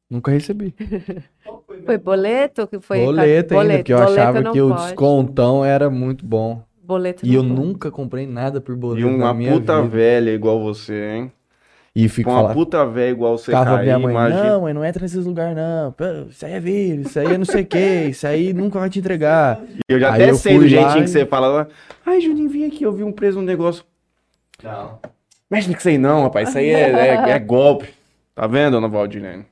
[0.10, 0.76] Nunca recebi.
[1.86, 4.82] Foi boleto que foi boleto ainda, boleto, porque eu boleto achava que o pode.
[4.84, 6.64] descontão era muito bom.
[6.82, 7.54] Boleto E não eu pode.
[7.54, 9.88] nunca comprei nada por E boleto na uma minha puta vida.
[9.96, 11.32] velha igual você, hein?
[11.96, 14.44] E fico Com uma puta velha igual você Ficava cair, minha mãe, imagina.
[14.52, 15.94] não, mãe, não entra nesses lugares, não.
[15.94, 17.78] Pô, isso aí é vírus, isso aí é não sei o que,
[18.10, 19.62] isso aí nunca vai te entregar.
[19.90, 21.68] E eu já Aí até eu sei do jeitinho lá que e- você fala lá.
[22.06, 23.86] Ai, Juninho, vim aqui, eu vi um preso no negócio.
[24.62, 25.00] Não.
[25.50, 26.50] Mexe nisso aí não, rapaz.
[26.50, 27.94] Isso aí é, é- é golpe.
[28.34, 29.46] Tá vendo, dona Valdinene?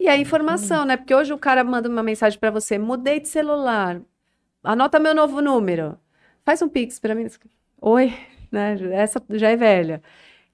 [0.00, 0.96] E a informação, né?
[0.96, 4.00] Porque hoje o cara manda uma mensagem pra você: mudei de celular,
[4.64, 5.98] anota meu novo número,
[6.44, 7.26] faz um pix pra mim.
[7.82, 8.14] Oi,
[8.50, 8.78] né?
[8.92, 10.02] Essa já é velha.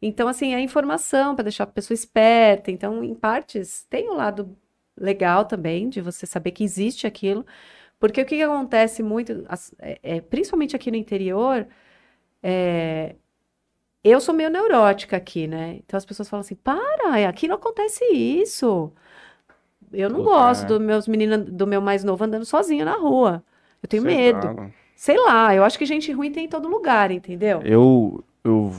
[0.03, 2.71] Então, assim, a informação para deixar a pessoa esperta.
[2.73, 4.57] Então, em partes, tem o lado
[4.99, 7.47] legal também de você saber que existe aquilo.
[8.01, 9.47] Porque o que que acontece muito,
[9.81, 11.67] é- é, principalmente aqui no interior,
[12.43, 13.17] é,
[14.05, 15.77] eu sou meio neurótica aqui, né?
[15.85, 18.93] Então as pessoas falam assim: para, aqui não acontece isso.
[19.93, 20.67] Eu não Puta, gosto é.
[20.67, 23.45] dos meus meninos, do meu mais novo andando sozinho na rua.
[23.83, 24.49] Eu tenho medo.
[24.97, 27.61] Sei lá, eu acho que gente ruim tem em todo lugar, entendeu?
[27.65, 28.73] Eu, eu,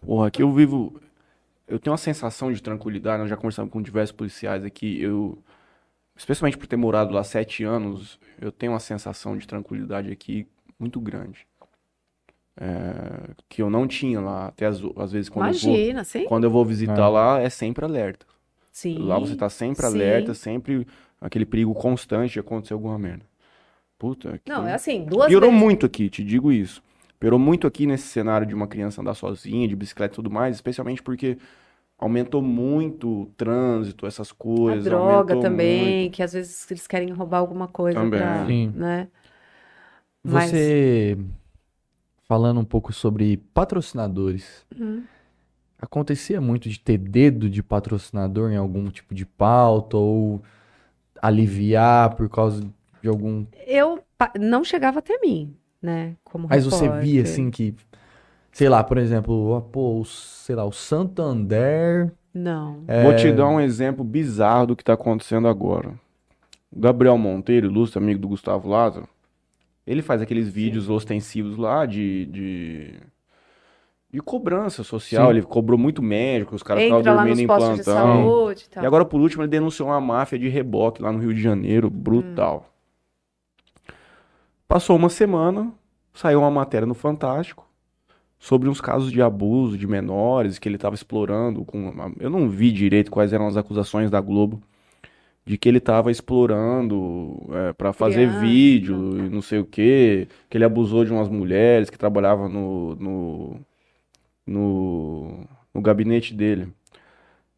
[0.00, 1.00] porra, aqui eu vivo,
[1.66, 5.38] eu tenho uma sensação de tranquilidade, nós já conversamos com diversos policiais aqui, eu,
[6.16, 10.46] especialmente por ter morado lá sete anos, eu tenho uma sensação de tranquilidade aqui
[10.78, 11.46] muito grande.
[12.54, 16.24] É, que eu não tinha lá, até às, às vezes quando eu vou, Imagina, sim.
[16.26, 17.08] quando eu vou visitar É.
[17.08, 18.26] lá, é sempre alerta.
[18.70, 18.98] Sim.
[18.98, 19.88] Lá você tá sempre sim.
[19.88, 20.86] alerta, sempre
[21.20, 23.24] aquele perigo constante de acontecer alguma merda.
[23.98, 24.50] Puta, que...
[24.50, 25.64] Não, é assim, duas Piorou vezes.
[25.64, 26.82] muito aqui, te digo isso.
[27.22, 30.56] Piorou muito aqui nesse cenário de uma criança andar sozinha, de bicicleta e tudo mais,
[30.56, 31.38] especialmente porque
[31.96, 34.82] aumentou muito o trânsito, essas A coisas.
[34.82, 36.14] droga aumentou também, muito.
[36.16, 38.18] que às vezes eles querem roubar alguma coisa Também.
[38.18, 38.72] pra, Sim.
[38.74, 39.06] né?
[40.24, 41.16] Mas- Você,
[42.24, 45.04] falando um pouco sobre patrocinadores, Uhum.
[45.80, 50.42] acontecia muito de ter dedo de patrocinador em algum tipo de pauta ou
[51.22, 52.68] aliviar por causa
[53.00, 53.46] de algum.
[53.64, 54.02] Eu
[54.40, 56.14] não chegava até mim, né?
[56.24, 57.22] Como Mas você via repórter.
[57.22, 57.74] assim que,
[58.52, 62.12] sei lá, por exemplo, pô, o- sei lá, o Santander.
[62.34, 62.84] Não.
[62.88, 65.90] é, Vou te dar um exemplo bizarro do que tá acontecendo agora.
[66.74, 69.06] O Gabriel Monteiro, ilustre amigo do Gustavo Lázaro,
[69.86, 72.94] ele faz aqueles vídeos ostensivos lá de, de,
[74.10, 75.24] de cobrança social.
[75.26, 75.30] Sim.
[75.30, 77.82] Ele cobrou muito médico, os caras lá dormindo em plantão.
[77.84, 78.82] saúde e tal.
[78.82, 81.90] E agora, por último, ele denunciou uma máfia de reboque lá no Rio de Janeiro,
[81.90, 82.71] brutal.
[84.72, 85.70] Passou uma semana,
[86.14, 87.68] saiu uma matéria no Fantástico
[88.38, 91.62] sobre uns casos de abuso de menores que ele estava explorando.
[91.62, 94.62] Com Eu não vi direito quais eram as acusações da Globo
[95.44, 98.40] de que ele estava explorando é, para fazer Criança.
[98.40, 102.94] vídeo e não sei o quê, que ele abusou de umas mulheres que trabalhavam no,
[102.94, 103.60] no,
[104.46, 106.72] no, no gabinete dele.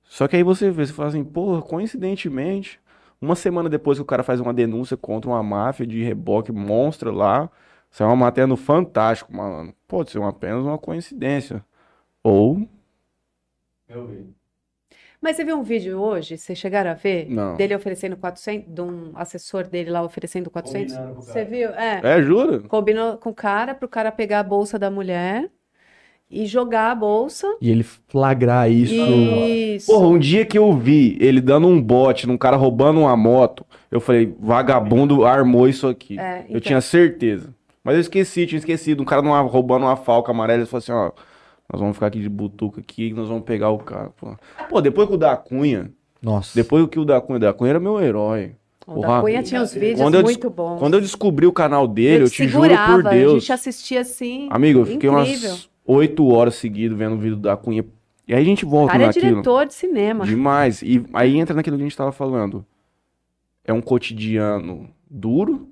[0.03, 2.81] Só que aí você vê, você fala assim, porra, coincidentemente,
[3.21, 7.11] uma semana depois que o cara faz uma denúncia contra uma máfia de reboque monstra
[7.13, 7.51] lá,
[7.91, 9.75] saiu uma matéria no Fantástico, mano.
[9.89, 11.65] Pode ser uma- apenas uma coincidência.
[12.23, 12.69] Ou,
[15.21, 17.31] Mas você viu um vídeo hoje, vocês chegaram a ver?
[17.31, 17.57] Não.
[17.57, 20.93] Dele oferecendo 400, de um assessor dele lá oferecendo 400?
[20.95, 21.71] Combinando com o Você viu?
[21.71, 22.01] É.
[22.03, 22.61] é, jura?
[22.69, 25.51] Combinou com o cara, pro cara pegar a bolsa da mulher
[26.35, 27.47] e jogar a bolsa.
[27.61, 28.95] E ele flagrar isso.
[28.95, 29.87] Isso.
[29.93, 33.65] Porra, um dia que eu vi ele dando um bote num cara roubando uma moto,
[33.91, 36.19] eu falei, vagabundo armou isso aqui.
[36.19, 37.55] É, Eu então- tinha certeza.
[37.83, 39.03] Mas eu esqueci, tinha esquecido.
[39.03, 41.11] Um cara numa, roubando uma falca amarela, ele falou assim, ó,
[41.71, 44.11] nós vamos ficar aqui de butuca aqui, nós vamos pegar o cara.
[44.19, 44.35] Pô,
[44.71, 45.91] Pô, depois que o da Cunha,
[46.23, 46.53] Nossa.
[46.55, 48.53] depois que o da Cunha, da Cunha era meu herói.
[48.87, 50.79] O Porra, da Cunha tinha uns vídeos quando eu des- muito bons.
[50.79, 53.33] Quando eu descobri o canal dele, Ele eu te juro segurava, por Deus.
[53.33, 54.47] A gente assistia assim.
[54.51, 55.51] Amigo, eu fiquei incrível.
[55.51, 57.85] umas oito horas seguidas vendo o vídeo da Cunha.
[58.27, 59.29] E aí a gente volta cara é naquilo.
[59.29, 60.25] diretor de cinema.
[60.25, 60.83] Demais.
[60.83, 62.65] E aí entra naquilo que a gente tava falando.
[63.63, 65.69] É um cotidiano duro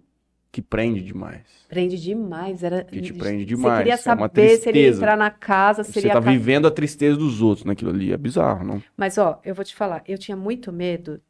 [0.51, 1.47] que prende demais.
[1.67, 2.63] Prende demais.
[2.63, 2.85] Era...
[2.85, 5.93] Que te prende Você demais, queria é uma saber se ele entrar na casa, se
[5.93, 8.13] Você tá ca- vivendo a tristeza dos outros naquilo ali.
[8.13, 8.83] É bizarro, não?
[8.95, 11.23] Mas, ó, eu vou te falar, eu tinha muito medo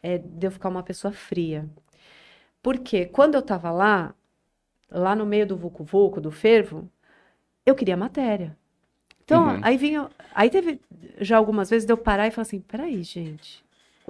[0.00, 1.68] é, de eu ficar uma pessoa fria.
[2.62, 4.14] Porque quando eu tava lá,
[4.88, 6.88] lá no meio do vucu-vucu, do fervo,
[7.70, 8.56] eu queria matéria.
[9.24, 9.60] Então, Uhum.
[9.62, 10.10] aí vinha.
[10.34, 10.80] Aí teve
[11.20, 13.64] já algumas vezes de eu parar e falar assim: peraí, gente.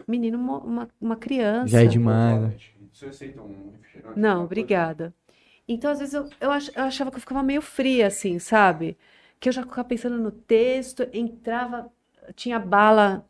[0.08, 1.68] Menino, uma, uma, uma criança.
[1.68, 2.54] Já é demais, né?
[2.92, 4.18] Você aceita um refrigerante?
[4.20, 5.14] Não, obrigada.
[5.68, 8.96] Então, às vezes, eu, eu, ach- eu achava que eu ficava meio fria, assim, sabe?
[9.40, 11.92] Que eu já ficava pensando no texto, entrava,
[12.34, 13.26] tinha bala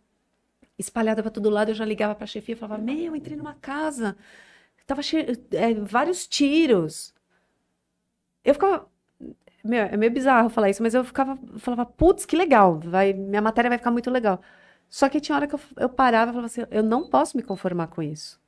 [0.78, 3.54] espalhada para todo lado, eu já ligava para a chefia e falava: Meu, entrei numa
[3.54, 4.16] casa,
[4.86, 7.14] tava cheio, é, vários tiros.
[8.44, 8.88] Eu ficava.
[9.64, 13.12] Meu, é meio bizarro falar isso, mas eu ficava, eu falava, putz, que legal, vai,
[13.12, 14.40] minha matéria vai ficar muito legal.
[14.88, 17.42] Só que tinha hora que eu, eu parava e falava assim, eu não posso me
[17.42, 18.40] conformar com isso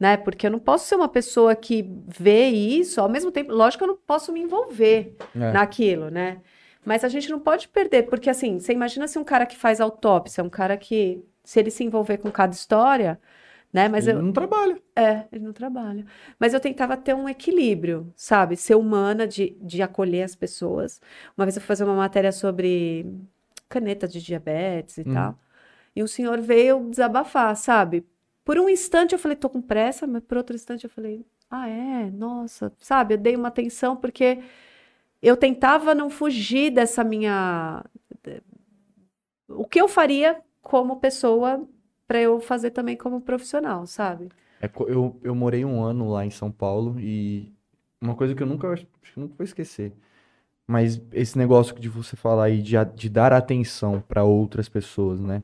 [0.00, 0.16] né?
[0.16, 3.84] Porque eu não posso ser uma pessoa que vê isso, ao mesmo tempo, lógico que
[3.84, 5.52] eu não posso me envolver É.
[5.52, 6.40] naquilo, né?
[6.82, 9.78] Mas a gente não pode perder, porque assim, você imagina se um cara que faz
[9.78, 13.20] autópsia, um cara que, se ele se envolver com cada história,
[13.72, 13.88] né?
[13.88, 14.80] Mas Ele eu, não trabalha.
[14.96, 16.04] é, ele não trabalha.
[16.38, 18.56] Mas eu tentava ter um equilíbrio, sabe?
[18.56, 21.00] Ser humana de, de acolher as pessoas.
[21.36, 23.06] Uma vez eu fui fazer uma matéria sobre
[23.68, 25.14] caneta de diabetes e Hum.
[25.14, 25.38] tal.
[25.94, 28.06] E um senhor veio desabafar, sabe?
[28.44, 31.68] Por um instante eu falei, tô com pressa, mas por outro instante eu falei, ah,
[31.68, 32.10] é?
[32.10, 33.14] Nossa, sabe?
[33.14, 34.38] Eu dei uma atenção porque
[35.22, 37.84] eu tentava não fugir dessa minha.
[39.48, 41.66] O que eu faria como pessoa
[42.10, 44.30] para eu fazer também como profissional, sabe?
[44.60, 47.52] É eu, eu morei um ano lá em São Paulo e
[48.00, 49.92] uma coisa que eu nunca, acho que nunca vou esquecer.
[50.66, 55.42] Mas esse negócio de você falar aí de, de dar atenção para outras pessoas, né?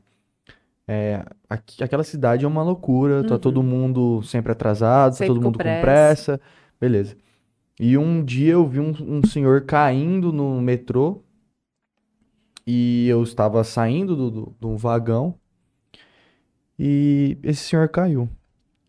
[0.87, 3.41] É, aqui- aquela cidade é uma loucura, tá Uhum.
[3.41, 5.81] todo mundo sempre atrasado, tá Sempre todo com mundo com pressa.
[5.81, 6.41] pressa,
[6.79, 7.17] beleza.
[7.79, 11.23] E um dia eu vi um, um senhor caindo no metrô
[12.65, 15.39] e eu estava saindo do, do, do vagão
[16.77, 18.29] e esse senhor caiu.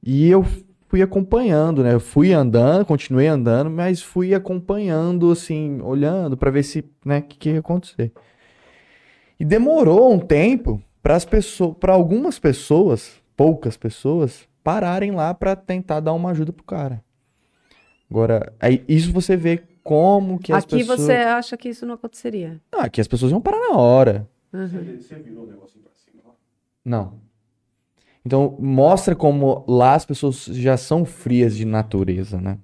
[0.03, 0.45] E eu
[0.89, 1.95] fui acompanhando, né?
[1.95, 7.23] Eu fui andando, continuei andando, mas fui acompanhando, assim, olhando pra ver se, né, o
[7.23, 8.13] que, que ia acontecer.
[9.39, 15.55] E demorou um tempo para as pessoas, para algumas pessoas, poucas pessoas, pararem lá pra
[15.55, 17.03] tentar dar uma ajuda pro cara.
[18.11, 21.01] Agora, aí isso você vê como que as Aqui pessoas.
[21.01, 22.61] você acha que isso não aconteceria.
[22.73, 24.29] Ah, aqui as pessoas iam parar na hora.
[24.53, 24.67] Uhum.
[24.99, 26.33] Você virou o negocinho pra cima lá?
[26.85, 27.21] Não.
[28.29, 32.59] Então, mostra como lá as pessoas já são frias de natureza, né?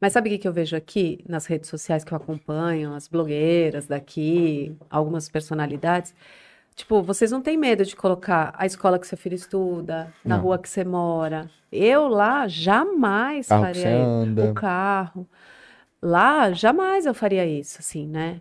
[0.00, 3.06] Mas sabe o que que eu vejo aqui nas redes sociais que eu acompanho, as
[3.06, 6.12] blogueiras daqui, algumas personalidades?
[6.74, 10.42] Tipo, vocês não têm medo de colocar a escola que seu filho estuda, na Não.
[10.42, 11.48] rua que você mora.
[11.70, 14.50] Eu lá jamais Carro faria anda.
[14.50, 15.28] o carro.
[16.02, 18.40] Lá jamais eu faria isso, assim, né?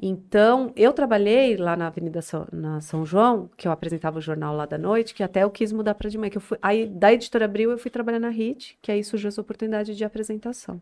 [0.00, 4.54] Então, eu trabalhei lá na Avenida São, na São João, que eu apresentava o jornal
[4.54, 6.86] lá da noite, que até eu quis mudar para de manhã, que eu fui, aí
[6.86, 10.80] da Editora Abril eu fui trabalhar na RIT, que aí surgiu essa oportunidade de apresentação.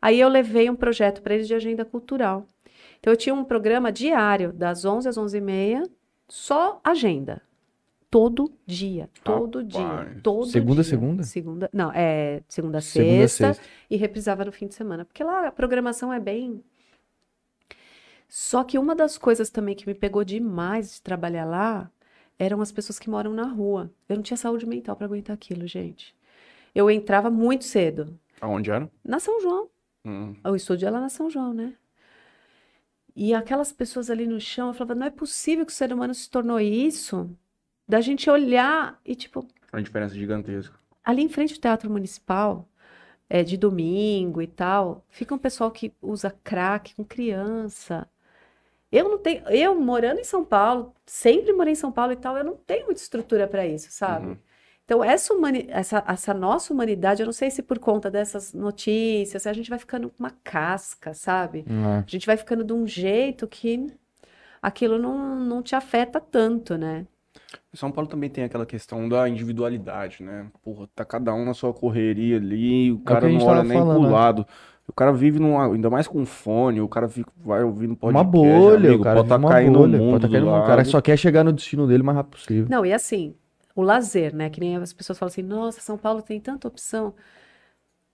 [0.00, 2.46] Aí eu levei um projeto para eles de agenda cultural.
[2.98, 5.90] Então eu tinha um programa diário, das 11 às 11h30,
[6.26, 7.42] só agenda.
[8.10, 10.22] Todo dia, todo dia, Rapaz.
[10.22, 10.90] todo Segunda a dia.
[10.90, 11.22] segunda?
[11.24, 13.62] Segunda, não, é segunda a Segunda a sexta, sexta.
[13.90, 15.04] e reprisava no fim de semana.
[15.04, 16.62] Porque lá a programação é bem.
[18.28, 21.90] Só que uma das coisas também que me pegou demais de trabalhar lá
[22.38, 23.90] eram as pessoas que moram na rua.
[24.08, 26.14] Eu não tinha saúde mental para aguentar aquilo, gente.
[26.74, 28.18] Eu entrava muito cedo.
[28.40, 28.90] Aonde era?
[29.04, 29.68] Na São João.
[30.04, 30.34] Hum.
[30.44, 31.74] O estúdio é lá na São João, né?
[33.14, 36.12] E aquelas pessoas ali no chão, eu falava, não é possível que o ser humano
[36.14, 37.30] se tornou isso.
[37.88, 40.74] Da gente olhar e, tipo, Uma diferença gigantesca.
[41.02, 42.68] ali em frente ao Teatro Municipal,
[43.30, 48.06] é, de domingo e tal, fica um pessoal que usa crack com criança.
[48.96, 52.36] Eu não tenho, eu morando em São Paulo, sempre morei em São Paulo e tal,
[52.36, 54.28] eu não tenho muita estrutura para isso, sabe?
[54.28, 54.36] Uhum.
[54.86, 59.46] Então, essa, humani- essa, essa nossa humanidade, eu não sei se por conta dessas notícias,
[59.46, 61.64] a gente vai ficando com uma casca, sabe?
[61.68, 61.98] É.
[61.98, 63.86] A gente vai ficando de um jeito que
[64.62, 67.06] aquilo não, não te afeta tanto, né?
[67.74, 70.46] São Paulo também tem aquela questão da individualidade, né?
[70.62, 73.78] Porra, tá cada um na sua correria ali, o É cara gente não olha nem
[73.78, 74.14] falando, pro né?
[74.88, 78.30] O cara vive num, ainda mais com fone, o cara fica, vai ouvindo Uma podcast,
[78.30, 80.32] bolha, amigo, o cara pode vive tá uma caindo bolha, o mundo pode tá do
[80.32, 80.62] caindo no mundo.
[80.62, 82.66] O cara só quer chegar no destino dele o mais rápido possível.
[82.70, 83.34] Não, e assim,
[83.74, 84.48] o lazer, né?
[84.48, 87.14] Que nem as pessoas falam assim, nossa, São Paulo tem tanta opção.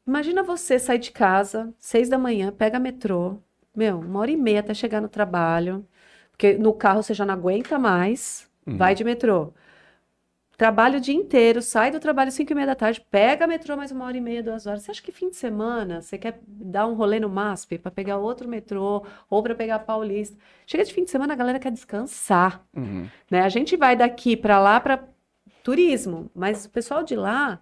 [0.06, 3.36] Imagina você sair de casa, seis da manhã, pega metrô,
[3.74, 5.86] meu, uma hora e meia até chegar no trabalho,
[6.32, 8.76] porque no carro você já não aguenta mais, Uhum.
[8.76, 9.52] vai de metrô.
[10.56, 13.76] Trabalha o dia inteiro, sai do trabalho às cinco e meia da tarde, pega metrô
[13.76, 14.82] mais uma hora e meia, duas horas.
[14.82, 18.18] Você acha que fim de semana você quer dar um rolê no MASP para pegar
[18.18, 20.36] outro metrô ou para pegar a Paulista?
[20.66, 23.08] Chega de fim de semana, a galera quer descansar Uhum.
[23.30, 23.40] né?
[23.42, 25.08] A gente vai daqui para lá para
[25.64, 27.60] turismo, mas o pessoal de lá,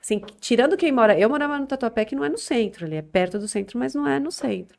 [0.00, 3.02] assim, tirando quem mora, eu morava no Tatuapé, que não é no centro, ele é
[3.02, 4.78] perto do centro, mas não é no centro.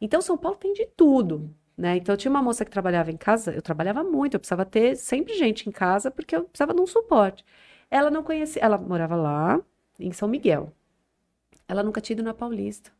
[0.00, 1.96] Então São Paulo tem de tudo, né?
[1.96, 5.34] Então tinha uma moça que trabalhava em casa, eu trabalhava muito, eu precisava ter sempre
[5.34, 7.44] gente em casa porque eu precisava de um suporte.
[7.90, 9.60] Ela não conhecia, ela morava lá
[9.98, 10.72] em São Miguel.
[11.68, 12.90] Ela nunca tinha ido na Paulista.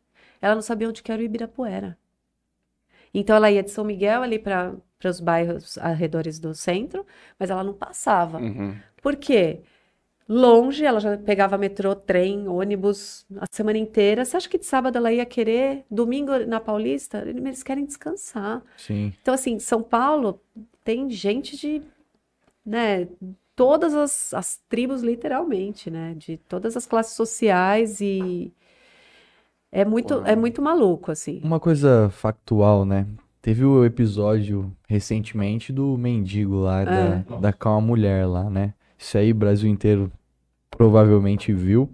[0.41, 1.99] Ela não sabia onde que era o Ibirapuera.
[3.15, 4.75] Então ela ia de São Miguel ali para
[5.05, 7.07] os bairros arredores do centro,
[7.39, 8.39] mas ela não passava.
[8.39, 8.77] Uhum.
[9.03, 9.63] Por quê?
[10.33, 14.25] Longe, ela já pegava metrô, trem, ônibus a semana inteira.
[14.25, 15.85] Você acha que de sábado ela ia querer?
[15.91, 17.23] Domingo na Paulista?
[17.27, 18.63] Eles querem descansar.
[18.79, 19.13] Sim.
[19.21, 20.41] Então, assim, São Paulo
[20.83, 21.83] tem gente de,
[22.65, 23.07] né,
[23.55, 26.15] todas as, as tribos, literalmente, né?
[26.17, 28.51] De todas as classes sociais e
[29.71, 30.27] é muito, Uau.
[30.27, 31.43] é muito maluco, assim.
[31.45, 33.07] Uma coisa factual, né?
[33.43, 38.73] Teve o episódio recentemente do mendigo lá, da, da com a mulher lá, né?
[38.97, 40.11] Isso aí o Brasil inteiro
[40.77, 41.89] provavelmente viu.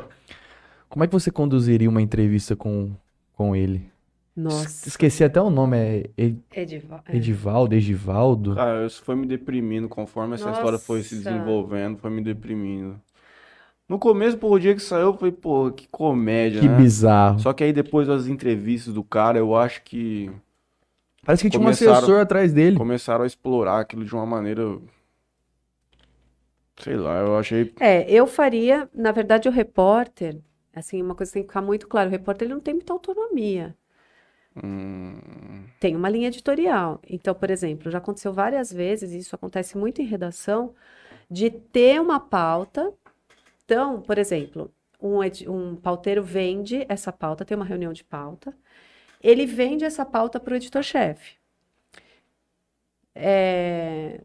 [0.88, 2.90] Como é que você conduziria uma entrevista com,
[3.34, 3.86] com ele?
[4.34, 4.88] Nossa.
[4.88, 7.00] Esqueci até o nome, é Ed- Edival.
[7.08, 7.16] é.
[7.16, 8.54] Edivaldo, Egivaldo?
[8.54, 11.30] Cara, isso foi me deprimindo conforme essa história foi se Nossa.
[11.30, 12.98] desenvolvendo, foi me deprimindo.
[13.88, 16.76] No começo, por dia que saiu, eu falei, pô, que comédia, Que né?
[16.76, 17.40] bizarro.
[17.40, 20.30] Só que aí depois das entrevistas do cara, eu acho que
[21.24, 22.76] Parece que tinha um assessor atrás dele.
[22.76, 24.62] começaram a explorar aquilo de uma maneira.
[26.82, 27.72] Sei lá, eu achei.
[27.80, 30.40] É, eu faria, na verdade, o repórter,
[30.74, 32.92] assim, uma coisa que tem que ficar muito claro, o repórter ele não tem muita
[32.92, 33.76] autonomia.
[34.56, 37.00] hum, Tem uma linha editorial.
[37.08, 40.74] Então, por exemplo, já aconteceu várias vezes, e isso acontece muito em redação,
[41.30, 42.92] de ter uma pauta.
[43.64, 48.56] Então, por exemplo, um, um pauteiro vende essa pauta, tem uma reunião de pauta,
[49.22, 51.36] ele vende essa pauta para o editor-chefe.
[53.14, 54.20] É,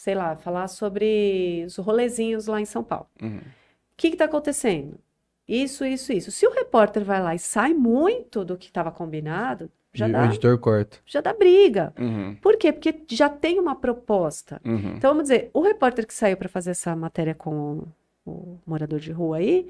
[0.00, 3.06] sei lá, falar sobre os rolezinhos lá em São Paulo.
[3.20, 3.36] uhum.
[3.36, 4.98] O que está acontecendo?
[5.46, 6.30] Isso, isso, isso.
[6.30, 10.24] Se o repórter vai lá e sai muito do que estava combinado, já o dá,
[10.24, 10.96] editor corta.
[11.04, 11.92] já dá briga.
[11.98, 12.72] Uhum, Por quê?
[12.72, 14.58] Porque já tem uma proposta.
[14.64, 14.94] uhum.
[14.96, 17.84] Então, vamos dizer, o repórter que saiu para fazer essa matéria com
[18.24, 19.68] o, o morador de rua aí,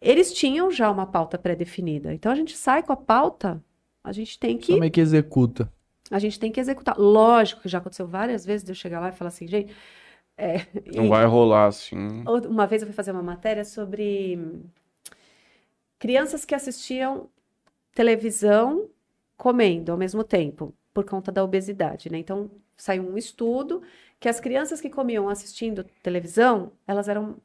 [0.00, 2.14] eles tinham já uma pauta pré-definida.
[2.14, 3.60] Então, a gente sai com a pauta,
[4.04, 5.68] a gente tem que Só meio que executa.
[6.10, 6.96] A gente tem que executar.
[6.98, 9.74] Lógico que já aconteceu várias vezes de eu chegar lá e falar assim, gente.
[10.36, 10.58] é,
[10.94, 12.24] Não e- vai rolar assim.
[12.48, 14.38] Uma vez eu fui fazer uma matéria sobre
[15.98, 17.28] crianças que assistiam
[17.94, 18.88] televisão
[19.36, 22.18] comendo ao mesmo tempo, por conta da obesidade, né?
[22.18, 23.82] Então, saiu um estudo
[24.20, 27.36] que as crianças que comiam assistindo televisão, elas eram,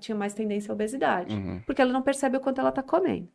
[0.00, 1.60] tinham mais tendência à obesidade Uhum.
[1.66, 3.28] porque ela não percebe o quanto ela está comendo.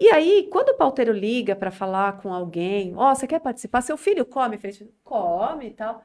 [0.00, 3.82] E aí, quando o pauteiro liga para falar com alguém, ó, você quer participar?
[3.82, 4.56] Seu filho come?
[4.56, 6.04] Eu falei, come e tal.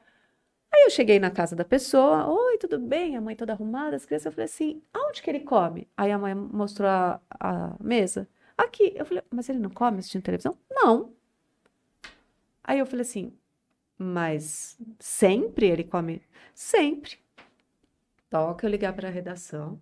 [0.74, 3.16] Aí eu cheguei na casa da pessoa, oi, tudo bem?
[3.16, 5.88] A mãe toda arrumada, as crianças, eu falei assim, aonde que ele come?
[5.96, 8.28] Aí a mãe mostrou a, a mesa.
[8.58, 8.92] Aqui.
[8.96, 10.58] Eu falei, mas ele não come assistindo televisão?
[10.70, 11.12] Não.
[12.64, 13.32] Aí eu falei assim,
[13.96, 16.22] mas sempre ele come?
[16.54, 17.18] Sempre.
[18.28, 19.80] Toca eu ligar para a redação.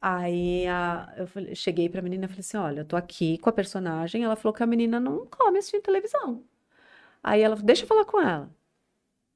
[0.00, 3.48] Aí a- eu falei- cheguei pra menina e falei assim: olha, eu tô aqui com
[3.50, 4.22] a personagem.
[4.24, 6.42] Ela falou que a menina não come assistindo televisão.
[7.22, 8.48] Aí ela deixa eu falar com ela.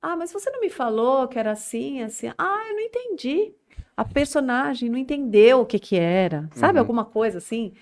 [0.01, 2.33] Ah, mas você não me falou que era assim, assim.
[2.39, 3.53] Ah, eu não entendi.
[3.97, 6.49] A personagem não entendeu o que que era.
[6.55, 6.81] Sabe, Uhum.
[6.81, 7.73] alguma coisa assim?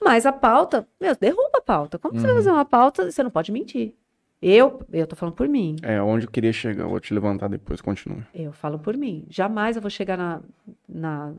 [0.00, 1.98] Mas a pauta, meu, derruba a pauta.
[1.98, 2.42] Como que você vai Uhum.
[2.42, 3.10] fazer uma pauta?
[3.10, 3.94] Você não pode mentir.
[4.40, 5.74] Eu, eu tô falando por mim.
[5.82, 8.24] É, onde eu queria chegar, eu vou te levantar depois, continua.
[8.32, 9.24] Eu falo por mim.
[9.28, 10.40] Jamais eu vou chegar na,
[10.88, 11.34] na-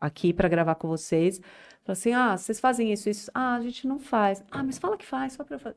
[0.00, 1.40] aqui para gravar com vocês.
[1.84, 3.30] Falar assim, ah, vocês fazem isso, isso.
[3.34, 4.42] Ah, a gente não faz.
[4.50, 5.76] Ah, mas fala que faz, só para eu fazer.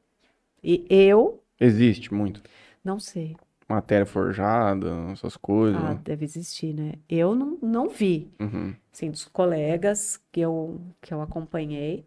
[0.64, 2.42] E eu Existe muito.
[2.84, 3.36] não sei.
[3.70, 5.82] Matéria forjada, essas coisas.
[5.82, 6.94] Ah, deve existir, né?
[7.08, 8.30] Eu não, não vi.
[8.40, 8.76] Uhum.
[8.94, 12.06] Assim, dos colegas que eu, que eu acompanhei.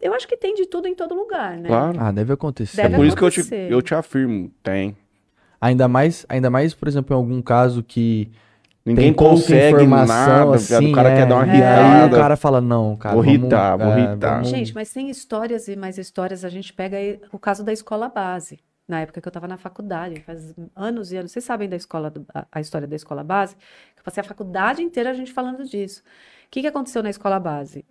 [0.00, 1.68] Eu acho que tem de tudo em todo lugar, né?
[1.68, 1.98] Claro.
[2.00, 2.76] Ah, deve acontecer.
[2.76, 3.72] Deve É por isso que eu te, acontecer.
[3.72, 4.96] eu te afirmo, tem.
[5.60, 8.30] Ainda mais, ainda mais, por exemplo, em algum caso que
[8.84, 10.54] Ninguém tem consegue nada, viado.
[10.54, 11.16] assim, o cara é.
[11.16, 14.16] quer dar uma E aí o cara fala, não, cara, Vou vamos- irritar, vou é,
[14.16, 16.44] vamos- Gente, mas tem histórias e mais histórias.
[16.44, 18.58] A gente pega aí o caso da escola base.
[18.88, 21.30] Na época que eu estava na faculdade, faz anos e anos.
[21.30, 23.54] Vocês sabem da escola, do- a, a história da escola base?
[23.96, 26.00] Eu passei a faculdade inteira a gente falando disso.
[26.46, 27.84] O que que aconteceu na escola base?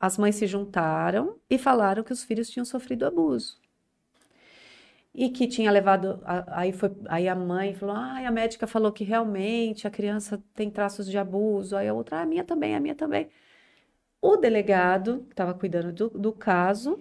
[0.00, 3.56] As mães se juntaram e falaram que os filhos tinham sofrido abuso.
[5.24, 6.20] E que tinha levado.
[6.24, 10.42] a- Aí, foi, aí a mãe falou: ah, a médica falou que realmente a criança
[10.54, 11.76] tem traços de abuso.
[11.76, 13.28] Aí a outra, ah, a minha também, a minha também.
[14.22, 17.00] O delegado, que estava cuidando do, do caso,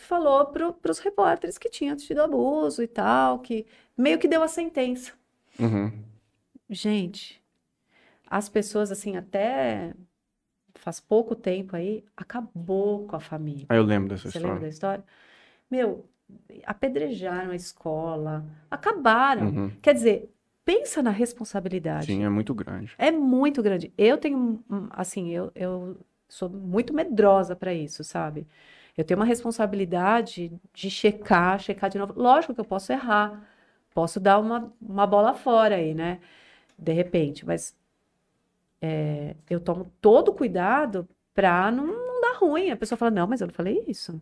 [0.00, 3.66] falou para os repórteres que tinha tido abuso e tal, que
[3.96, 5.12] meio que deu a sentença.
[5.60, 5.92] Uhum.
[6.68, 7.42] Gente,
[8.26, 9.94] as pessoas, assim, até
[10.76, 13.66] faz pouco tempo aí, acabou com a família.
[13.68, 14.60] Aí eu lembro dessa Você lembra história.
[14.62, 15.04] da história?
[15.70, 16.08] Meu,
[16.64, 19.46] apedrejaram a escola, acabaram.
[19.46, 19.72] Uhum.
[19.80, 20.32] Quer dizer,
[20.64, 22.06] pensa na responsabilidade.
[22.06, 22.94] Sim, é muito grande.
[22.98, 23.92] É muito grande.
[23.96, 25.96] Eu tenho, assim, eu, eu
[26.28, 28.46] sou muito medrosa para isso, sabe?
[28.96, 32.14] Eu tenho uma responsabilidade de checar, checar de novo.
[32.16, 33.42] Lógico que eu posso errar,
[33.94, 36.20] posso dar uma, uma bola fora aí, né?
[36.78, 37.74] De repente, mas
[38.80, 41.86] é, eu tomo todo o cuidado para não,
[42.22, 42.70] dar ruim.
[42.70, 44.12] A pessoa fala, não, mas eu não falei isso.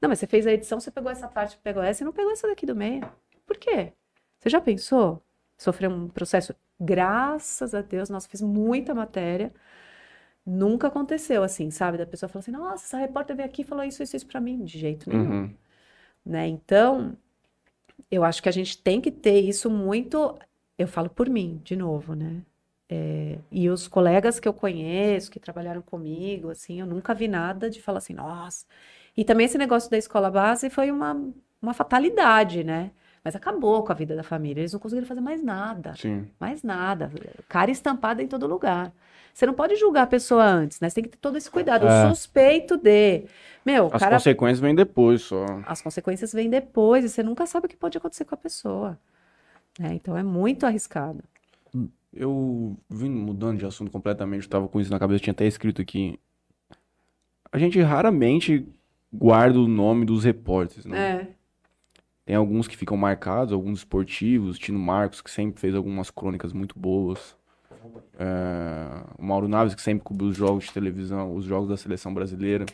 [0.00, 2.32] Não, mas você fez a edição, você pegou essa parte, pegou essa e não pegou
[2.32, 3.10] essa daqui do meio.
[3.46, 3.92] Por quê?
[4.38, 5.22] Você já pensou?
[5.56, 6.54] Sofrer um processo?
[6.80, 9.52] Graças a Deus, nossa, fiz muita matéria.
[10.46, 11.98] Nunca aconteceu assim, sabe?
[11.98, 14.40] Da pessoa falar assim, nossa, essa repórter veio aqui e falou isso, isso, isso pra
[14.40, 14.64] mim.
[14.64, 15.30] De jeito nenhum.
[15.30, 15.54] Uhum.
[16.24, 16.46] né?
[16.48, 17.16] Então,
[18.10, 20.38] eu acho que a gente tem que ter isso muito.
[20.78, 22.42] Eu falo por mim, de novo, né?
[22.90, 27.68] É, e os colegas que eu conheço, que trabalharam comigo, assim, eu nunca vi nada
[27.68, 28.64] de falar assim, nossa.
[29.16, 31.20] E também esse negócio da escola base foi uma,
[31.60, 32.90] uma fatalidade, né?
[33.22, 34.60] Mas acabou com a vida da família.
[34.62, 35.94] Eles não conseguiram fazer mais nada.
[35.96, 36.28] Sim.
[36.40, 37.10] Mais nada.
[37.48, 38.92] Cara estampada em todo lugar.
[39.34, 40.88] Você não pode julgar a pessoa antes, né?
[40.88, 41.86] Você tem que ter todo esse cuidado.
[41.86, 42.06] É.
[42.06, 43.24] O suspeito de.
[43.66, 44.16] Meu, As cara.
[44.16, 45.44] consequências vêm depois só.
[45.66, 48.98] As consequências vêm depois e você nunca sabe o que pode acontecer com a pessoa.
[49.78, 49.90] né?
[49.92, 51.22] Então é muito arriscado.
[52.12, 55.82] Eu vim mudando de assunto completamente, eu tava com isso na cabeça, tinha até escrito
[55.82, 56.18] aqui.
[57.50, 58.66] A gente raramente
[59.12, 60.98] guarda o nome dos repórteres, né?
[60.98, 61.28] É.
[62.24, 66.78] Tem alguns que ficam marcados, alguns esportivos, Tino Marcos, que sempre fez algumas crônicas muito
[66.78, 67.34] boas.
[68.18, 72.12] É, o Mauro Naves, que sempre cobriu os jogos de televisão, os jogos da seleção
[72.12, 72.66] brasileira.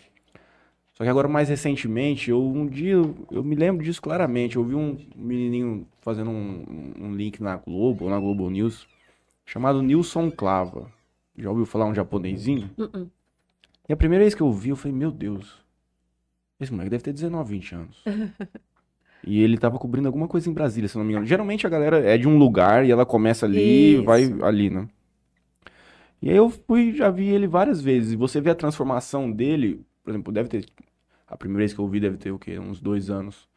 [0.95, 4.57] Só que agora, mais recentemente, eu um dia, eu, eu me lembro disso claramente.
[4.57, 8.89] Eu vi um menininho fazendo um, um link na Globo, ou na Globo News,
[9.45, 10.91] chamado Nilson Clava.
[11.37, 12.71] Já ouviu falar um japonesinho?
[12.79, 13.11] Uh-uh.
[13.89, 15.61] E a primeira vez que eu vi, eu falei, meu Deus,
[16.59, 18.05] esse moleque deve ter 19, 20 anos.
[19.27, 21.27] e ele tava cobrindo alguma coisa em Brasília, se não me engano.
[21.27, 24.05] Geralmente a galera é de um lugar e ela começa ali e Isso.
[24.05, 24.89] vai ali, né?
[26.23, 28.13] E aí eu fui, já vi ele várias vezes.
[28.13, 30.65] E você vê a transformação dele, por exemplo, deve ter.
[31.27, 32.59] A primeira vez que eu vi deve ter o quê?
[32.59, 33.49] Uns dois anos.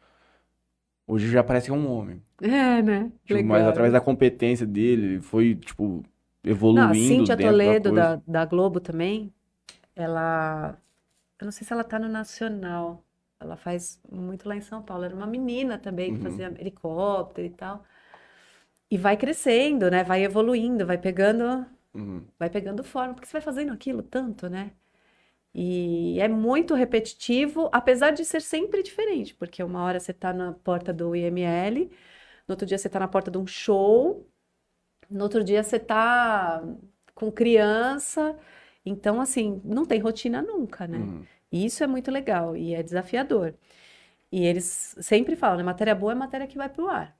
[1.08, 2.22] Hoje já parece que é um homem.
[2.40, 3.12] É, né?
[3.26, 3.70] Tipo, mas Legal.
[3.70, 6.02] através da competência dele, ele foi, tipo,
[6.72, 8.16] Não, a evoluindo Cíntia da Toledo, coisa.
[8.16, 9.32] da, da Globo também,
[9.96, 10.78] ela.
[11.40, 13.04] Eu não sei se ela tá no Nacional.
[13.40, 15.04] Ela faz muito lá em São Paulo.
[15.04, 16.24] Era uma menina também que Uhum.
[16.24, 17.84] fazia helicóptero e tal.
[18.90, 20.04] E vai crescendo, né?
[20.04, 22.26] Vai evoluindo, vai pegando, Uhum.
[22.38, 24.72] vai pegando forma, porque você vai fazendo aquilo tanto, né?
[25.60, 30.52] E é muito repetitivo, apesar de ser sempre diferente, porque uma hora você tá na
[30.52, 31.90] porta do IML,
[32.46, 34.24] no outro dia você tá na porta de um show,
[35.10, 36.62] no outro dia você tá
[37.12, 38.38] com criança.
[38.86, 40.98] Então, assim, não tem rotina nunca, né?
[40.98, 41.26] Uhum.
[41.50, 43.52] E isso é muito legal e é desafiador.
[44.30, 45.64] E eles sempre falam, né?
[45.64, 47.16] Matéria boa é matéria que vai pro ar.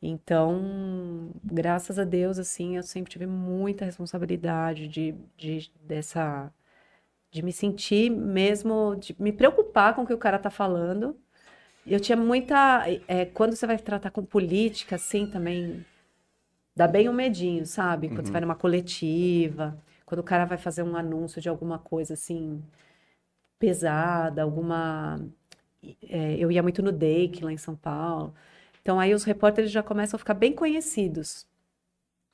[0.00, 6.52] Então, graças a Deus, assim, eu sempre tive muita responsabilidade de, de, dessa,
[7.36, 11.16] de me sentir mesmo, de me preocupar com o que o cara tá falando.
[11.86, 15.84] Eu tinha muita, é, quando você vai tratar com política, assim, também
[16.76, 18.08] dá bem um medinho, sabe?
[18.10, 22.14] Quando você vai numa coletiva, quando o cara vai fazer um anúncio de alguma coisa,
[22.14, 22.62] assim,
[23.58, 25.20] pesada, alguma.
[26.08, 28.34] é, eu ia muito no Dake lá em São Paulo.
[28.82, 31.46] Então aí os repórteres já começam a ficar bem conhecidos.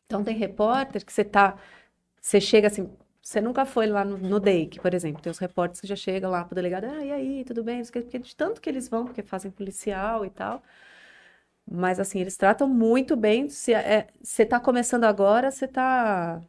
[0.07, 1.59] Então tem repórter que você tá.
[2.21, 2.91] Você chega assim.
[3.23, 5.23] Você nunca foi lá no, no Dake, por exemplo.
[5.23, 6.85] Tem os repórteres que já chegam lá pro delegado.
[6.87, 7.83] Ah, e aí, tudo bem?
[7.85, 10.63] Porque de tanto que eles vão, porque fazem policial e tal.
[11.71, 13.49] Mas assim, eles tratam muito bem.
[13.49, 16.43] Se é, você tá começando agora, você tá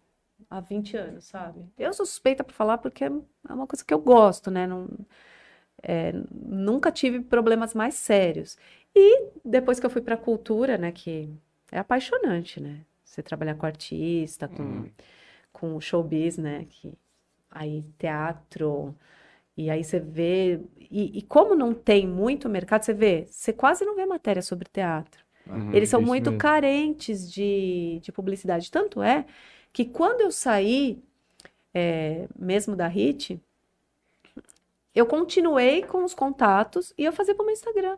[0.50, 1.66] há 20 anos, sabe?
[1.78, 3.10] Eu sou suspeita para falar porque é
[3.50, 4.68] uma coisa que eu gosto, né?
[4.68, 4.88] Não,
[5.82, 8.58] é, nunca tive problemas mais sérios.
[8.96, 11.30] E depois que eu fui para cultura, né, que
[11.72, 12.82] é apaixonante, né?
[13.04, 14.90] Você trabalhar com artista, com, Uhum.
[15.54, 16.66] Com showbiz, né?
[16.70, 16.92] Que,
[17.50, 18.94] aí teatro,
[19.56, 20.60] e aí você vê.
[20.92, 24.68] E, e como não tem muito mercado, você vê, você quase não vê matéria sobre
[24.68, 25.24] teatro.
[25.48, 25.74] Uhum.
[25.74, 26.40] Eles são muito mesmo.
[26.40, 28.72] carentes de, de publicidade.
[28.72, 29.26] Tanto é
[29.72, 31.02] que quando eu saí,
[31.74, 33.40] é, mesmo da HIT,
[34.96, 37.98] eu continuei com os contatos e eu fazia para o meu Instagram.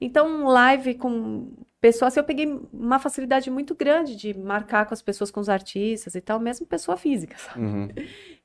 [0.00, 1.52] Então, live com
[1.82, 5.48] pessoas, assim, eu peguei uma facilidade muito grande de marcar com as pessoas, com os
[5.48, 7.36] artistas e tal, mesmo pessoa física.
[7.42, 7.60] sabe?
[7.60, 7.88] Uhum.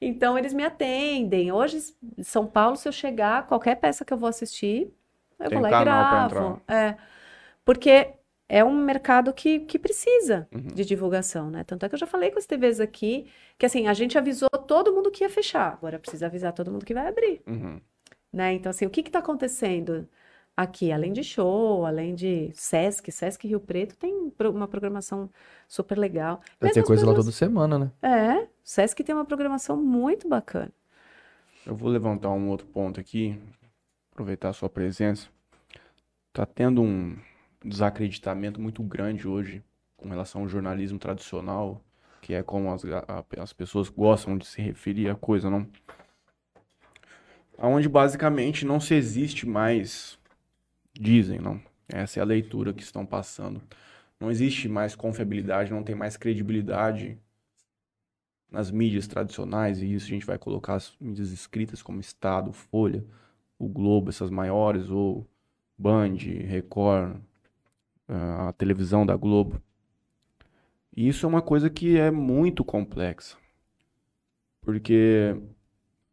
[0.01, 1.51] Então, eles me atendem.
[1.51, 1.77] Hoje,
[2.18, 4.91] em São Paulo, se eu chegar, qualquer peça que eu vou assistir,
[5.39, 6.61] eu Tem vou lá e gravo.
[6.68, 6.97] É,
[7.64, 8.14] porque
[8.49, 10.69] é um mercado que, que precisa Uhum.
[10.73, 11.64] de divulgação, né?
[11.64, 13.27] Tanto é que eu já falei com as TVs aqui,
[13.57, 16.85] que assim, a gente avisou todo mundo que ia fechar, agora precisa avisar todo mundo
[16.85, 17.80] que vai abrir, Uhum.
[18.34, 18.53] né?
[18.53, 20.07] Então, assim, o que que tá acontecendo
[20.58, 20.92] aqui?
[20.92, 25.30] Além de show, além de Sesc, Sesc Rio Preto tem uma programação
[25.68, 26.42] super legal.
[26.60, 27.92] Vai ter coisa lá programa- toda semana, né?
[28.02, 30.72] É, Sesc tem uma programação muito bacana.
[31.66, 33.40] Eu vou levantar um outro ponto aqui,
[34.12, 35.28] aproveitar a sua presença.
[36.34, 37.16] Tá tendo um
[37.64, 39.64] desacreditamento muito grande hoje
[39.96, 41.82] com relação ao jornalismo tradicional,
[42.22, 42.84] que é como as,
[43.38, 45.68] as pessoas gostam de se referir à coisa, não?
[47.58, 50.20] Onde basicamente não se existe mais,
[50.99, 51.61] dizem, não?
[51.88, 53.61] Essa é a leitura que estão passando.
[54.19, 57.18] Não existe mais confiabilidade, não tem mais credibilidade
[58.49, 63.06] nas mídias tradicionais, e isso a gente vai colocar as mídias escritas como Estado, Folha,
[63.60, 65.28] o Globo, essas maiores, ou
[65.78, 66.15] Band,
[66.48, 67.18] Record,
[68.07, 69.61] a televisão da Globo.
[70.95, 73.38] E isso é uma coisa que é muito complexa.
[74.61, 75.36] Porque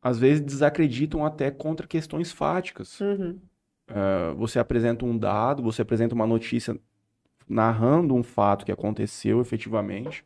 [0.03, 3.01] às vezes desacreditam até contra questões fáticas.
[3.01, 3.39] Uhum.
[3.95, 6.77] Uh, você apresenta um dado, você apresenta uma notícia
[7.49, 10.25] narrando um fato que aconteceu efetivamente.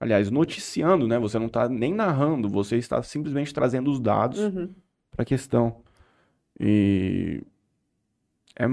[0.00, 1.16] Aliás, noticiando, né?
[1.18, 4.74] Você não está nem narrando, você está simplesmente trazendo os dados Uhum.
[5.10, 5.76] para a questão.
[6.58, 7.42] E
[8.56, 8.66] é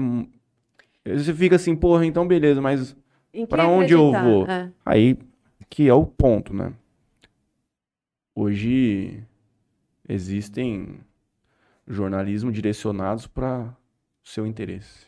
[1.16, 2.96] você fica assim, porra, então beleza, mas
[3.48, 4.46] Pra onde eu vou?
[4.46, 4.70] É.
[4.84, 5.16] aí
[5.70, 6.72] que é o ponto, né?
[8.34, 9.22] Hoje
[10.08, 11.00] existem
[11.86, 13.76] jornalismo direcionados para
[14.24, 15.06] seu interesse.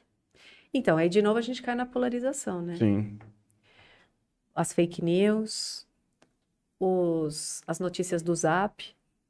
[0.73, 2.77] Então, aí de novo a gente cai na polarização, né?
[2.77, 3.19] Sim.
[4.55, 5.87] As fake news,
[6.81, 8.85] os, as notícias do Zap,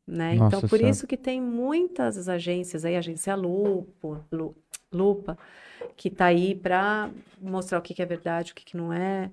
[0.07, 0.35] né?
[0.37, 4.57] Nossa Então, por isso que tem muitas agências aí, agência Lupo, Lu-
[4.93, 5.39] Lupa,
[5.97, 7.11] que tá aí para
[7.41, 9.31] mostrar o que que é verdade, o que que não é.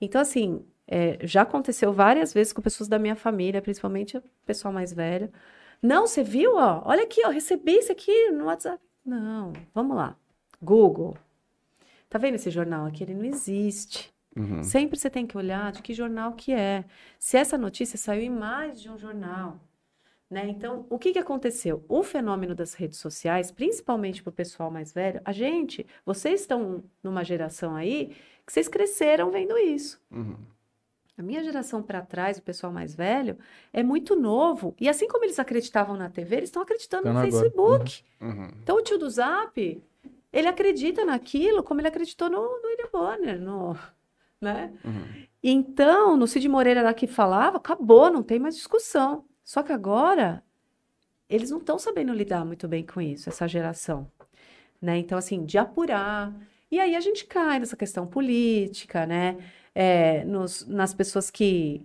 [0.00, 4.72] Então, assim, é, já aconteceu várias vezes com pessoas da minha família, principalmente o pessoal
[4.72, 5.30] mais velho.
[5.82, 6.82] Não, você viu, ó?
[6.86, 8.82] Olha aqui, ó, recebi isso aqui no WhatsApp.
[9.04, 10.16] Não, vamos lá.
[10.62, 11.16] Google.
[12.08, 13.02] Tá vendo esse jornal aqui?
[13.02, 14.12] Ele não existe.
[14.36, 14.62] Uhum.
[14.62, 16.84] Sempre você tem que olhar de que jornal que é.
[17.18, 19.60] Se essa notícia saiu em mais de um jornal,
[20.28, 20.48] né?
[20.48, 21.84] Então, o que que aconteceu?
[21.88, 26.82] O fenômeno das redes sociais, principalmente para o pessoal mais velho, a gente, vocês estão
[27.02, 30.00] numa geração aí que vocês cresceram vendo isso.
[30.10, 30.36] Uhum.
[31.16, 33.38] A minha geração para trás, o pessoal mais velho,
[33.72, 34.74] é muito novo.
[34.80, 37.84] E assim como eles acreditavam na TV, eles estão acreditando no Acreditando agora.
[37.84, 38.04] Facebook.
[38.20, 38.48] Uhum.
[38.62, 39.82] Então, o tio do Zap,
[40.32, 43.76] ele acredita naquilo como ele acreditou no, no William Bonner, no,
[44.40, 44.72] né?
[44.84, 45.24] Uhum.
[45.40, 49.24] Então, no Cid Moreira lá que falava, acabou, não tem mais discussão.
[49.44, 50.42] Só que agora,
[51.28, 54.10] eles não estão sabendo lidar muito bem com isso, essa geração.
[54.80, 54.98] Né?
[54.98, 56.34] Então, assim, de apurar.
[56.70, 59.36] E aí a gente cai nessa questão política, né?
[59.74, 61.84] É, nos- nas pessoas que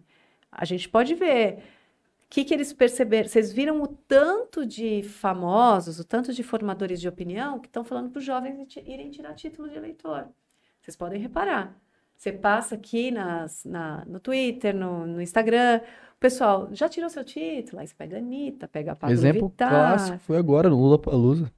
[0.51, 1.55] a gente pode ver.
[2.25, 3.27] O que, que eles perceberam?
[3.27, 8.11] Vocês viram o tanto de famosos, o tanto de formadores de opinião que estão falando
[8.11, 10.27] para os jovens irem tirar título de eleitor.
[10.79, 11.75] Vocês podem reparar.
[12.15, 15.79] Você passa aqui nas, na- no Twitter, no, no Instagram,
[16.15, 19.47] o pessoal já tirou seu título, aí você pega a Anitta, pega a Pablo Exemplo
[19.47, 21.51] Vittar, clássico foi agora no Lula Palusa.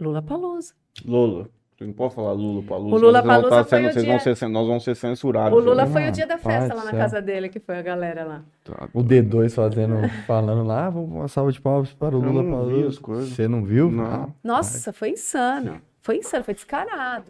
[0.00, 0.72] Lula Palusa.
[1.04, 1.50] Lula.
[1.86, 2.96] Não pode falar Lula pra Lula.
[2.96, 5.58] O Lula vão Palusa tá foi sendo- vocês vão dia- ser nós vamos ser censurados.
[5.58, 7.82] O Lula foi Ah, o dia da festa lá na casa dele, que foi a
[7.82, 8.42] galera lá.
[8.64, 9.96] Tá O D2 fazendo,
[10.26, 13.30] falando lá, vamos uma salva de palmas para o Eu Lula as coisas.
[13.30, 13.90] Você não viu?
[13.90, 14.04] Não.
[14.04, 15.80] Ah, Nossa, foi insano.
[16.00, 17.26] Foi insano, foi descarado.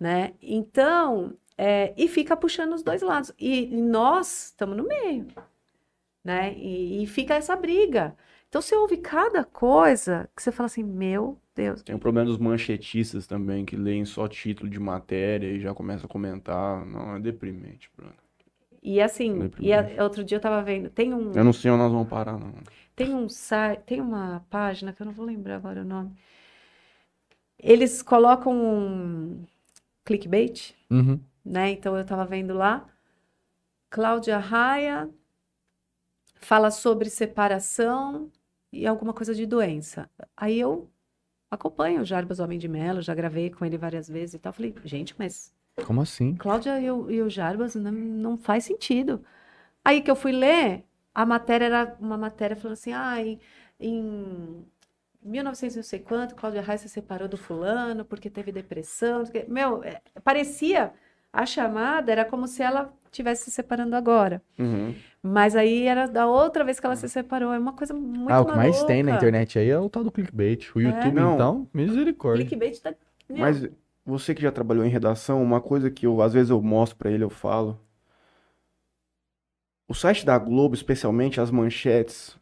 [0.00, 0.32] Né?
[0.42, 3.32] Então, é, e fica puxando os dois lados.
[3.38, 5.26] E, e nós estamos no meio.
[6.24, 6.54] Né?
[6.56, 8.14] E, e fica essa briga.
[8.54, 11.82] Então, você ouve cada coisa que você fala assim, meu Deus.
[11.82, 16.06] Tem o problema dos manchetistas também, que leem só título de matéria e já começam
[16.06, 16.86] a comentar.
[16.86, 18.14] Não, é deprimente, Bruno.
[18.80, 21.68] E assim, Lembro e a- outro dia eu tava vendo, tem um, Eu não sei
[21.68, 22.52] onde nós vamos parar, não.
[22.94, 26.12] tem um site, tem uma página que eu não vou lembrar agora o nome.
[27.58, 29.44] Eles colocam um
[30.04, 31.18] clickbait, Uhum.
[31.44, 31.70] né?
[31.72, 32.86] Então eu tava vendo lá,
[33.90, 35.10] Cláudia Raia
[36.40, 38.30] fala sobre separação
[38.74, 40.10] e alguma coisa de doença.
[40.36, 40.90] Aí eu
[41.50, 44.52] acompanho o Jarbas Homem de Mello, já gravei com ele várias vezes e tal.
[44.52, 45.54] Falei, gente, mas
[45.86, 46.34] Como assim?
[46.36, 49.24] Cláudia e o, e o Jarbas não, não faz sentido.
[49.84, 50.84] Aí que eu fui ler,
[51.14, 53.40] a matéria era uma matéria falando assim, ah, em,
[53.80, 54.66] em
[55.22, 59.24] 1900 não sei quanto, Cláudia Raia se separou do fulano porque teve depressão.
[59.48, 60.92] Meu, é, parecia,
[61.32, 64.42] a chamada era como se ela estivesse se separando agora.
[64.58, 64.94] Uhum.
[65.22, 67.52] Mas aí era da outra vez que ela se separou.
[67.52, 70.04] É uma coisa muito ah, o que mais tem na internet aí é o tal
[70.04, 70.70] do clickbait.
[70.74, 71.34] O YouTube, Não.
[71.34, 72.44] então, misericórdia.
[72.44, 72.94] Clickbait tá...
[73.28, 73.66] meu, Mas
[74.04, 77.10] você que já trabalhou em redação, uma coisa que eu, às vezes eu mostro pra
[77.10, 77.80] ele, eu falo.
[79.88, 82.36] O site da Globo, especialmente as manchetes,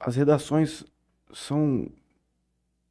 [0.00, 0.84] as redações
[1.32, 1.88] são.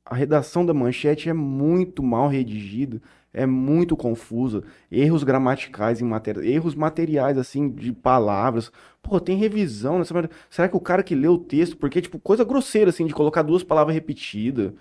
[0.06, 3.02] A redação da manchete é muito mal redigida,
[3.36, 4.64] é muito confusa.
[4.92, 8.72] Erros gramaticais em matéria, erros materiais, assim, de palavras.
[9.04, 10.36] Pô, tem revisão nessa matéria.
[10.50, 13.42] Será que o cara que leu o texto, porque, tipo, coisa grosseira, assim, de colocar
[13.44, 14.72] duas palavras repetidas.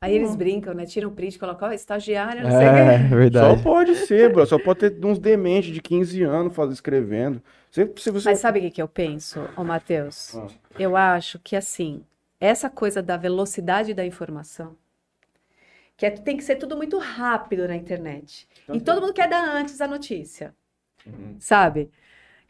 [0.00, 0.84] Aí eles brincam, né?
[0.84, 3.08] Tiram print, colocam, ó, estagiário, não sei o É, quê.
[3.08, 3.62] Só verdade.
[3.62, 4.46] pode ser, bro.
[4.46, 7.42] Só pode ter uns dementes de 15 anos faz, escrevendo.
[7.70, 8.28] Se, se você...
[8.30, 10.34] Mas sabe o que que eu penso, ô Matheus?
[10.36, 10.48] Ah.
[10.78, 12.02] Eu acho que, assim,
[12.40, 14.76] essa coisa da velocidade da informação,
[15.96, 18.48] que é- tem que ser tudo muito rápido na internet.
[18.72, 20.54] E todo mundo quer dar antes a notícia,
[21.06, 21.36] Uhum.
[21.38, 21.90] sabe?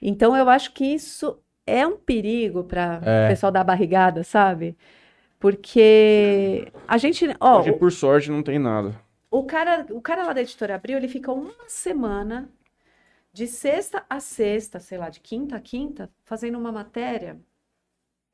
[0.00, 3.28] Então, eu acho que isso é um perigo para o É.
[3.28, 4.76] pessoal da barrigada, sabe?
[5.38, 9.00] Porque a gente, ó, Hoje, por sorte, não tem nada.
[9.30, 12.48] o cara, o cara lá da editora Abril, ele fica uma semana,
[13.32, 17.38] de sexta a sexta, sei lá, de quinta a quinta, fazendo uma matéria.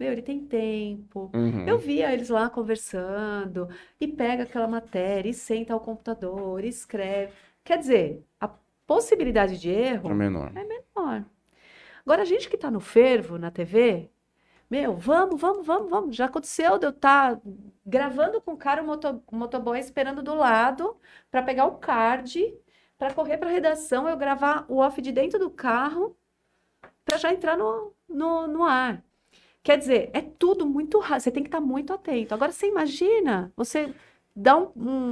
[0.03, 1.31] Meu, ele tem tempo.
[1.33, 1.65] Uhum.
[1.65, 3.69] Eu via eles lá conversando,
[4.01, 7.33] e pega aquela matéria, e senta ao computador, e escreve.
[7.63, 8.49] Quer dizer, a
[8.85, 10.53] possibilidade de erro É menor.
[10.53, 11.25] menor.
[12.05, 14.11] Agora, a gente que tá no fervo, na TV,
[14.69, 16.17] meu, vamos, vamos, vamos, vamos.
[16.17, 17.41] Já aconteceu de eu estar
[17.87, 20.97] gravando com o cara, o moto, o motoboy esperando do lado
[21.31, 22.53] para pegar o card,
[22.99, 26.17] para correr para redação, eu gravar o off de dentro do carro
[27.05, 29.01] para já entrar no, no, no ar.
[29.63, 32.35] Quer dizer, é tudo muito rápido, você tem que estar muito atento.
[32.35, 33.95] Agora, você imagina, você
[34.35, 34.71] dá um,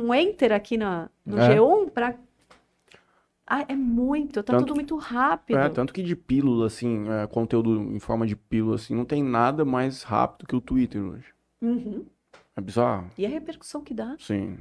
[0.09, 1.55] um enter aqui na, no É.
[1.56, 2.16] G1 para.
[3.47, 5.59] Ah, é muito, tá Tanto- tudo muito rápido.
[5.59, 9.22] É, tanto que de pílula, assim, é, conteúdo em forma de pílula, assim, não tem
[9.24, 11.27] nada mais rápido que o Twitter hoje.
[11.60, 12.05] Uhum.
[12.56, 13.10] É bizarro?
[13.18, 14.14] E a repercussão que dá.
[14.20, 14.59] Sim.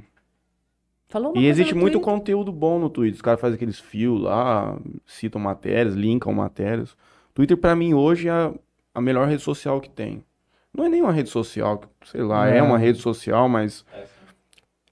[1.08, 3.14] Falou uma E existe muito Twitter, conteúdo bom no Twitter.
[3.16, 4.76] Os caras fazem aqueles fios lá,
[5.06, 6.96] citam matérias, linkam matérias.
[7.34, 8.52] Twitter, pra mim, hoje é
[8.94, 10.24] a, melhor rede social que tem.
[10.72, 12.62] Não é nem uma rede social, sei lá, é, É.
[12.62, 13.84] uma rede social, mas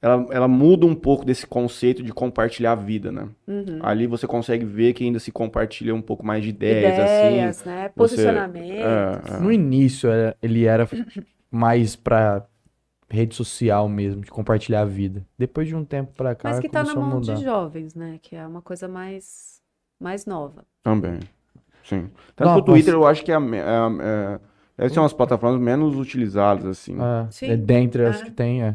[0.01, 3.29] ela, ela muda um pouco desse conceito de compartilhar a vida, né?
[3.47, 3.79] Uhum.
[3.83, 7.37] Ali você consegue ver que ainda se compartilha um pouco mais de ideias, Ideias, assim.
[7.37, 7.53] né?
[7.89, 8.73] você- Posicionamento.
[8.81, 9.41] É, é.
[9.41, 10.09] No início,
[10.43, 10.89] ele era
[11.51, 12.47] mais pra
[13.11, 15.25] rede social mesmo, de compartilhar a vida.
[15.39, 18.19] Depois de um tempo pra cá, Mas que tá na mão de jovens, né?
[18.21, 19.61] Que é uma coisa mais,
[19.99, 20.65] mais nova.
[20.83, 21.19] Também.
[21.89, 22.09] Sim.
[22.37, 24.41] Tanto que o Twitter mas- eu acho que é, a me- é, a- é,
[24.77, 26.97] deve ser umas plataformas menos utilizadas, assim.
[27.01, 27.51] É, Sim.
[27.51, 28.25] é dentre as É.
[28.25, 28.71] que tem, é.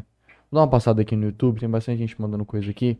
[0.50, 2.98] Vou dar uma passada aqui no YouTube, tem bastante gente mandando coisa aqui.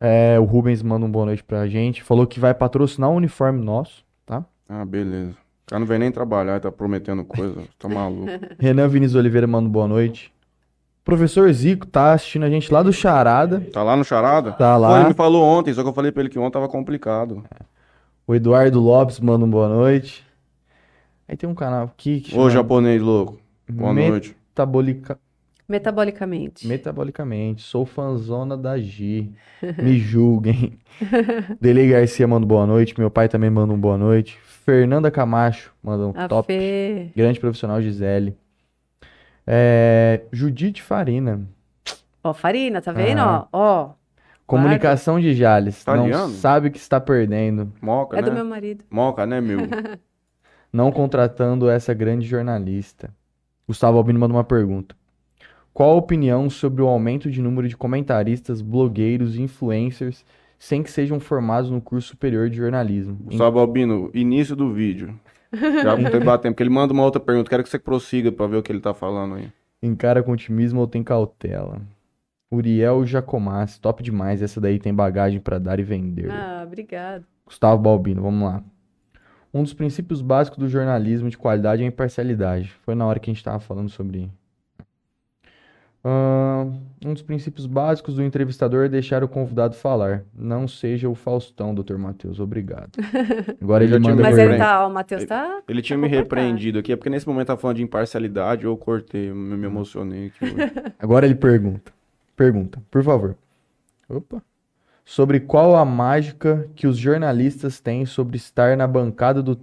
[0.00, 2.02] É, o Rubens manda um boa noite pra gente.
[2.02, 4.44] Falou que vai patrocinar o uniforme nosso, tá?
[4.68, 5.30] Ah, beleza.
[5.32, 7.62] O cara não vem nem trabalhar, tá prometendo coisa.
[7.78, 8.26] Tá maluco.
[8.58, 10.32] Renan Vinícius Oliveira manda um boa noite.
[11.04, 13.60] Professor Zico tá assistindo a gente lá do Charada.
[13.72, 14.52] Tá lá no Charada?
[14.52, 14.98] Tá Pô, lá.
[15.00, 17.44] ele me falou ontem, só que eu falei pra ele que ontem tava complicado.
[18.28, 20.26] O Eduardo Lopes manda um boa noite.
[21.28, 23.38] Aí tem um canal aqui que Ô, chama japonês louco.
[23.70, 24.36] Boa noite.
[24.48, 25.18] Metabolica...
[25.68, 26.66] Metabolicamente.
[26.66, 27.62] Metabolicamente.
[27.62, 29.30] Sou fanzona da G.
[29.80, 30.78] Me julguem.
[31.60, 32.98] Dele Garcia manda um boa noite.
[32.98, 34.38] Meu pai também manda um boa noite.
[34.42, 36.48] Fernanda Camacho manda um A top.
[36.48, 37.12] Fê.
[37.14, 38.36] Grande profissional Gisele.
[39.46, 41.48] É, Judite Farina.
[42.24, 43.20] Ó, Farina, tá vendo?
[43.20, 43.48] Aham.
[43.52, 43.90] Ó, ó.
[44.46, 45.84] Comunicação de Jales.
[45.86, 46.32] Não Italiano?
[46.32, 47.72] sabe que está perdendo.
[47.82, 48.28] Moca, É né?
[48.28, 48.84] do meu marido.
[48.90, 49.58] Moca, né, meu?
[50.72, 53.10] Não contratando essa grande jornalista.
[53.66, 54.94] Gustavo Albino manda uma pergunta.
[55.72, 60.24] Qual a opinião sobre o aumento de número de comentaristas, blogueiros e influencers
[60.58, 63.16] sem que sejam formados no curso superior de jornalismo?
[63.22, 65.18] Em- Gustavo Albino, início do vídeo.
[65.52, 67.48] Já não tem batendo, porque ele manda uma outra pergunta.
[67.50, 69.48] Quero que você prossiga pra ver o que ele tá falando aí.
[69.82, 71.80] Encara com otimismo ou tem cautela?
[72.50, 74.42] Uriel Jacomassi, top demais.
[74.42, 76.30] Essa daí tem bagagem pra dar e vender.
[76.30, 77.24] Ah, obrigado.
[77.44, 78.62] Gustavo Balbino, vamos lá.
[79.52, 82.72] Um dos princípios básicos do jornalismo de qualidade é a imparcialidade.
[82.84, 84.30] Foi na hora que a gente estava falando sobre.
[86.04, 86.66] Ah,
[87.04, 90.24] um dos princípios básicos do entrevistador é deixar o convidado falar.
[90.32, 91.96] Não seja o Faustão, Dr.
[91.96, 92.38] Matheus.
[92.38, 92.92] Obrigado.
[93.60, 95.62] Agora ele já tinha manda Mas ele tá, o Matheus tá.
[95.68, 96.40] Ele tinha tá me comportado.
[96.40, 100.26] repreendido aqui, é porque nesse momento tá falando de imparcialidade, eu cortei, me, me emocionei
[100.26, 100.54] aqui.
[101.00, 101.95] Agora ele pergunta.
[102.36, 103.36] Pergunta, por favor.
[104.08, 104.42] Opa.
[105.04, 109.58] Sobre qual a mágica que os jornalistas têm sobre estar na bancada do,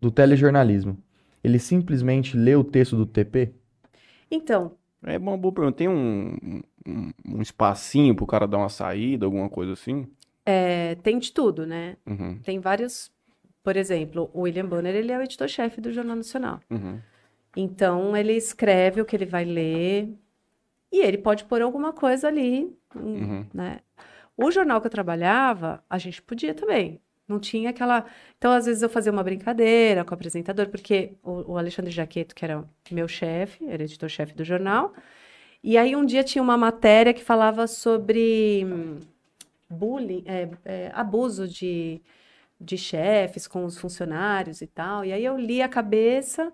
[0.00, 0.96] do telejornalismo?
[1.44, 3.52] Ele simplesmente lê o texto do TP?
[4.30, 4.72] Então,
[5.04, 5.76] É uma boa pergunta.
[5.76, 6.36] Tem um,
[6.86, 10.06] um, um espacinho pro cara dar uma saída, alguma coisa assim?
[10.44, 11.96] é, tem de tudo, né?
[12.06, 13.10] Uhum, Tem vários.
[13.62, 16.60] Por exemplo, o William Bonner, ele é o editor-chefe do Jornal Nacional.
[16.70, 16.98] uhum.
[17.56, 20.14] Então, ele escreve o que ele vai ler
[20.92, 22.64] e ele pode pôr alguma coisa ali,
[22.94, 23.46] hum, Uhum.
[23.52, 23.80] né?
[24.36, 27.00] O jornal que eu trabalhava, a gente podia também.
[27.26, 28.04] Não tinha aquela.
[28.38, 32.34] Então, às vezes, eu fazia uma brincadeira com o apresentador, porque o, o Alexandre Jaqueto,
[32.34, 34.92] que era meu chefe, era editor-chefe do jornal,
[35.62, 39.00] e aí um dia tinha uma matéria que falava sobre hum,
[39.68, 42.00] bullying, é, é, abuso de,
[42.60, 45.04] de chefes com os funcionários e tal.
[45.04, 46.52] E aí eu li a cabeça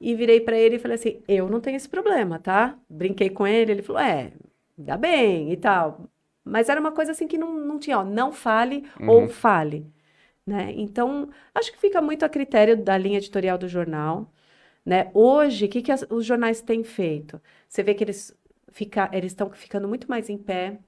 [0.00, 2.78] e virei para ele e falei assim: eu não tenho esse problema, tá?
[2.88, 4.32] Brinquei com ele, ele falou: é,
[4.78, 6.08] ainda bem e tal.
[6.44, 9.28] Mas era uma coisa assim que não, não tinha, ó, não fale ou Uhum.
[9.28, 9.86] fale,
[10.46, 10.72] né?
[10.76, 14.32] Então, acho que fica muito a critério da linha editorial do jornal,
[14.84, 15.10] né?
[15.14, 17.40] Hoje, o que que as- os jornais têm feito?
[17.68, 18.36] Você vê que eles
[18.72, 20.78] fica, eles estão ficando muito mais em pé.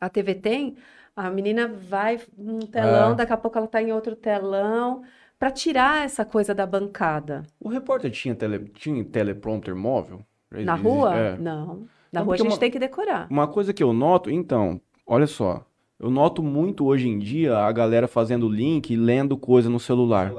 [0.00, 0.76] A TV tem,
[1.16, 3.16] a menina vai num telão, É.
[3.16, 5.04] daqui a pouco ela está em outro telão,
[5.42, 7.42] para tirar essa coisa da bancada.
[7.58, 10.20] O repórter tinha, tele, tinha teleprompter móvel?
[10.48, 11.16] Na Existe- rua?
[11.16, 11.36] é.
[11.36, 11.66] Não.
[12.12, 13.26] Na Não, rua a gente uma- tem que decorar.
[13.28, 15.64] Uma coisa que eu noto, então, olha só.
[15.98, 20.32] Eu noto muito hoje em dia a galera fazendo link e lendo coisa no celular.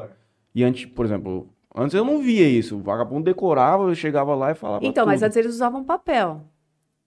[0.56, 2.78] E antes, por exemplo, antes eu não via isso.
[2.78, 5.26] O vagabundo decorava, eu chegava lá e falava Então, mas tudo.
[5.26, 6.44] antes eles usavam papel.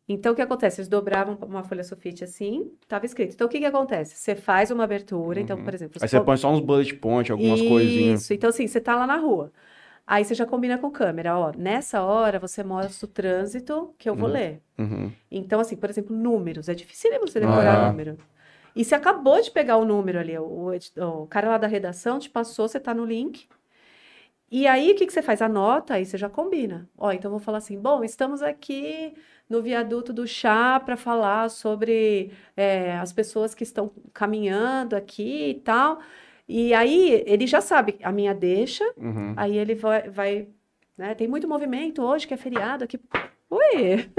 [0.08, 0.80] Então, o que acontece?
[0.80, 3.34] Eles dobravam uma folha sulfite assim, estava escrito.
[3.34, 4.16] Então, o que que acontece?
[4.16, 5.96] Você faz uma abertura, então, por exemplo...
[5.98, 6.04] Uhum.
[6.04, 8.22] Aí você põe só uns bullet point, algumas coisinhas.
[8.22, 9.52] Isso, então assim, você tá lá na rua.
[10.06, 14.14] Aí você já combina com câmera, ó, nessa hora você mostra o trânsito que eu
[14.14, 14.34] vou Uhum.
[14.34, 14.62] ler.
[14.78, 15.10] Uhum.
[15.28, 16.68] Então, assim, por exemplo, números.
[16.68, 17.90] É difícil você decorar Ah.
[17.90, 18.16] número.
[18.76, 22.20] E você acabou de pegar o número ali, o, edi- o cara lá da redação
[22.20, 23.48] te passou, você tá no link.
[24.48, 25.42] E aí, o que que você faz?
[25.42, 26.88] Anota, aí você já combina.
[26.96, 29.12] Ó, então eu vou falar assim, bom, estamos aqui
[29.48, 35.54] no viaduto do chá para falar sobre é, as pessoas que estão caminhando aqui e
[35.54, 36.00] tal.
[36.48, 39.34] E aí, ele já sabe a minha deixa, Uhum.
[39.36, 40.48] aí ele vai, vai
[40.96, 42.98] né, tem muito movimento hoje, que é feriado aqui.
[43.50, 44.10] Ui!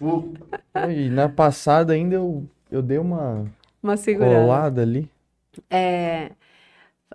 [0.90, 3.46] E na passada ainda eu, eu dei uma
[3.82, 4.34] Uma segurada.
[4.34, 5.08] colada ali.
[5.70, 6.32] É,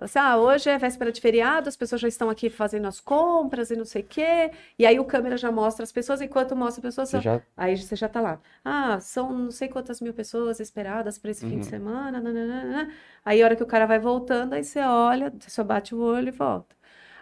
[0.00, 3.70] assim, ah, hoje é véspera de feriado, as pessoas já estão aqui fazendo as compras
[3.70, 4.50] e não sei o quê.
[4.78, 7.76] E aí o câmera já mostra as pessoas, enquanto mostra as pessoas, Você já aí
[7.76, 8.40] você já tá lá.
[8.64, 11.70] Ah, são não sei quantas mil pessoas esperadas para esse fim de Uhum.
[11.70, 12.20] semana.
[12.20, 12.92] nananana.
[13.24, 15.98] Aí a hora que o cara vai voltando, aí você olha, você só bate o
[16.00, 16.76] olho e volta.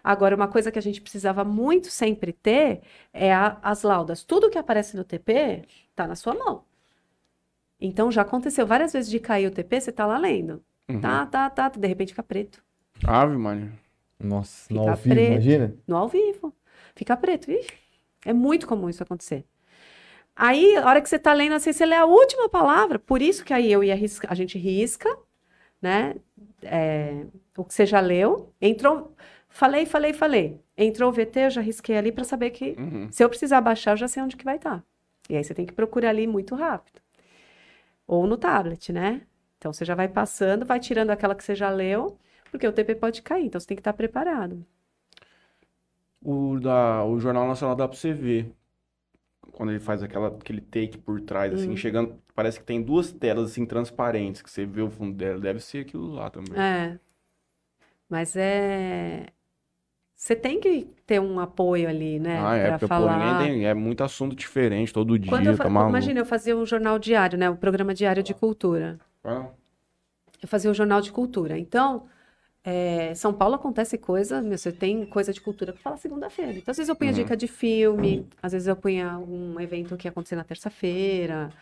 [0.04, 2.80] Agora, uma coisa que a gente precisava muito sempre ter
[3.12, 4.22] é a- as laudas.
[4.22, 5.64] Tudo que aparece no TP
[5.96, 6.64] tá na sua mão.
[7.80, 10.62] Então já aconteceu várias vezes de cair o TP, você tá lá lendo.
[10.88, 11.00] Uhum.
[11.00, 11.68] Tá, tá, tá.
[11.68, 12.62] De repente fica preto.
[13.04, 13.72] Ave, mano.
[14.18, 15.32] Nossa, no ao vivo, preto.
[15.32, 15.74] imagina?
[15.86, 16.54] No ao vivo.
[16.94, 17.50] Fica preto.
[17.50, 17.70] Ixi,
[18.24, 19.44] é muito comum isso acontecer.
[20.34, 22.98] Aí, a hora que você tá lendo assim, você lê a última palavra.
[22.98, 25.08] Por isso que aí eu ia riscar, a gente risca,
[25.80, 26.14] né?
[26.62, 27.24] É,
[27.56, 28.52] o que você já leu.
[28.60, 29.14] Entrou.
[29.48, 30.60] Falei, falei, falei.
[30.76, 33.08] Entrou o VT, eu já risquei ali para saber que Uhum.
[33.10, 34.84] se eu precisar baixar, eu já sei onde que vai estar.
[35.30, 37.00] E aí você tem que procurar ali muito rápido.
[38.06, 39.22] Ou no tablet, né?
[39.58, 42.18] Então você já vai passando, vai tirando aquela que você já leu,
[42.56, 44.64] porque o TP pode cair, então você tem que estar preparado.
[46.22, 48.50] O, da, o Jornal Nacional dá pra você ver.
[49.52, 51.76] Quando ele faz aquela, aquele take por trás, assim, Hum.
[51.76, 52.18] chegando.
[52.34, 55.38] Parece que tem duas telas, assim, transparentes, que você vê o fundo dela.
[55.38, 56.58] Deve ser aquilo lá também.
[56.60, 56.98] É.
[58.08, 59.26] Mas é.
[60.14, 62.40] Você tem que ter um apoio ali, né?
[62.42, 63.18] Ah, é, porque, pô, falar.
[63.18, 63.66] ninguém tem.
[63.66, 65.68] É muito assunto diferente todo dia, Quando eu tá.
[65.68, 67.48] Imagina, eu fazia um jornal diário, né?
[67.48, 68.98] O programa diário de cultura.
[69.22, 69.46] Ah,
[70.42, 71.58] Eu fazia o jornal de cultura.
[71.58, 72.08] Então,
[72.66, 76.58] é, São Paulo acontece coisa, meu, você tem coisa de cultura que fala segunda-feira.
[76.58, 77.16] Então, às vezes eu punha Uhum.
[77.16, 81.52] dica de filme, às vezes eu punha algum evento que ia acontecer na terça-feira.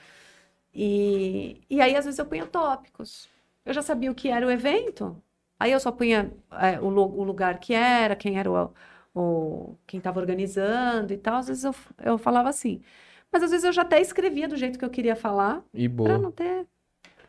[0.74, 3.28] E, e aí, às vezes, eu punha tópicos.
[3.64, 5.16] Eu já sabia o que era o evento,
[5.58, 8.70] aí eu só punha é, o, o lugar que era, quem era o,
[9.14, 11.36] o- quem estava organizando e tal.
[11.36, 11.74] Às vezes eu,
[12.04, 12.82] eu falava assim.
[13.32, 16.14] Mas às vezes eu já até escrevia do jeito que eu queria falar, E para
[16.14, 16.18] boa.
[16.18, 16.66] não ter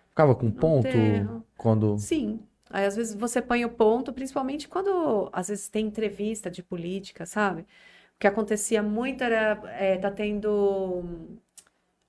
[0.09, 1.27] Ficava com ponto ter-
[1.57, 1.97] quando.
[1.97, 2.39] Sim.
[2.69, 7.25] Aí às vezes você põe o ponto, principalmente quando às vezes tem entrevista de política,
[7.25, 7.61] sabe?
[7.63, 11.03] O que acontecia muito era é, tá tendo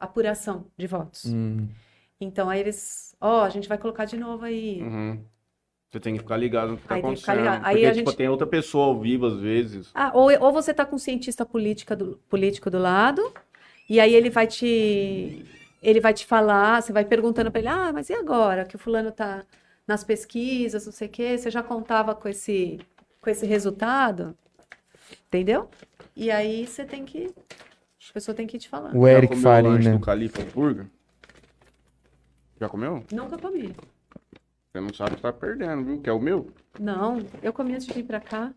[0.01, 1.25] apuração de votos.
[1.33, 1.69] Hum,
[2.21, 4.81] Então aí eles, ó, a gente vai colocar de novo aí.
[4.83, 5.25] uhum.
[5.91, 7.39] Você tem que ficar ligado no que tá que ficar acontecendo.
[7.39, 7.65] ligado.
[7.65, 9.95] Aí Porque, a tipo, gente- tem outra pessoa ao vivo, às vezes.
[9.95, 13.33] Ah, ou, ou você tá com um cientista política do, político do lado,
[13.89, 15.45] e aí ele vai te
[15.83, 18.79] ele vai te falar, você vai perguntando para ele, ah, mas e agora que o
[18.79, 19.45] fulano tá
[19.87, 22.81] nas pesquisas, não sei o quê, você já contava com esse
[23.21, 24.37] com esse resultado?
[25.27, 25.69] Entendeu?
[26.15, 27.35] E aí você tem que
[28.09, 28.97] a pessoa tem que ir te falando.
[28.97, 29.93] o Eric Farina.
[29.93, 30.87] do Califa Burger?
[32.61, 33.05] Já comeu?
[33.13, 33.75] Nunca comi.
[34.73, 36.01] Você não sabe que tá perdendo, viu?
[36.01, 36.51] Que é o meu?
[36.79, 38.53] Não, eu comi antes de vir para cá.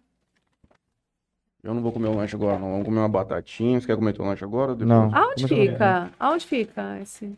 [1.61, 2.72] Eu não vou comer o lanche agora, não.
[2.72, 3.80] Vamos comer uma batatinha.
[3.80, 4.73] Você quer comer teu lanche agora?
[4.73, 4.88] depois?
[4.88, 5.14] Não.
[5.14, 6.11] Aonde fica?
[6.18, 7.35] Aonde fica esse?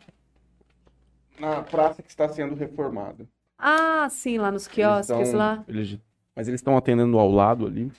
[1.40, 3.26] Na praça que está sendo reformada.
[3.64, 5.64] Ah, sim, lá nos Eles quiosques tão- lá.
[5.68, 5.98] eles-
[6.34, 7.92] Mas eles estão atendendo ao lado ali.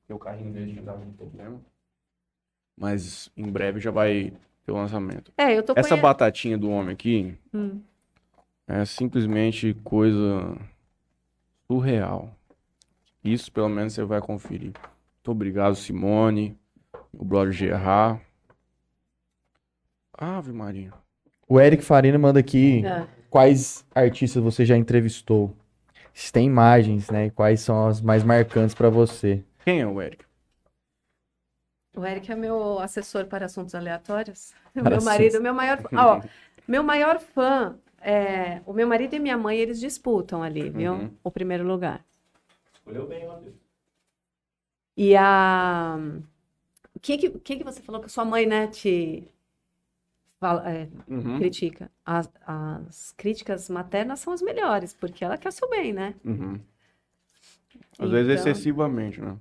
[0.00, 1.60] Porque o carrinho deles já dava um problema.
[2.76, 4.32] Mas em breve já vai
[4.64, 5.30] ter o lançamento.
[5.38, 7.80] É, eu tô Essa conhe- batatinha do homem aqui Hum.
[8.66, 10.56] é simplesmente coisa
[11.70, 12.34] surreal.
[13.22, 14.72] Isso pelo menos você vai conferir.
[14.72, 16.58] Muito obrigado, Simone.
[17.12, 18.20] O brother Gerard.
[20.14, 20.92] Ave Maria.
[21.48, 23.06] O Eric Farina manda aqui É.
[23.32, 25.56] quais artistas você já entrevistou.
[26.12, 27.26] Se tem imagens, né?
[27.26, 29.42] E quais são as mais marcantes pra você.
[29.64, 30.24] Quem é o Eric?
[31.96, 34.52] O Eric é meu assessor para assuntos aleatórios.
[34.72, 36.22] Para meu marido, meu maior, ó,
[36.66, 40.92] meu maior fã é, o meu marido e minha mãe, eles disputam ali, viu?
[40.94, 41.10] Uhum.
[41.22, 42.04] O primeiro lugar.
[42.74, 43.54] Escolheu bem, Matheus.
[44.96, 45.98] E a.
[47.00, 49.28] Quem que, quem que você falou que sua mãe, né, te
[50.42, 51.38] fala, é, Uhum.
[51.38, 51.88] critica?
[52.04, 56.14] As, as críticas maternas são as melhores, porque ela quer o seu bem, né?
[56.24, 56.58] Uhum.
[57.98, 59.36] Às vezes Então- excessivamente, né?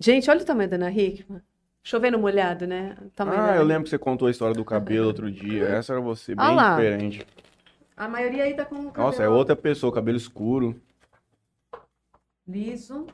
[0.00, 1.40] Gente, olha o tamanho da Ana Hickman.
[1.84, 2.96] Chovendo molhado, né?
[3.14, 5.64] Tamanho Ah, eu lembro que você contou a história do cabelo outro dia.
[5.68, 6.70] Essa era você, bem Ah lá.
[6.76, 7.26] diferente.
[7.96, 10.80] A maioria aí tá com o cabelo Nossa, é outra pessoa, cabelo escuro.
[12.46, 13.06] liso,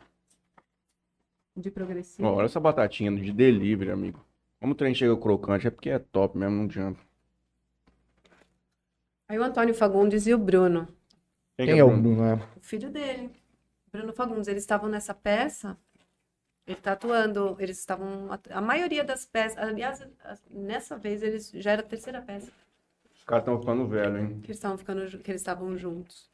[1.56, 2.26] de progressivo.
[2.28, 4.24] Ó, olha essa batatinha de delivery, amigo.
[4.60, 6.98] Como o trem chega crocante, é porque é top mesmo, não adianta.
[9.30, 10.88] Aí o Antônio Fagundes e o Bruno,
[11.56, 12.02] Quem, Quem que é o Bruno?
[12.02, 12.22] Bruno?
[12.36, 12.48] né?
[12.56, 13.30] o filho dele,
[13.92, 15.78] Bruno Fagundes, eles estavam nessa peça,
[16.66, 20.04] ele tá atuando, eles estavam, a maioria das peças, aliás,
[20.50, 22.50] nessa vez eles já era a terceira peça
[23.14, 24.40] Os caras estão ficando velhos, hein?
[24.40, 26.28] que eles estavam ficando, que eles estavam juntos.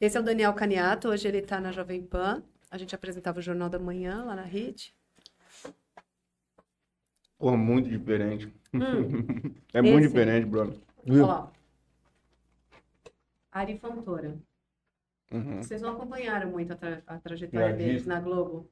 [0.00, 3.42] Esse é o Daniel Caniato, hoje ele tá na Jovem Pan, a gente apresentava o
[3.42, 4.94] Jornal da Manhã lá na HIT.
[7.38, 8.52] Porra, muito diferente.
[8.74, 8.80] Hum,
[9.72, 10.08] É muito Esse.
[10.08, 10.76] diferente, brother.
[11.04, 11.24] Viu?
[11.26, 11.48] ó.
[13.52, 14.36] Ari Fontoura.
[15.30, 15.62] Uhum.
[15.62, 18.68] Vocês não acompanharam muito a, tra- a trajetória deles na Globo?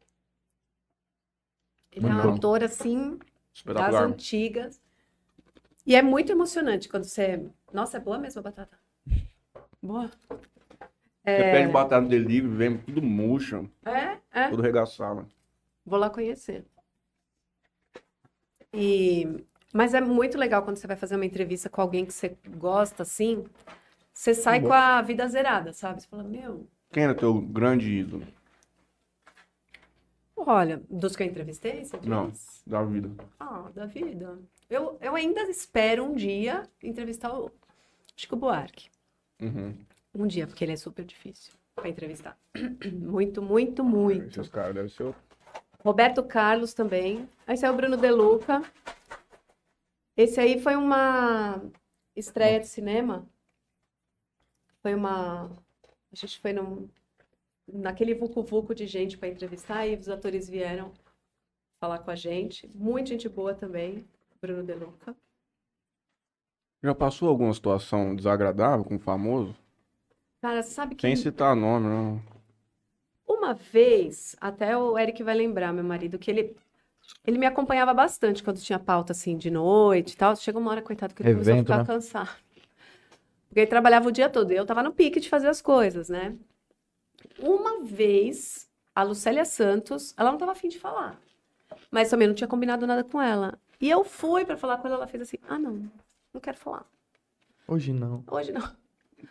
[1.92, 2.34] Ele é um bom.
[2.34, 3.18] ator, assim,
[3.64, 4.80] das antigas.
[5.86, 7.48] E é muito emocionante quando você...
[7.72, 8.78] Nossa, é boa mesmo a batata.
[9.82, 10.10] Boa.
[10.28, 14.48] Você pede batata no delivery, vem tudo murcho, É, é.
[14.48, 15.26] tudo regaçado.
[15.84, 16.64] Vou lá conhecer.
[18.72, 19.44] E...
[19.76, 23.02] Mas é muito legal quando você vai fazer uma entrevista com alguém que você gosta,
[23.02, 23.44] assim.
[24.10, 24.68] Você sai Bom.
[24.68, 26.00] com a vida zerada, sabe?
[26.00, 26.66] Você fala, meu...
[26.90, 28.26] Quem era teu grande ídolo?
[30.34, 32.30] Olha, dos que eu entrevistei, você Não.
[32.30, 32.62] diz?
[32.66, 33.10] Da vida.
[33.38, 34.38] Ah, da vida.
[34.70, 37.50] Eu, eu ainda espero um dia entrevistar o
[38.16, 38.88] Chico Buarque.
[39.42, 39.74] Uhum.
[40.14, 42.38] Um dia, porque ele é super difícil para entrevistar.
[42.94, 44.40] Muito, muito, muito.
[44.40, 45.14] Esses caras devem ser.
[45.84, 47.28] Roberto Carlos também.
[47.46, 48.62] Esse é o Bruno De Luca.
[50.16, 51.62] Esse aí foi uma
[52.14, 53.28] estreia de cinema.
[54.82, 55.46] Foi uma.
[56.12, 56.88] A gente foi num,
[57.68, 60.92] naquele vucu-vucu de gente para entrevistar e os atores vieram
[61.80, 62.68] falar com a gente.
[62.74, 64.06] Muita gente boa também,
[64.40, 65.16] Bruno De Luca.
[66.82, 69.54] Já passou alguma situação desagradável com o famoso?
[70.40, 72.22] Cara, sabe que Sem citar nome, não.
[73.28, 76.56] uma vez, até o Eric vai lembrar, meu marido, que ele,
[77.26, 80.36] ele me acompanhava bastante quando tinha pauta assim de noite e tal.
[80.36, 81.84] Chegou uma hora, coitado, que ele começou a Evento, ficar né?
[81.84, 82.30] cansado.
[83.48, 86.08] Porque ele trabalhava o dia todo e eu tava no pique de fazer as coisas,
[86.08, 86.36] né?
[87.38, 91.18] Uma vez, a Lucélia Santos, ela não tava afim de falar.
[91.90, 93.58] Mas também não tinha combinado nada com ela.
[93.80, 95.90] E eu fui pra falar com ela, ela fez assim: ah, não,
[96.32, 96.86] não quero falar.
[97.66, 98.22] Hoje não.
[98.30, 98.70] Hoje não.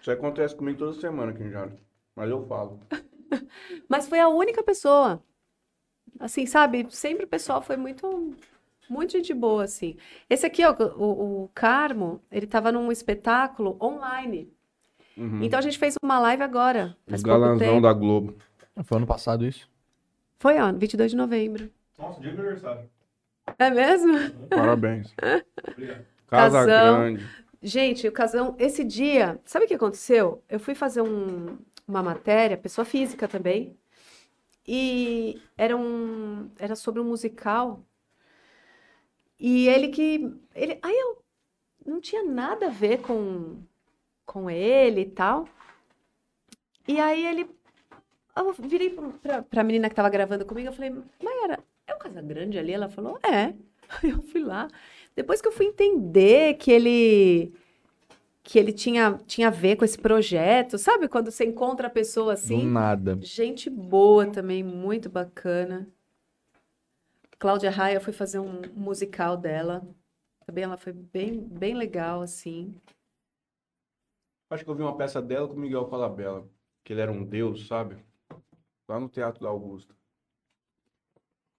[0.02, 1.76] Isso acontece comigo toda semana aqui em Jara.
[2.15, 2.80] Mas eu falo.
[3.88, 5.23] Mas foi a única pessoa.
[6.20, 6.86] Assim, sabe?
[6.90, 8.36] Sempre o pessoal foi muito,
[8.90, 9.98] muito gente boa, assim.
[10.30, 14.52] Esse aqui, ó, o, o Carmo, ele tava num espetáculo online.
[15.18, 15.44] Uhum.
[15.44, 16.96] Então a gente fez uma live agora.
[17.08, 18.36] Faz pouco galanzão da Globo.
[18.84, 19.70] Foi ano passado isso?
[20.40, 21.70] Foi, ó, 22 de novembro.
[21.98, 22.90] Nossa, dia do aniversário.
[23.58, 24.18] É mesmo?
[24.50, 25.14] Parabéns.
[25.72, 26.06] Obrigado.
[26.28, 26.98] Casa Casão.
[27.02, 27.26] Grande.
[27.62, 30.44] Gente, o casão, esse dia, sabe o que aconteceu?
[30.50, 33.76] Eu fui fazer um- uma matéria, pessoa física também,
[34.68, 37.84] e era um, era sobre um musical.
[39.40, 41.24] E ele que, ele, aí eu
[41.86, 43.62] não tinha nada a ver com
[44.26, 45.48] com ele e tal.
[46.88, 47.50] E aí ele,
[48.36, 50.92] eu virei pra, pra menina que tava gravando comigo, eu falei,
[51.24, 52.74] Mayara, é o Casagrande ali?
[52.74, 53.54] Ela falou, é.
[54.04, 54.68] Eu fui lá.
[55.16, 57.54] Depois que eu fui entender que ele
[58.46, 61.10] que ele tinha, tinha a ver com esse projeto, sabe?
[61.10, 63.18] Quando você encontra a pessoa Do assim, nada.
[63.20, 65.92] gente boa também, muito bacana.
[67.40, 69.86] Cláudia Raia foi fazer um musical dela.
[70.46, 72.80] Também ela foi bem, bem legal, assim.
[74.52, 76.48] Acho que eu vi uma peça dela com o Miguel Falabella.
[76.84, 77.98] Que ele era um deus, sabe?
[78.88, 79.92] Lá no Teatro da Augusta.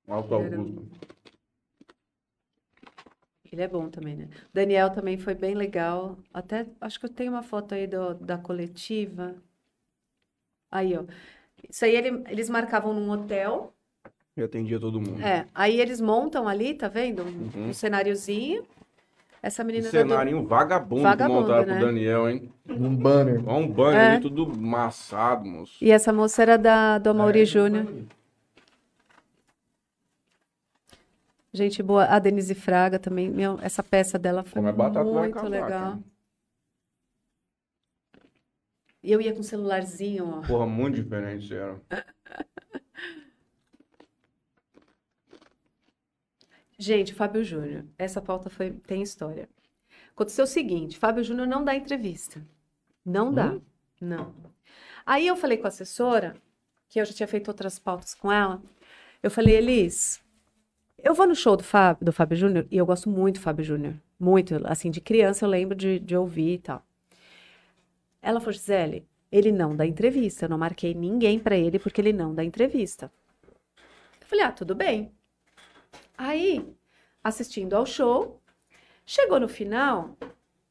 [0.06, 0.82] No Alto Augusta.
[3.52, 4.28] Ele é bom também, né?
[4.52, 6.16] Daniel também foi bem legal.
[6.32, 9.34] Até acho que eu tenho uma foto aí do- da coletiva.
[10.70, 11.04] Aí, ó.
[11.68, 13.72] Isso aí ele- eles marcavam num hotel.
[14.36, 15.22] E atendia todo mundo.
[15.22, 17.22] É, aí eles montam ali, tá vendo?
[17.22, 17.68] Um, Uhum.
[17.68, 18.64] um cenáriozinho.
[19.42, 21.76] Essa Um menina era do- cenarinho vagabundo, Vagabundo, que montaram né?
[21.78, 22.52] pro Daniel, hein?
[22.68, 23.42] Um banner.
[23.48, 24.12] Olha um banho É.
[24.12, 25.76] ali, tudo maçado, moço.
[25.82, 27.86] E essa moça era da, do Amaury É, Júnior.
[31.56, 32.04] Gente boa.
[32.04, 33.30] A Denise Fraga também.
[33.30, 35.68] Meu, essa peça dela foi Come batata, vai muito legal.
[35.70, 35.98] cara.
[39.02, 40.42] E eu ia com celularzinho, ó.
[40.46, 41.80] Porra, muito diferente, sério.
[46.78, 49.48] Gente, Fábio Júnior, essa pauta foi, tem história.
[50.10, 52.46] Aconteceu o seguinte, Fábio Júnior não dá entrevista.
[53.02, 53.58] Não dá.
[53.98, 54.34] Não.
[55.06, 56.36] Aí eu falei com a assessora,
[56.86, 58.62] que eu já tinha feito outras pautas com ela.
[59.22, 60.20] Eu falei, Elis,
[61.06, 63.64] eu vou no show do Fábio, do Fábio Júnior, e eu gosto muito do Fábio
[63.64, 63.94] Júnior.
[64.18, 64.60] Muito.
[64.64, 66.84] Assim, de criança eu lembro de, de ouvir e tal.
[68.20, 70.46] Ela falou, Gisele, ele não dá entrevista.
[70.46, 73.12] Eu não marquei ninguém pra ele porque ele não dá entrevista.
[74.20, 75.12] Eu falei, ah, tudo bem.
[76.18, 76.66] Aí,
[77.22, 78.42] assistindo ao show,
[79.04, 80.16] chegou no final,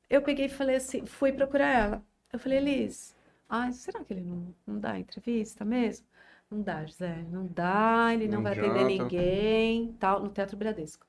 [0.10, 2.03] eu peguei e falei assim, fui procurar ela.
[2.34, 3.16] Eu falei, Elis,
[3.48, 6.06] ai, será que ele não, não dá entrevista mesmo?
[6.49, 8.85] Não dá, Gisele, não dá, ele não, Não vai atender adianta.
[8.85, 11.05] ninguém, tal, no Teatro Bradesco.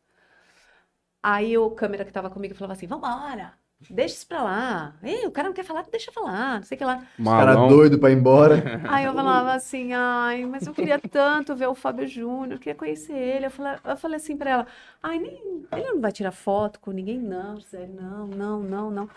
[1.23, 3.55] Aí o câmera que tava comigo falava assim, vambora,
[3.91, 4.97] deixa isso pra lá.
[5.03, 7.05] Ei, o cara não quer falar, deixa falar, não sei o que lá.
[7.35, 7.69] Cara Malão.
[7.69, 8.63] doido pra ir embora.
[8.87, 12.75] Aí eu falava assim, ai, mas eu queria tanto ver o Fábio Júnior, eu queria
[12.77, 13.47] conhecer ele.
[13.47, 14.67] Eu falei, eu falei assim pra ela,
[15.03, 19.11] ai, nem, ele não vai tirar foto com ninguém, não, Gisele, não, não, não, não.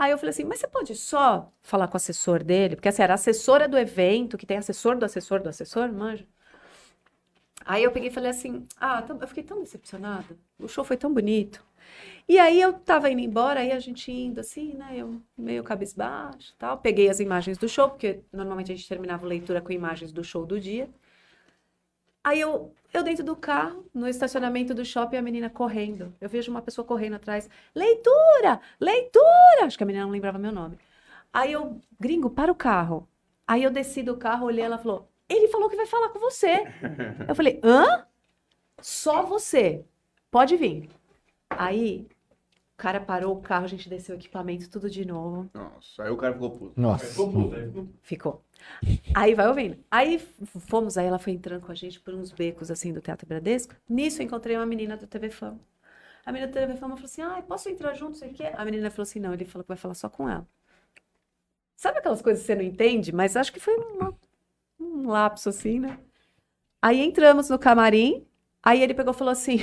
[0.00, 2.76] Aí eu falei assim, mas você pode só falar com o assessor dele?
[2.76, 6.26] Porque assim, era assessora do evento, que tem assessor do assessor do assessor, manja.
[7.64, 10.96] Aí eu peguei e falei assim, ah, tão- eu fiquei tão decepcionada, o show foi
[10.96, 11.64] tão bonito.
[12.28, 16.54] E aí eu tava indo embora, aí a gente indo assim, né, eu meio cabisbaixo
[16.58, 20.12] tal, peguei as imagens do show, porque normalmente a gente terminava a leitura com imagens
[20.12, 20.90] do show do dia.
[22.22, 26.14] Aí eu, eu dentro do carro, no estacionamento do shopping, a menina correndo.
[26.20, 27.48] Eu vejo uma pessoa correndo atrás.
[27.74, 28.60] Leitura!
[28.78, 29.64] Leitura!
[29.64, 30.78] Acho que a menina não lembrava meu nome.
[31.32, 33.08] Aí eu, gringo, para o carro.
[33.46, 36.64] Aí eu desci do carro, olhei, ela falou: Ele falou que vai falar com você.
[37.28, 38.06] Eu falei: Hã?
[38.80, 39.84] Só você.
[40.30, 40.88] Pode vir.
[41.50, 42.06] Aí
[42.80, 45.50] cara parou o carro, a gente desceu o equipamento, tudo de novo.
[45.52, 46.80] Nossa, aí o cara ficou puto.
[46.80, 47.04] Nossa.
[47.06, 48.44] Ficou puto, aí ficou Ficou.
[49.14, 49.76] Aí vai ouvindo.
[49.90, 50.18] Aí
[50.60, 53.74] fomos, aí ela foi entrando com a gente por uns becos assim do Teatro Bradesco.
[53.88, 55.60] Nisso eu encontrei uma menina do TV Fama.
[56.24, 58.16] A menina do TV Fama falou assim: ai, posso entrar junto?
[58.16, 58.50] Sei o quê.
[58.54, 60.46] A menina falou assim: não, ele falou que vai falar só com ela.
[61.76, 63.12] Sabe aquelas coisas que você não entende?
[63.12, 64.14] Mas acho que foi uma-
[64.80, 65.98] um lapso assim, né?
[66.82, 68.26] Aí entramos no camarim.
[68.62, 69.58] Aí ele pegou e falou assim: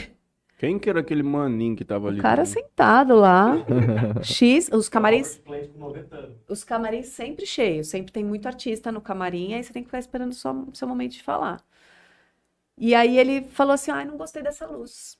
[0.57, 2.19] Quem que era aquele maninho que tava ali?
[2.19, 2.45] o cara também?
[2.45, 3.63] sentado lá,
[4.23, 6.37] X, os camarins cliente com 90 anos.
[6.49, 9.99] os camarins sempre cheios, sempre tem muito artista no camarim, aí você tem que ficar
[9.99, 11.63] esperando só o seu momento de falar.
[12.77, 15.17] E aí ele falou assim: ai, não gostei dessa luz.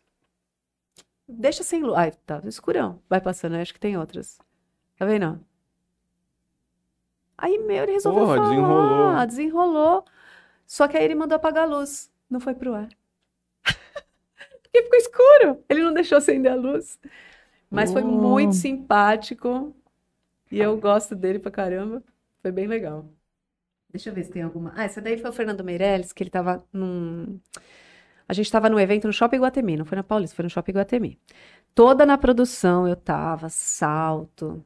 [1.28, 1.98] Deixa sem luz.
[1.98, 3.02] Ai, tá escurão.
[3.10, 4.40] Vai passando, eu acho que tem outras.
[4.98, 5.40] Tá vendo?
[7.38, 9.26] Aí, meu, ele resolveu Porra, falar, desenrolou.
[9.28, 10.06] desenrolou.
[10.66, 12.12] Só que aí ele mandou apagar a luz.
[12.30, 12.90] Não foi pro ar.
[14.64, 15.64] Porque ficou escuro.
[15.70, 17.00] Ele não deixou acender a luz.
[17.70, 18.08] Mas foi Oh.
[18.08, 19.76] muito simpático.
[20.52, 22.02] E eu gosto dele pra caramba.
[22.42, 23.06] Foi bem legal.
[23.92, 24.74] Deixa eu ver se tem alguma.
[24.76, 27.40] Ah, essa daí foi o Fernando Meirelles, que ele tava num.
[28.28, 30.74] A gente tava no evento no Shopping Guatemi, não foi na Paulista, foi no Shopping
[30.74, 31.20] Guatemi.
[31.74, 34.64] Toda na produção eu tava, salto,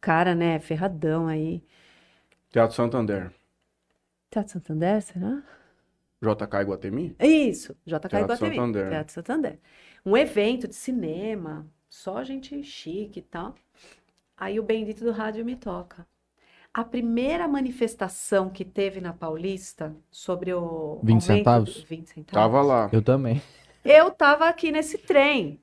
[0.00, 1.62] cara, né, ferradão aí.
[2.50, 3.32] Teatro Santander.
[4.30, 5.42] Teatro Santander, será?
[6.20, 7.16] JK Iguatemi?
[7.20, 8.56] Isso, JK Teatro Iguatemi.
[8.56, 8.88] Santander.
[8.90, 9.58] Teatro Santander.
[10.04, 13.54] Um evento de cinema, só gente chique e tal.
[14.36, 16.06] Aí o bendito do rádio me toca.
[16.72, 21.74] A primeira manifestação que teve na Paulista sobre o 20 aumento centavos?
[21.82, 22.32] do- 20 centavos.
[22.52, 22.88] Tava lá.
[22.92, 23.42] Eu também.
[23.84, 25.60] Eu tava aqui nesse trem.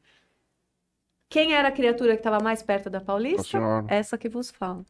[1.29, 3.59] Quem era a criatura que estava mais perto da Paulista?
[3.87, 4.85] Essa que vos falo.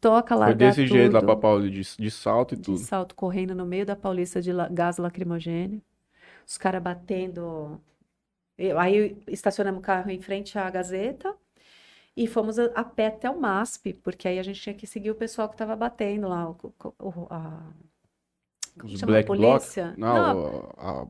[0.00, 2.78] Toca lá, Foi desse jeito lá pra Pauli, de, de salto e de tudo.
[2.78, 5.82] salto correndo no meio da Paulista de la- gás lacrimogêneo.
[6.46, 7.80] Os caras batendo.
[8.58, 11.34] Eu- Aí estacionamos o carro em frente à Gazeta
[12.16, 15.10] e fomos a, a pé até o MASP, porque aí a gente tinha que seguir
[15.12, 16.50] o pessoal que estava batendo lá.
[16.50, 16.56] O,
[17.00, 17.72] o- a,
[18.78, 19.12] como Os chama?
[19.12, 19.86] Black a polícia?
[19.96, 19.98] Bloc?
[19.98, 21.06] Não, a, a,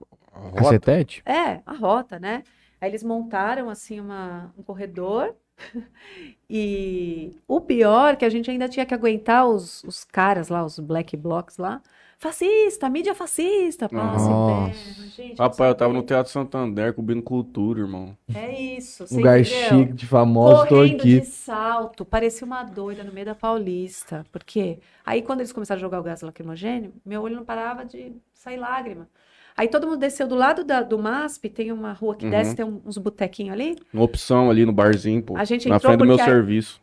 [0.46, 0.80] a rota.
[0.82, 1.24] Cacetete?
[1.24, 2.42] É, a rota, né?
[2.80, 5.36] Aí eles montaram assim uma, um corredor
[6.48, 10.64] e o pior é que a gente ainda tinha que aguentar os, os caras lá,
[10.64, 11.82] os black blocs lá.
[12.20, 14.73] Fascista, mídia fascista, passe Nossa.
[15.16, 18.16] gente, Rapaz, eu tava no Teatro Santander cobrindo cultura, irmão.
[18.35, 19.69] É isso, você Lugar entendeu?
[19.81, 21.20] chique de famoso, tô Correndo aqui.
[21.20, 24.27] de salto, parecia uma doida no meio da Paulista.
[24.32, 24.81] Por quê?
[25.07, 28.57] Aí quando eles começaram a jogar o gás lacrimogêneo, meu olho não parava de sair
[28.57, 29.09] lágrima.
[29.57, 32.31] Aí todo mundo desceu do lado da- do MASP, tem uma rua que Uhum.
[32.32, 33.77] desce, tem um- uns botequinhos ali.
[33.95, 35.36] Uma opção ali no barzinho, pô.
[35.36, 36.81] A gente na entrou frente do meu a- serviço.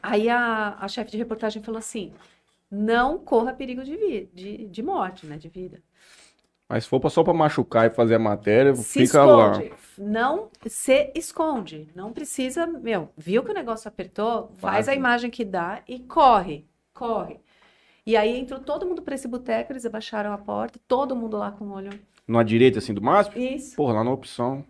[0.00, 2.12] Aí a, a chefe de reportagem falou assim:
[2.70, 5.36] não corra perigo de, vi- de, de morte, né?
[5.36, 5.82] De vida.
[6.68, 9.50] Mas se for só pra machucar e fazer a matéria, Se fica lá.
[9.52, 9.72] esconde.
[9.98, 11.88] Não se esconde.
[11.96, 14.52] Não precisa, meu, viu que o negócio apertou?
[14.58, 16.64] Faz a imagem que dá e corre.
[16.94, 17.40] corre.
[18.06, 21.50] E aí entrou todo mundo pra esse boteco, eles abaixaram a porta, todo mundo lá
[21.50, 21.90] com o olho.
[22.26, 23.36] Na direita, assim, do máximo?
[23.42, 23.74] Isso.
[23.74, 24.64] Porra, lá na opção.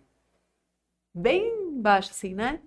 [1.14, 2.60] Bem baixo, assim, né?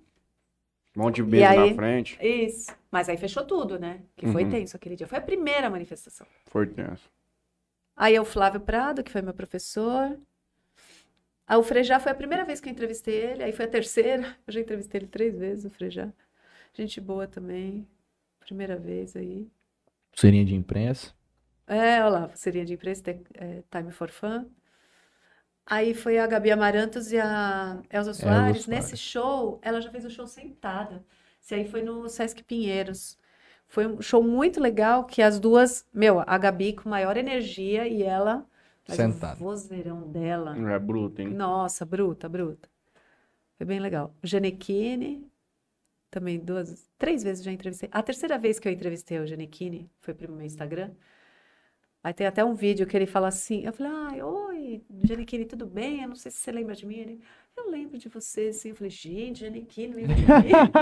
[0.95, 2.17] Um monte de beijo na frente.
[2.21, 2.71] Isso.
[2.93, 4.03] Mas aí fechou tudo, né?
[4.15, 4.51] Que foi Uhum.
[4.51, 5.07] tenso aquele dia.
[5.07, 6.27] Foi a primeira manifestação.
[6.45, 7.09] Foi tenso.
[7.95, 10.15] Aí é o Flávio Prado, que foi meu professor.
[11.47, 14.37] Aí o Frejá foi a primeira vez que eu entrevistei ele, aí foi a terceira.
[14.45, 16.13] Eu já entrevistei ele três vezes, o Frejá.
[16.71, 17.87] Gente boa também.
[18.39, 19.47] Primeira vez aí.
[20.13, 21.15] Serinha de imprensa.
[21.65, 23.01] É, olha lá, seria de imprensa,
[23.33, 24.45] é, Time for Fun.
[25.65, 28.63] Aí foi a Gabi Amarantos e a Elza Soares.
[28.63, 28.67] Soares.
[28.67, 31.03] Nesse show, ela já fez o show sentada.
[31.43, 33.17] Esse aí foi no Sesc Pinheiros.
[33.67, 38.01] Foi um show muito legal que as duas, meu, a Gabi com maior energia e
[38.01, 38.47] ela,
[38.87, 39.35] Sentada.
[39.35, 40.55] o vozeirão dela.
[40.71, 41.27] É bruto, hein?
[41.27, 42.69] Nossa, bruta, bruta.
[43.57, 44.15] Foi bem legal.
[44.23, 45.29] Gianecchini,
[46.09, 47.89] também duas, três vezes já entrevistei.
[47.91, 50.91] A terceira vez que eu entrevistei o Gianecchini foi pro meu Instagram.
[52.03, 55.65] Aí tem até um vídeo que ele fala assim, eu falei, ai, oi, Gianecchini, tudo
[55.65, 56.01] bem?
[56.03, 56.97] Eu não sei se você lembra de mim.
[56.97, 57.21] Ele,
[57.55, 58.69] eu lembro de você, sim.
[58.69, 60.73] Eu falei, gente, Gianecchini, lembra de mim?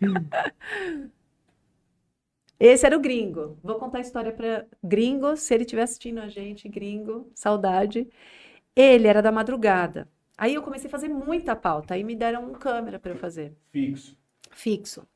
[2.58, 3.58] Esse era o gringo.
[3.62, 8.08] Vou contar a história para gringo, se ele estiver assistindo a gente, gringo, saudade.
[8.74, 10.08] Ele era da madrugada.
[10.38, 11.94] Aí eu comecei a fazer muita pauta.
[11.94, 14.16] Aí me deram um câmera para eu fazer, Fixo.
[14.50, 15.06] fixo.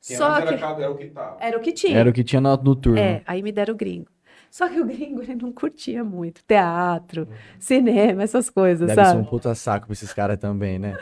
[0.00, 1.42] Que Só que era, cada- era o que tava.
[1.42, 1.98] era o que tinha.
[1.98, 2.98] Era o que tinha no, no turno.
[2.98, 4.13] É, aí me deram o gringo.
[4.54, 7.26] Só que o gringo, ele não curtia muito teatro,
[7.58, 9.20] cinema, essas coisas, Deve ser sabe?
[9.20, 10.96] um puta saco pra esses caras também, né?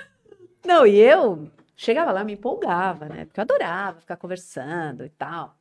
[0.65, 3.27] Não, e eu chegava lá, me empolgava, né?
[3.27, 5.55] Porque eu adorava ficar conversando e tal.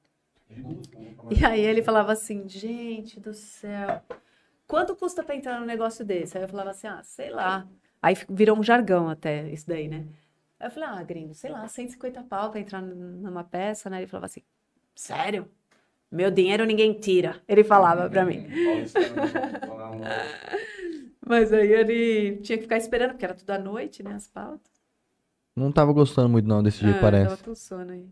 [1.29, 4.01] E aí ele falava assim, gente do céu,
[4.65, 6.37] quanto custa pra entrar num negócio desse?
[6.37, 7.67] Aí eu falava assim, ah, sei lá.
[8.01, 10.07] Aí virou um jargão até isso daí, né?
[10.57, 13.97] Aí eu falei, ah, gringo, sei lá, 150 pau pra entrar numa peça, né?
[13.97, 14.43] Ele falava assim,
[14.95, 15.51] sério?
[16.11, 17.41] Meu dinheiro ninguém tira.
[17.47, 18.45] Ele falava pra mim.
[21.25, 24.13] Mas aí ele tinha que ficar esperando, porque era tudo à noite, né?
[24.13, 24.71] As pautas.
[25.55, 27.29] Não tava gostando muito não desse jeito, Ah, parece.
[27.29, 28.07] Tava com sono aí.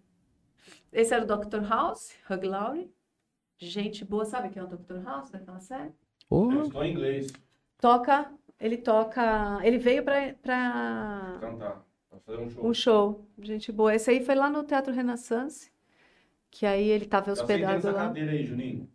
[0.92, 1.62] Esse era o Dr.
[1.68, 2.92] House, Hug Laurie.
[3.58, 5.04] Gente boa, sabe quem é o Dr.
[5.04, 5.92] House daquela série?
[6.30, 7.32] Ô, Eu estou em inglês.
[7.80, 9.60] Toca, ele toca.
[9.64, 11.86] Ele veio pra, pra Cantar.
[12.10, 12.66] Pra fazer um show.
[12.70, 13.26] um show.
[13.42, 13.94] Gente boa.
[13.94, 15.72] Esse aí foi lá no Teatro Renaissance.
[16.52, 18.08] Que aí ele tava sentei hospedado lá.
[18.08, 18.90] cadeira aí, Juninho.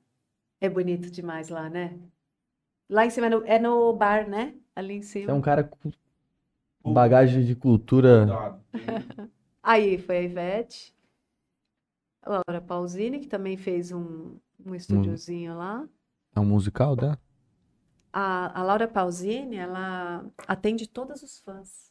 [0.60, 1.98] É bonito demais lá, né?
[2.88, 4.54] Lá em cima é no, é no bar, né?
[4.74, 5.34] Ali em você é cima.
[5.34, 8.26] um cara com bagagem de cultura.
[9.62, 10.94] Aí foi a Ivete,
[12.22, 15.88] a Laura Pausini, que também fez um, um estúdiozinho lá.
[16.36, 17.16] É um musical, né?
[18.12, 21.90] A, a Laura Pausini, ela atende todos os fãs.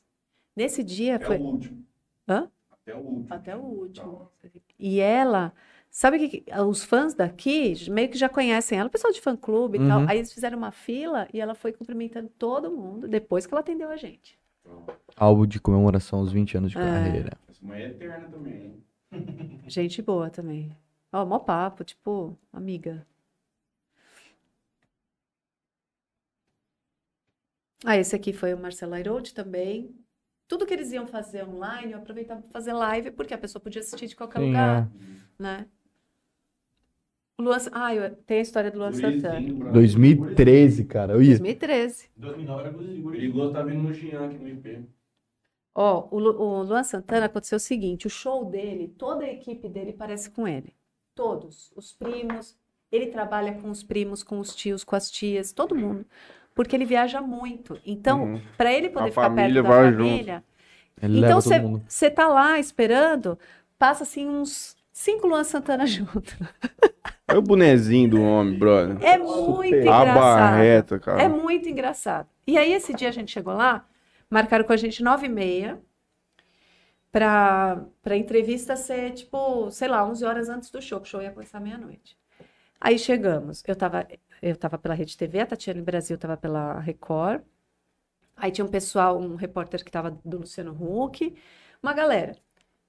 [0.56, 1.86] Nesse dia Até foi o último.
[2.28, 2.50] Hã?
[2.86, 3.34] Até o último.
[3.34, 4.30] até o último.
[4.78, 5.54] E ela,
[5.90, 9.78] sabe que que- os fãs daqui meio que já conhecem ela, o pessoal de fã-clube
[9.78, 10.02] e tal.
[10.02, 10.10] Uhum.
[10.10, 13.90] Aí eles fizeram uma fila e ela foi cumprimentando todo mundo depois que ela atendeu
[13.90, 14.38] a gente.
[15.16, 16.82] Álbum de comemoração aos 20 anos de É.
[16.82, 17.38] carreira.
[17.50, 18.84] Essa mulher é eterna também, hein?
[19.68, 20.76] Gente boa também.
[21.12, 23.06] Ó, mó papo, tipo, amiga.
[27.86, 29.94] Ah, esse aqui foi o Marcelo Airoldi também.
[30.48, 33.82] Tudo que eles iam fazer online, eu aproveitava para fazer live, porque a pessoa podia
[33.82, 34.90] assistir de qualquer Sim, lugar,
[35.40, 35.42] é.
[35.42, 35.68] né?
[37.38, 39.34] O Luan, ah, eu- tem a história do Luan Santana.
[39.40, 39.74] Gurizinho, Brasil.
[39.74, 41.14] 2013, cara.
[41.14, 41.30] Eu ia.
[41.30, 42.10] 2013.
[42.16, 43.10] 2009 era gurizinho.
[43.12, 44.86] Perigoso tá vindo no Jean aqui no IP.
[45.76, 49.68] Ó, o, Lu- o Luan Santana aconteceu o seguinte: o show dele, toda a equipe
[49.68, 50.76] dele parece com ele.
[51.16, 51.72] Todos.
[51.76, 52.56] Os primos.
[52.92, 56.06] Ele trabalha com os primos, com os tios, com as tias, todo mundo.
[56.56, 57.80] Porque ele viaja muito.
[57.86, 58.42] Então, Uhum.
[58.58, 59.68] para ele poder A ficar perto da junto.
[59.98, 60.44] família.
[61.02, 61.40] Ele Então,
[61.88, 63.38] você tá lá esperando,
[63.80, 66.38] passa assim uns cinco Luan Santana junto.
[67.28, 68.98] É o bonezinho do homem, brother.
[69.04, 70.14] É muito A engraçado.
[70.16, 71.22] barreta, cara.
[71.24, 72.28] É muito engraçado.
[72.46, 73.86] E aí, esse dia a gente chegou lá,
[74.30, 75.80] marcaram com a gente nove e meia
[77.12, 81.22] pra, pra entrevista ser, tipo, sei lá, 11 horas antes do show, que o show
[81.22, 82.18] ia começar meia-noite.
[82.80, 84.06] Aí chegamos, eu tava,
[84.50, 87.42] eu tava pela Rede TV, a Tatiana Brasil tava pela Record,
[88.36, 91.34] aí tinha um pessoal, um repórter que tava do Luciano Huck,
[91.82, 92.36] uma galera.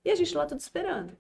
[0.05, 1.13] E a gente lá tudo esperando.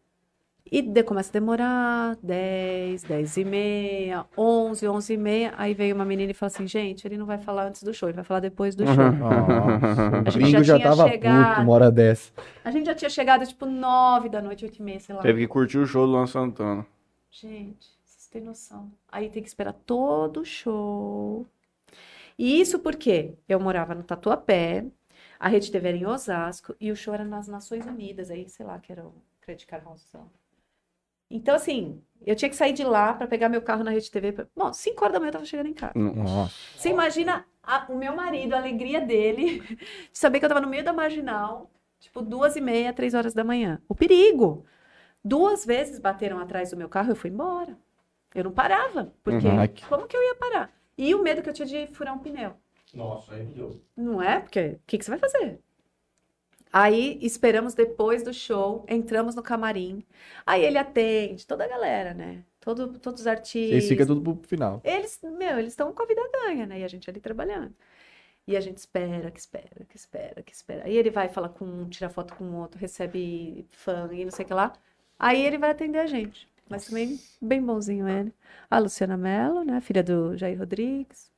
[0.73, 5.53] E de- começa a demorar 10, 10 e meia, 11, 11 e meia.
[5.59, 8.09] Aí veio uma menina e falou assim: gente, ele não vai falar antes do show,
[8.09, 9.13] ele vai falar depois do show.
[9.13, 11.49] Nossa, A gente já já tinha tava chegado.
[11.51, 12.33] puto uma hora dessa.
[12.65, 15.21] A gente já tinha chegado tipo 9 da noite, 8 e meia, sei lá.
[15.21, 16.87] Teve que curtir o show do Luan Santana.
[17.31, 17.89] Gente,
[18.35, 18.91] têm noção.
[19.11, 21.47] Aí tem que esperar todo o show.
[22.37, 24.85] E isso porque eu morava no Tatuapé,
[25.39, 28.67] a Rede TV era em Osasco e o show era nas Nações Unidas, aí sei
[28.67, 30.01] lá que era o Credit Carvalho.
[31.31, 34.33] Então, assim, eu tinha que sair de lá pra pegar meu carro na Rede TV.
[34.33, 35.93] pra- Bom, 5 horas da manhã eu tava chegando em casa.
[35.97, 36.55] Nossa.
[36.77, 39.61] Você imagina a- o meu marido, a alegria dele,
[40.13, 41.71] de saber que eu tava no meio da marginal,
[42.01, 43.81] tipo, duas e meia, três horas da manhã.
[43.89, 44.65] O perigo.
[45.25, 47.79] Duas vezes bateram atrás do meu carro, eu fui embora.
[48.35, 49.69] Eu não parava, porque Uhum.
[49.89, 50.73] Como que eu ia parar?
[50.99, 52.55] E o medo que eu tinha de furar um pneu.
[52.93, 53.81] Nossa, aí deu.
[53.97, 54.41] Não é?
[54.41, 55.61] Porque o que, que você vai fazer?
[56.73, 60.05] Aí esperamos depois do show, entramos no camarim.
[60.45, 62.45] Aí ele atende, toda a galera, né?
[62.61, 63.71] Todo, todos os artistas.
[63.71, 64.81] Vocês ficam tudo pro final.
[64.83, 66.81] Eles, meu, eles estão com a vida ganha, né?
[66.81, 67.73] E a gente ali trabalhando.
[68.47, 70.85] E a gente espera, que espera, que espera, que espera.
[70.85, 74.33] Aí ele vai falar com um, tira foto com o outro, recebe fã e não
[74.33, 74.73] sei o que lá.
[75.19, 76.49] Aí ele vai atender a gente.
[76.69, 78.35] Mas também bem bonzinho ele.
[78.71, 79.81] A Luciana Mello, né?
[79.81, 81.31] Filha do Jair Rodrigues.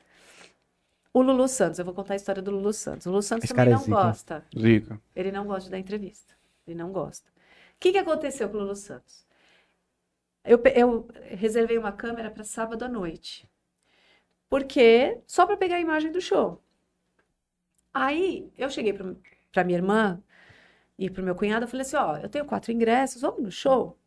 [1.12, 3.06] O Lulu Santos, eu vou contar a história do Lulu Santos.
[3.06, 3.90] O Lulu Santos Esse também é não zica.
[3.90, 4.44] gosta.
[4.56, 5.00] Zica.
[5.14, 6.34] Ele não gosta de dar entrevista.
[6.66, 7.28] Ele não gosta.
[7.30, 9.26] O que, que aconteceu com o Lulu Santos?
[10.44, 13.48] Eu, eu reservei uma câmera para sábado à noite.
[14.48, 16.62] Porque só para pegar a imagem do show.
[17.92, 20.22] Aí eu cheguei para minha irmã
[20.98, 23.50] e para o meu cunhado, eu falei assim: ó, eu tenho quatro ingressos, vamos no
[23.50, 23.98] show?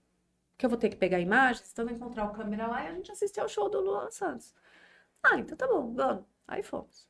[0.59, 2.87] Que eu vou ter que pegar imagens, então eu vou encontrar o câmera lá e
[2.89, 4.53] a gente assistir ao show do Lulu Santos.
[5.23, 6.25] Ah, então tá bom, vamos.
[6.47, 7.07] Aí fomos.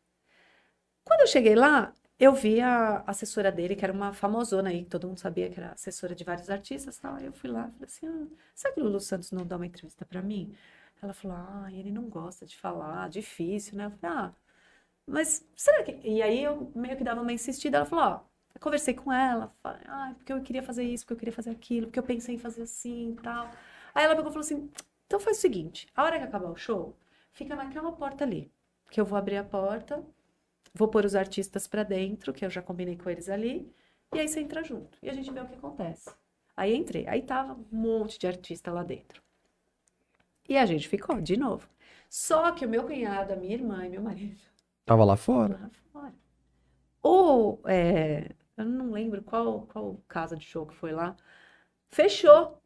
[1.03, 5.07] Quando eu cheguei lá, eu vi a assessora dele, que era uma famosona aí, todo
[5.07, 7.15] mundo sabia que era assessora de vários artistas e tal.
[7.15, 9.55] Aí eu fui lá e falei assim: ah, será que o Lulu Santos não dá
[9.55, 10.55] uma entrevista pra mim?
[11.01, 13.85] Ela falou: ah, ele não gosta de falar, difícil, né?
[13.85, 14.33] Eu falei: ah,
[15.07, 15.99] mas será que.
[16.07, 17.77] E aí eu meio que dava uma insistida.
[17.77, 18.21] Ela falou: ó,
[18.59, 21.87] conversei com ela, falei: ah, porque eu queria fazer isso, porque eu queria fazer aquilo,
[21.87, 23.49] porque eu pensei em fazer assim e tal.
[23.93, 24.69] Aí ela pegou e falou assim:
[25.07, 26.95] então faz o seguinte, a hora que acabar o show,
[27.31, 28.51] fica naquela porta ali,
[28.91, 30.03] que eu vou abrir a porta.
[30.73, 33.73] Vou pôr os artistas pra dentro, que eu já combinei com eles ali,
[34.13, 34.97] e aí você entra junto.
[35.01, 36.11] E a gente vê o que acontece.
[36.55, 39.21] Aí entrei, aí tava um monte de artista lá dentro.
[40.47, 41.67] E a gente ficou, de novo.
[42.09, 44.39] Só que o meu cunhado, a minha irmã e meu marido
[44.85, 45.59] Tava lá fora.
[45.61, 46.13] lá fora.
[47.01, 51.15] Ou, é, eu não lembro qual, qual casa de show que foi lá,
[51.89, 52.61] fechou.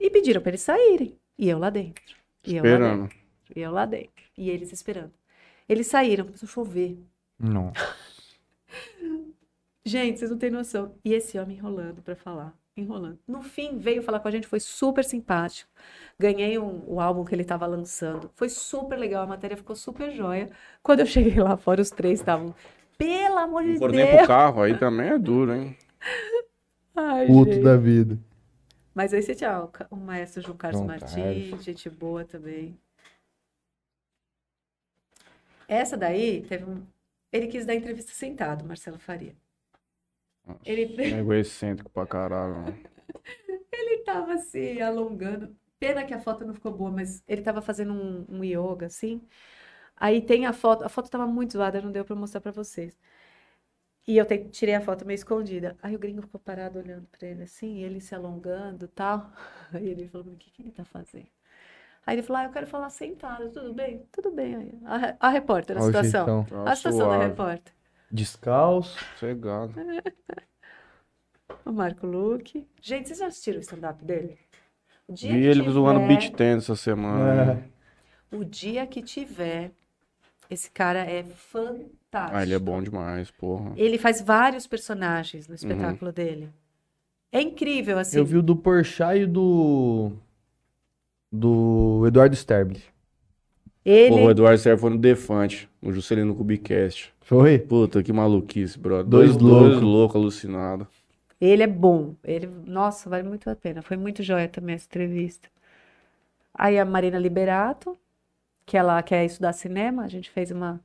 [0.00, 1.18] E pediram pra eles saírem.
[1.38, 2.02] E eu lá dentro.
[2.44, 3.02] E eu lá Esperando.
[3.02, 3.18] dentro.
[3.56, 4.24] E eu lá dentro.
[4.36, 5.12] E eles esperando.
[5.68, 6.98] Eles saíram, começou a chover.
[7.38, 7.72] Não.
[9.84, 10.94] Gente, vocês não têm noção.
[11.04, 13.18] E esse homem enrolando pra falar, enrolando.
[13.26, 15.68] No fim, veio falar com a gente, foi super simpático.
[16.18, 18.30] Ganhei um- o álbum que ele estava lançando.
[18.34, 20.50] Foi super legal, a matéria ficou super joia.
[20.82, 22.54] Quando eu cheguei lá fora, os três estavam.
[23.04, 24.08] Pelo amor de Não foram Deus!
[24.08, 25.76] nem pro carro, aí também é duro, hein?
[26.94, 27.64] Ai, Puto gente.
[27.64, 28.18] da vida.
[28.94, 31.64] Mas aí você tinha o, maestro João Carlos João Martins, Carlos.
[31.64, 32.78] gente boa também.
[35.68, 36.86] Essa daí teve um.
[37.32, 39.34] Ele quis dar entrevista sentado, Marcelo Faria.
[40.64, 42.54] Ele, Nego excêntrico pra caralho.
[42.56, 42.78] mano.
[43.72, 45.56] ele tava se alongando.
[45.78, 49.20] Pena que a foto não ficou boa, mas ele tava fazendo um, um yoga, assim.
[50.04, 52.98] Aí tem a foto, a foto tava muito zoada, não deu pra mostrar pra vocês.
[54.08, 55.76] E eu te- tirei a foto meio escondida.
[55.80, 59.30] Aí o gringo ficou parado olhando pra ele assim, ele se alongando e tal.
[59.72, 61.28] Aí ele falou, o que que ele tá fazendo?
[62.04, 64.04] Aí ele falou, ah, eu quero falar sentado, tudo bem?
[64.10, 64.56] Tudo bem.
[64.56, 64.72] Aí,
[65.20, 66.26] a, a repórter, a Olha situação.
[66.40, 66.64] jeitão.
[66.64, 67.72] Tá A situação da suave, repórter.
[68.10, 68.98] Descalço.
[69.20, 69.72] Cegado.
[71.64, 72.66] O Marco Luque.
[72.80, 74.36] Gente, vocês já assistiram o stand-up dele?
[75.06, 77.70] O dia Vi ele zoando tiver- beat tennis essa semana.
[78.32, 78.36] É.
[78.36, 79.70] O dia que tiver,
[80.52, 82.36] esse cara é fantástico.
[82.36, 83.72] Ah, ele é bom demais, porra.
[83.76, 85.50] Ele faz vários personagens Uhum.
[85.50, 86.48] no espetáculo dele.
[87.30, 88.18] É incrível, assim.
[88.18, 90.12] Eu vi o do Porchat e o do.
[91.30, 92.84] Do Eduardo Sterblich.
[93.84, 97.12] Ele, Porra, o Eduardo Serra foi no Defante, no Juscelino Kubicast.
[97.22, 97.58] Foi?
[97.58, 99.06] Puta, que maluquice, brother.
[99.06, 99.70] Dois Dois, loucos.
[99.70, 100.86] dois loucos alucinados.
[101.40, 102.14] ele é bom.
[102.22, 103.82] Ele, nossa, vale muito a pena.
[103.82, 105.48] Foi muito joia também essa entrevista.
[106.54, 107.98] Aí a Marina Liberato,
[108.64, 110.82] que ela quer estudar cinema, a gente fez uma,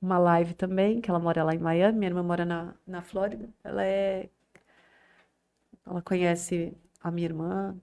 [0.00, 3.48] uma live também, que ela mora lá em Miami, minha irmã mora na, na Flórida.
[3.62, 4.28] Ela é.
[5.86, 7.76] Ela conhece a minha irmã.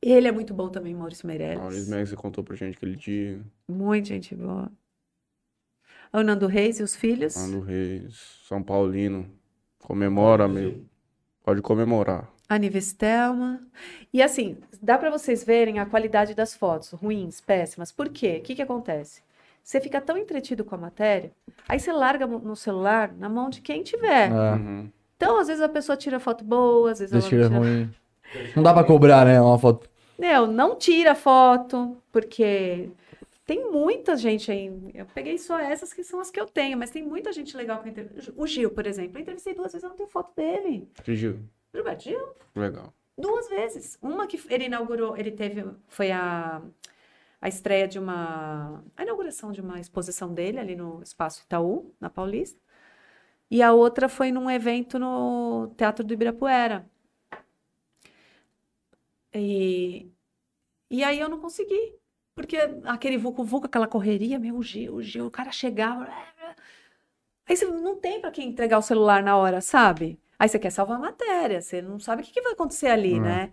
[0.00, 1.58] Ele é muito bom também, Maurício Meirelles.
[1.58, 3.40] Maurício Max você contou pra gente aquele dia.
[3.66, 4.70] Muito gente boa.
[6.12, 7.34] O Nando Reis e os filhos.
[7.48, 8.14] No Reis,
[8.46, 9.28] São Paulino.
[9.78, 10.84] Comemora, meu.
[11.42, 12.33] Pode comemorar.
[12.48, 13.60] A Nive Stelma.
[14.12, 17.90] E assim, dá pra vocês verem a qualidade das fotos, ruins, péssimas.
[17.90, 18.38] Por quê?
[18.38, 19.22] O que que acontece?
[19.62, 21.32] Você fica tão entretido com a matéria,
[21.66, 24.30] aí você larga no celular na mão de quem tiver.
[24.30, 24.52] É.
[24.52, 24.90] Uhum.
[25.16, 27.80] Então, às vezes a pessoa tira foto boa, às vezes ela Deixa não ele tira.
[27.80, 27.94] ruim.
[28.54, 29.40] Não dá pra cobrar, né?
[29.40, 29.88] Uma foto.
[30.18, 32.90] Não, não tira foto, porque
[33.46, 34.70] tem muita gente aí.
[34.92, 37.80] Eu peguei só essas que são as que eu tenho, mas tem muita gente legal
[37.80, 38.34] que eu entrevistei.
[38.36, 40.86] O Gil, por exemplo, eu entrevistei duas vezes, eu não tenho foto dele.
[41.02, 41.38] Que Gil?
[41.74, 42.34] Gilberto Gil.
[42.54, 42.94] Legal.
[43.18, 43.98] Duas vezes.
[44.00, 46.62] Uma que ele inaugurou, ele teve, foi a,
[47.40, 52.08] a estreia de uma, a inauguração de uma exposição dele ali no Espaço Itaú, na
[52.08, 52.60] Paulista.
[53.50, 56.88] E a outra foi num evento no Teatro do Ibirapuera.
[59.32, 60.10] E,
[60.90, 61.96] e aí eu não consegui.
[62.34, 66.08] Porque aquele vucu-vucu, aquela correria, meu, o Gil, o Gil, o cara chegava.
[67.46, 70.18] Aí você não tem para quem entregar o celular na hora, sabe?
[70.44, 73.14] Aí você quer salvar a matéria, você não sabe o que, que vai acontecer ali,
[73.14, 73.18] É.
[73.20, 73.50] né?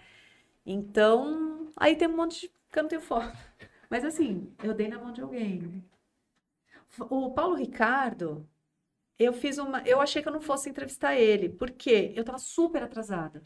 [0.66, 3.32] Então, aí tem um monte de que eu não tenho foto.
[3.90, 5.82] Mas assim, eu dei na mão de alguém.
[7.10, 8.46] O Paulo Ricardo,
[9.18, 9.82] eu fiz uma.
[9.88, 13.42] Eu achei que eu não fosse entrevistar ele, porque eu tava super atrasada.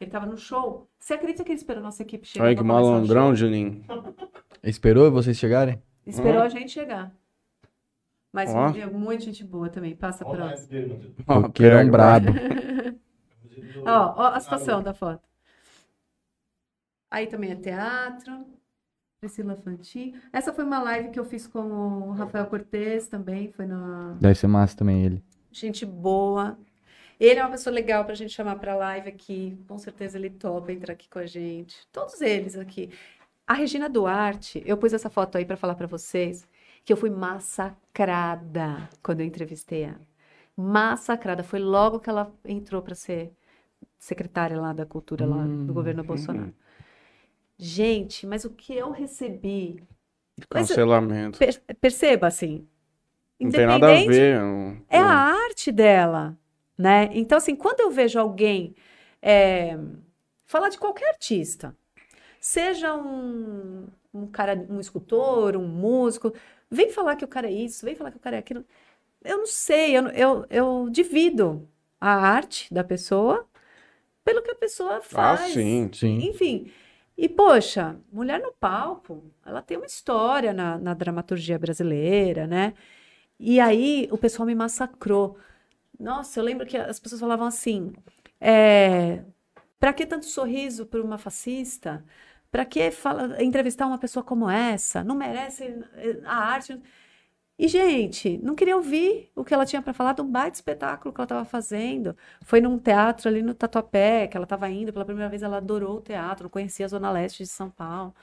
[0.00, 0.88] Ele tava no show.
[0.98, 2.46] Você acredita que ele esperou nossa equipe chegar?
[2.46, 3.32] Olha que malandrão?
[3.32, 3.84] Juninho.
[4.60, 5.80] Esperou vocês chegarem?
[6.04, 6.46] Esperou Hum.
[6.46, 7.12] a gente chegar.
[8.32, 8.68] Mas Ó.
[8.68, 9.96] é muita gente boa também.
[9.96, 10.68] Passa o nós.
[11.26, 12.26] Ó, Coqueirão pega, brabo.
[13.84, 15.28] Ó, ó a situação da foto.
[17.10, 18.46] Aí também é teatro.
[19.20, 20.14] Priscila Fantin.
[20.32, 23.50] Essa foi uma live que eu fiz com o Rafael Cortez também.
[23.50, 24.16] Foi na.
[24.20, 25.24] Deve ser massa também ele.
[25.50, 26.56] Gente boa.
[27.18, 29.58] Ele é uma pessoa legal pra gente chamar pra live aqui.
[29.66, 31.76] Com certeza ele topa entrar aqui com a gente.
[31.90, 32.90] Todos eles aqui.
[33.44, 36.46] A Regina Duarte, eu pus essa foto aí pra falar pra vocês
[36.84, 40.00] que eu fui massacrada quando eu entrevistei ela.
[40.56, 41.42] Massacrada.
[41.42, 43.32] Foi logo que ela entrou pra ser
[43.98, 46.52] secretária lá da cultura lá Hum, do governo Bolsonaro.
[47.58, 49.82] Gente, mas o que eu recebi
[50.54, 51.38] Mas- Cancelamento.
[51.38, 52.66] Per- perceba assim.
[53.40, 54.38] Não tem nada a independente- ver.
[54.40, 55.08] não- É a
[55.46, 56.36] arte dela,
[56.76, 57.08] né?
[57.12, 58.74] Então, assim, quando eu vejo alguém
[59.20, 59.76] é,
[60.44, 61.76] falar de qualquer artista,
[62.40, 66.32] seja um, um cara, um escultor, um músico,
[66.70, 68.64] vem falar que o cara é isso, vem falar que o cara é aquilo.
[69.24, 71.68] Eu não sei, eu, eu, eu divido
[72.00, 73.48] a arte da pessoa
[74.24, 75.52] pelo que a pessoa Ah, faz.
[75.52, 75.90] sim.
[75.92, 76.18] Sim.
[76.18, 76.70] Enfim.
[77.16, 82.74] E, poxa, mulher no palco, ela tem uma história na, na dramaturgia brasileira, né?
[83.38, 85.38] E aí o pessoal me massacrou.
[85.98, 87.92] Nossa, eu lembro que as pessoas falavam assim:
[88.40, 89.24] é,
[89.80, 92.04] para que tanto sorriso para uma fascista?
[92.50, 95.04] Para que fala, entrevistar uma pessoa como essa?
[95.04, 95.64] Não merece
[95.94, 96.80] eh, a arte.
[97.58, 101.12] E, gente, não queria ouvir o que ela tinha para falar de um baita espetáculo
[101.12, 102.16] que ela estava fazendo.
[102.42, 105.98] Foi num teatro ali no Tatuapé, que ela estava indo pela primeira vez, ela adorou
[105.98, 108.14] o teatro, não conhecia a Zona Leste de São Paulo.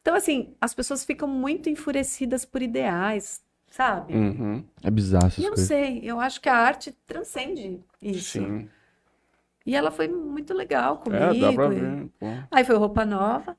[0.00, 4.14] Então, assim, as pessoas ficam muito enfurecidas por ideais, sabe?
[4.14, 4.64] Uhum.
[4.82, 5.68] É bizarro E eu não coisas.
[5.68, 8.38] sei, eu acho que a arte transcende isso.
[8.38, 8.68] Sim.
[9.64, 11.22] E ela foi muito legal comigo.
[11.22, 12.08] É, dá pra ver.
[12.18, 12.26] pô.
[12.50, 13.56] Aí foi roupa nova.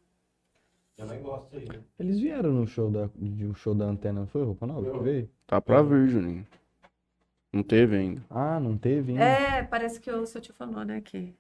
[0.96, 1.68] Também gosto aí.
[1.98, 4.92] Eles vieram no show da, de um show da antena, não foi roupa nova?
[4.92, 5.30] que veio?
[5.48, 6.46] Tá pra vir, Juninho.
[7.52, 8.22] Não teve ainda.
[8.30, 9.24] Ah, não teve ainda.
[9.24, 11.36] É, parece que o seu tio falou, né, aqui.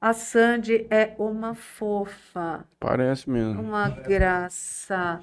[0.00, 3.60] A Sandy é uma fofa, Parece mesmo.
[3.62, 5.20] uma graça.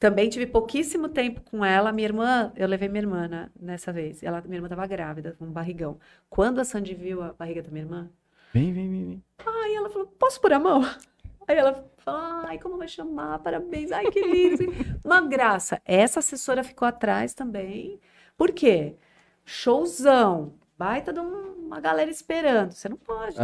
[0.00, 1.92] Também tive pouquíssimo tempo com ela.
[1.92, 4.22] Minha irmã, eu levei minha irmã né, nessa vez.
[4.22, 5.98] Ela, minha irmã estava grávida, com um barrigão.
[6.30, 8.08] Quando a Sandy viu a barriga da minha irmã,
[8.52, 9.24] Vem, vem, vem, vem.
[9.46, 10.82] Aí ela falou, posso pôr a mão?
[11.46, 13.38] Aí ela falou, ai, como vai chamar?
[13.40, 14.64] Parabéns, ai, que lindo.
[15.04, 15.80] Uma graça.
[15.84, 18.00] Essa assessora ficou atrás também.
[18.36, 18.96] Por quê?
[19.44, 20.54] Showzão.
[20.78, 22.72] Baita de um- uma galera esperando.
[22.72, 23.42] Você não pode É,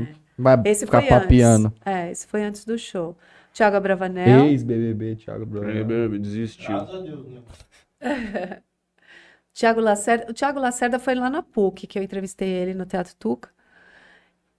[0.00, 0.14] né?
[0.38, 1.66] Vai Esse ficar foi papiando.
[1.66, 1.80] antes.
[1.84, 3.16] É, esse foi antes do show.
[3.52, 4.46] Tiago Abravanel.
[4.46, 5.84] Ex-BBB, Thiago Ele Bruno.
[5.84, 6.68] bebe, desistiu.
[6.68, 7.42] Graças a Deus, né?
[9.52, 10.30] Tiago Lacerda.
[10.30, 13.50] O Tiago Lacerda foi lá na PUC, que eu entrevistei ele no Teatro Tuca.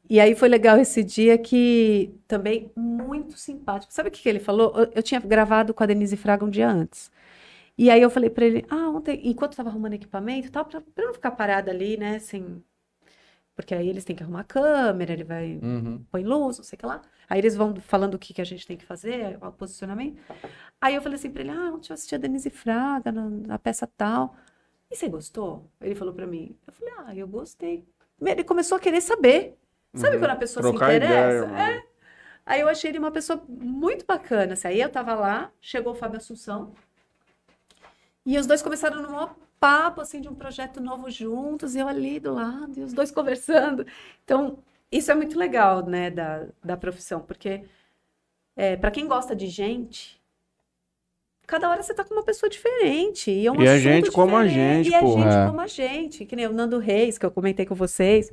[0.09, 3.93] E aí foi legal esse dia que também muito simpático.
[3.93, 4.73] Sabe o que que ele falou?
[4.75, 7.09] Eu, eu tinha gravado com a Denise Fraga um dia antes.
[7.77, 10.65] E aí eu falei pra ele, ah, ontem, enquanto eu tava arrumando equipamento e tal,
[10.65, 12.63] pra, pra eu não ficar parada ali, né, sem...
[13.55, 16.03] Porque aí eles têm que arrumar a câmera, ele vai Uhum.
[16.09, 17.01] põe luz, não sei o que lá.
[17.29, 20.19] Aí eles vão falando o que, que a gente tem que fazer, o posicionamento.
[20.79, 23.59] Aí eu falei assim pra ele, ah, ontem eu assisti a Denise Fraga na, na
[23.59, 24.35] peça tal.
[24.89, 25.69] E você gostou?
[25.79, 26.55] Ele falou pra mim.
[26.67, 27.85] Eu falei, ah, eu gostei.
[28.21, 29.57] Ele começou a querer saber.
[29.95, 30.21] Sabe Uhum.
[30.21, 31.47] quando a pessoa Trocar se ideia, interessa?
[31.47, 31.59] mano.
[31.61, 31.85] é.
[32.45, 34.53] Aí eu achei ele uma pessoa muito bacana.
[34.53, 34.67] assim.
[34.69, 36.73] Aí eu tava lá, chegou o Fábio Assunção.
[38.25, 41.75] E os dois começaram num maior papo, assim, de um projeto novo juntos.
[41.75, 43.85] E eu ali do lado, e os dois conversando.
[44.25, 44.57] Então,
[44.91, 47.21] isso é muito legal, né, da, da profissão.
[47.21, 47.63] Porque,
[48.55, 50.19] é, para quem gosta de gente,
[51.45, 53.29] cada hora você tá com uma pessoa diferente.
[53.29, 55.13] E é um E assunto gente como a gente, E é pô.
[55.13, 56.25] gente como a gente.
[56.25, 58.31] Que nem o Nando Reis, que eu comentei com vocês.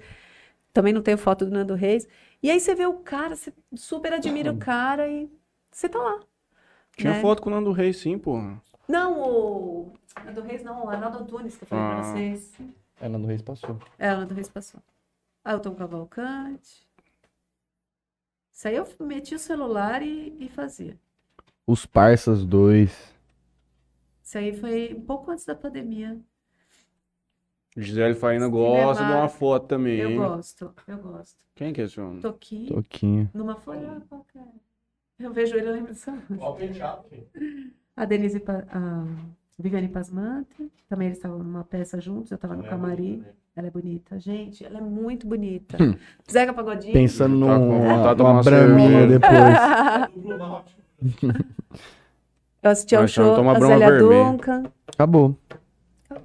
[0.72, 2.08] Também não tenho foto do Nando Reis.
[2.42, 5.28] E aí você vê o cara, você super admira o cara e
[5.70, 6.20] você tá lá.
[6.96, 7.20] Tinha né?
[7.20, 8.62] foto com o Nando Reis, sim, porra.
[8.88, 9.92] Não, o
[10.24, 12.02] Nando Reis não, o Arnaldo Antunes, que eu falei pra Ah.
[12.12, 12.58] vocês.
[13.00, 13.78] É, Nando Reis passou.
[13.98, 14.80] É, o Nando Reis passou.
[15.44, 16.86] Ah, o Tom Cavalcante.
[18.52, 20.98] Isso aí eu metia o celular e, e fazia.
[21.66, 23.14] Os Parsas 2.
[24.22, 26.18] Isso aí foi um pouco antes da pandemia.
[27.76, 29.98] Gisele Faina Cinema- gosta de uma foto também.
[29.98, 30.16] Eu hein?
[30.16, 31.46] gosto, eu gosto.
[31.54, 32.20] Quem que é esse homem?
[32.20, 33.30] Toquinho, Toquinho.
[33.32, 34.48] numa folha qualquer.
[35.18, 35.92] Eu vejo ele, eu lembro
[36.40, 37.28] o penteado, filho.
[37.98, 39.04] A Denise, a
[39.58, 43.16] Viviane Pasmante, também eles estavam numa peça juntos, eu estava no é camarim.
[43.16, 43.32] bonita, né?
[43.56, 44.20] Ela é bonita.
[44.20, 45.82] Gente, ela é muito bonita.
[45.82, 45.96] Hum.
[46.30, 46.92] Zeca Pagodinho.
[46.92, 49.34] Pensando Tá numa vontade de uma braminha depois.
[52.62, 54.24] Eu assisti ao Mas show, Toma a Brahma Zélia Vermelha.
[54.30, 54.62] Duncan.
[54.86, 55.36] Acabou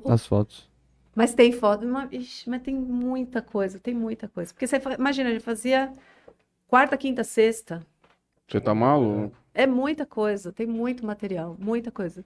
[0.06, 0.70] as fotos.
[1.16, 4.54] Mas tem foto, ixi, mas tem muita coisa, tem muita coisa.
[4.54, 5.92] Porque você imagina, a gente fazia
[6.68, 7.86] quarta, quinta, sexta.
[8.48, 9.36] Você tá maluco?
[9.54, 12.24] É muita coisa, tem muito material, muita coisa.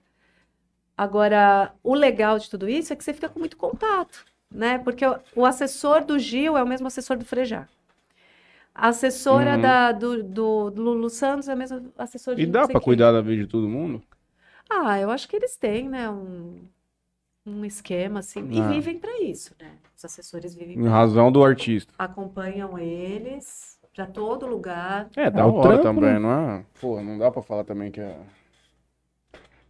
[0.96, 4.78] Agora, o legal de tudo isso é que você fica com muito contato, né?
[4.78, 5.04] Porque
[5.36, 7.68] o, assessor do Gil é o mesmo assessor do Frejá.
[8.74, 9.62] A assessora Uhum.
[9.62, 12.80] da, do, do, do Lulu Santos é a mesma assessora de E dá quem.
[12.80, 14.02] cuidar da vida de todo mundo?
[14.70, 16.08] Ah, eu acho que eles têm, né?
[16.10, 16.60] Um,
[17.46, 18.48] um esquema assim.
[18.52, 18.68] E Ah.
[18.70, 19.78] vivem para isso, né?
[19.96, 21.92] Os assessores vivem Em razão do artista.
[21.98, 25.10] acompanham eles para todo lugar.
[25.16, 26.18] É, da É o trampo, também, né?
[26.20, 26.66] não é?
[26.80, 28.16] Pô, não dá pra falar também que é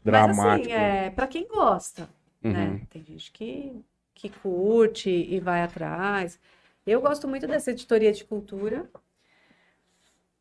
[0.04, 0.72] Mas dramático.
[0.72, 2.08] assim, é para quem gosta,
[2.42, 2.80] né?
[2.80, 2.86] Uhum.
[2.90, 3.84] Tem gente que,
[4.14, 6.38] que curte e vai atrás.
[6.86, 8.90] Eu gosto muito dessa editoria de cultura.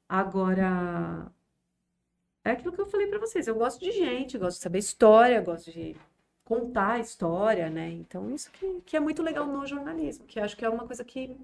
[0.09, 1.31] Agora,
[2.43, 3.47] é aquilo que eu falei para vocês.
[3.47, 5.95] Eu gosto de gente, gosto de saber história, gosto de
[6.45, 7.89] contar a história, né?
[7.91, 11.03] Então, isso que, que é muito legal no jornalismo, que acho que é uma coisa
[11.03, 11.37] que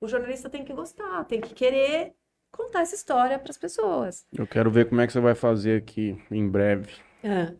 [0.00, 2.12] o jornalista tem que gostar, tem que querer
[2.52, 4.26] contar essa história para as pessoas.
[4.36, 6.92] Eu quero ver como é que você vai fazer aqui em breve.
[7.24, 7.52] Ah,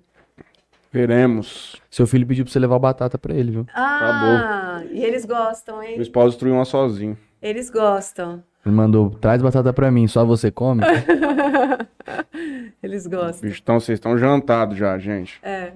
[0.93, 1.77] Veremos.
[1.91, 3.67] Seu filho pediu pra você levar batata pra ele, viu?
[3.75, 6.03] Ah, e eles gostam, O hein?
[6.03, 7.19] Spawn destruiu uma sozinho.
[7.43, 8.43] Eles gostam.
[8.65, 10.83] Ele mandou, traz batata pra mim, só você come?
[12.83, 13.49] Eles gostam.
[13.49, 15.39] Bicho, Então vocês estão jantados já, gente.
[15.43, 15.73] É.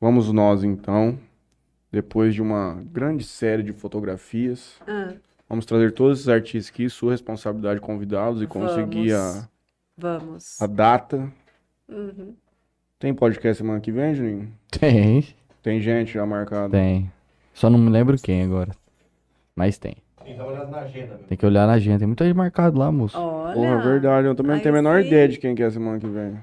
[0.00, 1.18] Vamos nós então.
[1.90, 5.14] Depois de uma grande série de fotografias, Ah,
[5.48, 9.48] vamos trazer todos esses artistas aqui, sua responsabilidade convidá-los e conseguir a,
[9.96, 10.60] Vamos.
[10.60, 11.32] a data.
[11.88, 12.34] Uhum.
[12.98, 14.52] Tem podcast semana que vem, Juninho?
[14.70, 15.24] Tem,
[15.62, 16.70] Tem gente já marcada.
[16.70, 17.10] tem.
[17.54, 18.72] Só não me lembro quem agora.
[19.54, 19.96] Mas tem.
[20.24, 21.26] Tem que olhada na agenda, meu.
[21.26, 21.98] Tem que olhar na agenda.
[21.98, 23.18] Tem muita gente marcado lá, moço.
[23.18, 23.54] Olha.
[23.54, 24.26] Porra, é verdade.
[24.28, 25.08] Eu também não tenho a menor sim.
[25.08, 26.38] ideia de quem que é semana que vem.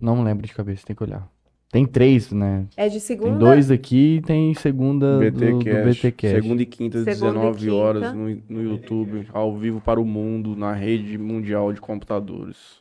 [0.00, 1.26] Não me lembro de cabeça, tem que olhar.
[1.70, 2.66] Tem três, né?
[2.76, 3.30] É de segunda.
[3.30, 6.00] Tem dois aqui e tem segunda do, do BTcast.
[6.00, 6.40] BTcast.
[6.42, 7.74] Segunda e quinta, às Segunda e 19 quinta.
[7.74, 12.80] horas no, no YouTube, ao vivo para o mundo, na rede mundial de computadores.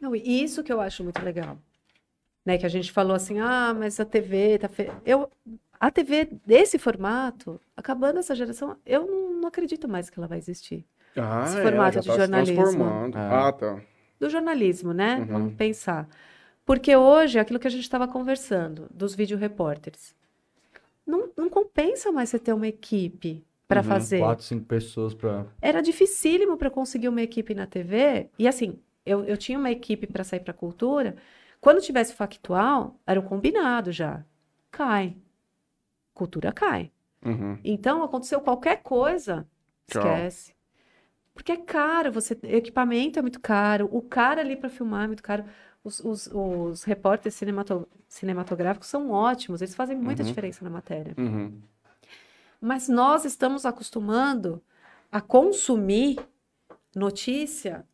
[0.00, 1.56] Não, e isso que eu acho muito legal.
[2.44, 4.90] Né, que a gente falou assim, ah, mas a TV tá fe...
[5.06, 5.28] eu
[5.78, 10.38] A TV desse formato, acabando essa geração, eu não, não acredito mais que ela vai
[10.38, 10.84] existir.
[11.16, 12.62] Ah, Esse é, formato de tá se jornalismo.
[12.62, 13.16] transformando.
[13.16, 13.48] Ah.
[13.48, 13.80] Ah, tá.
[14.18, 15.18] Do jornalismo, né?
[15.20, 15.26] Uhum.
[15.26, 16.08] Vamos pensar.
[16.64, 20.14] Porque hoje, aquilo que a gente estava conversando, dos videorepórteres,
[21.06, 24.18] não, não compensa mais você ter uma equipe para Uhum, fazer.
[24.18, 25.46] Quatro, cinco pessoas pra.
[25.60, 28.28] Era dificílimo para conseguir uma equipe na TV.
[28.38, 31.16] E assim, eu, eu tinha uma equipe para sair para cultura.
[31.60, 34.24] Quando tivesse factual, era o combinado já.
[34.70, 35.16] Cai.
[36.14, 36.90] Cultura cai.
[37.24, 37.58] Uhum.
[37.64, 39.46] Então, aconteceu qualquer coisa,
[39.86, 40.02] Tchau.
[40.02, 40.54] esquece.
[41.34, 45.22] Porque é caro, você, equipamento é muito caro, o cara ali para filmar é muito
[45.22, 45.44] caro.
[45.84, 50.28] Os, os, os repórteres cinemato- cinematográficos são ótimos, eles fazem muita Uhum.
[50.28, 51.14] diferença na matéria.
[51.18, 51.60] Uhum.
[52.60, 54.62] Mas nós estamos acostumando
[55.10, 56.20] a consumir
[56.94, 57.84] notícia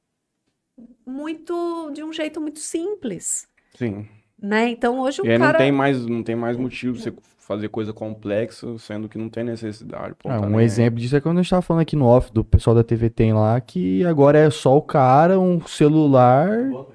[1.07, 4.07] muito de um jeito muito simples, Sim.
[4.39, 4.69] né?
[4.69, 7.13] Então hoje o E cara não tem mais, não tem mais motivo você
[7.49, 10.15] fazer coisa complexa, sendo que não tem necessidade.
[10.19, 10.65] Pô, Ah, tá um aí.
[10.67, 13.09] exemplo disso é quando a gente tava falando aqui no off do pessoal da TV
[13.09, 16.51] Tem lá, que agora é só o cara, um celular,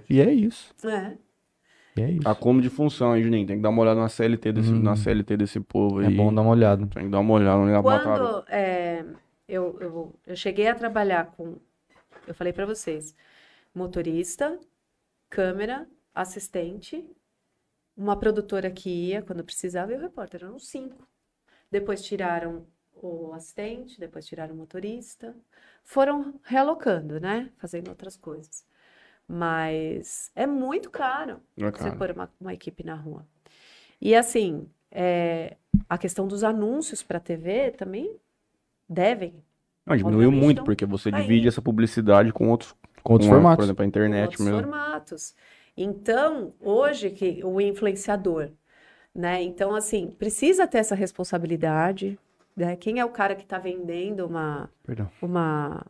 [0.08, 0.72] e é isso.
[0.86, 1.18] é,
[1.98, 2.30] E é isso.
[2.30, 3.48] Acúmulo de função, hein, Juninho?
[3.48, 4.80] Tem que dar uma olhada na CLT desse, Hum.
[4.84, 6.06] na CLT desse povo aí.
[6.06, 6.86] É bom dar uma olhada.
[6.88, 8.04] Tem que dar uma olhada, onde botaram.
[8.04, 9.04] quando é,
[9.48, 11.56] eu, eu, eu cheguei a trabalhar com,
[12.28, 13.16] eu falei para vocês,
[13.74, 14.58] motorista,
[15.30, 17.04] câmera, assistente,
[17.95, 21.07] uma produtora que ia quando precisava e o repórter, eram cinco.
[21.72, 25.36] Depois tiraram o assistente, depois tiraram o motorista,
[25.84, 27.49] foram realocando, né?
[27.57, 28.65] Fazendo outras coisas.
[29.28, 31.98] Mas é muito caro é você caro.
[31.98, 33.26] pôr uma, uma equipe na rua.
[33.99, 35.56] E assim, é,
[35.90, 38.20] a questão dos anúncios para a TV também
[38.88, 39.44] devem.
[39.86, 43.38] Não, diminuiu Obviamente muito, porque você divide essa publicidade com outros, Com outros com a-
[43.38, 43.57] formatos.
[43.57, 44.61] por exemplo, a internet outros mesmo.
[44.61, 45.36] formatos.
[45.76, 48.52] Então, hoje que o influenciador,
[49.14, 49.41] né?
[49.41, 52.18] Então, assim, precisa ter essa responsabilidade,
[52.56, 52.76] né?
[52.76, 55.10] Quem é o cara que está vendendo uma, Perdão.
[55.22, 55.86] uma,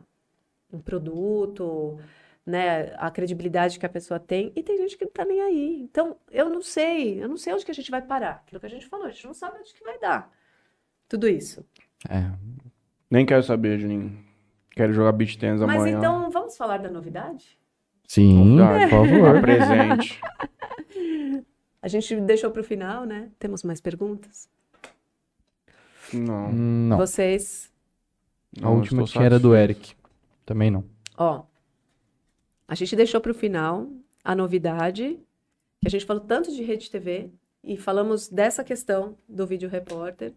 [0.72, 1.98] um produto,
[2.46, 5.80] né, a credibilidade que a pessoa tem, e tem gente que não tá nem aí.
[5.82, 8.42] Então, eu não sei, eu não sei onde que a gente vai parar.
[8.46, 10.30] Aquilo que a gente falou, a gente não sabe onde que vai dar.
[11.08, 11.64] Tudo isso.
[12.08, 12.30] É.
[13.10, 14.18] Nem quero saber, Juninho.
[14.70, 15.98] Quero jogar beach tennis Mas amanhã.
[15.98, 17.58] então, vamos falar da novidade?
[18.14, 19.40] Sim, por favor.
[19.40, 20.20] Presente.
[21.82, 23.28] A gente deixou para o final, né?
[23.40, 24.48] Temos mais perguntas?
[26.12, 26.52] Não.
[26.52, 26.96] Não.
[26.96, 27.72] Vocês,
[28.56, 29.52] A não, última que era do.
[29.52, 29.96] Eric.
[30.46, 30.84] Também não.
[31.18, 31.42] ó,
[32.68, 33.88] a gente deixou para o final
[34.22, 35.18] a novidade,
[35.80, 37.32] que a gente falou tanto de Rede TV
[37.64, 40.32] e falamos dessa questão do vídeo repórter,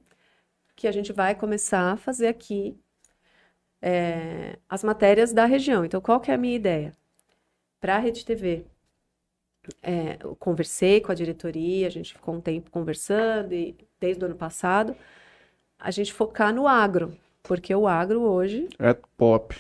[0.76, 2.76] que a gente vai começar a fazer aqui
[3.80, 5.86] é, as matérias da região.
[5.86, 6.92] Então, qual que é a minha ideia?
[7.80, 8.66] Para a Rede TV,
[9.82, 14.28] é, eu conversei com a diretoria, a gente ficou um tempo conversando, e desde o
[14.28, 14.96] ano passado,
[15.80, 17.14] a gente focar no agro,
[17.44, 19.56] porque o agro hoje É pop.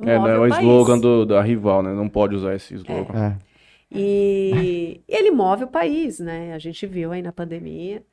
[0.00, 0.62] É, né, o o país.
[0.64, 1.92] slogan do, da rival, né?
[1.92, 3.18] Não pode usar esse slogan.
[3.18, 3.36] É.
[3.90, 6.54] E ele move o país, né?
[6.54, 8.04] A gente viu aí na pandemia.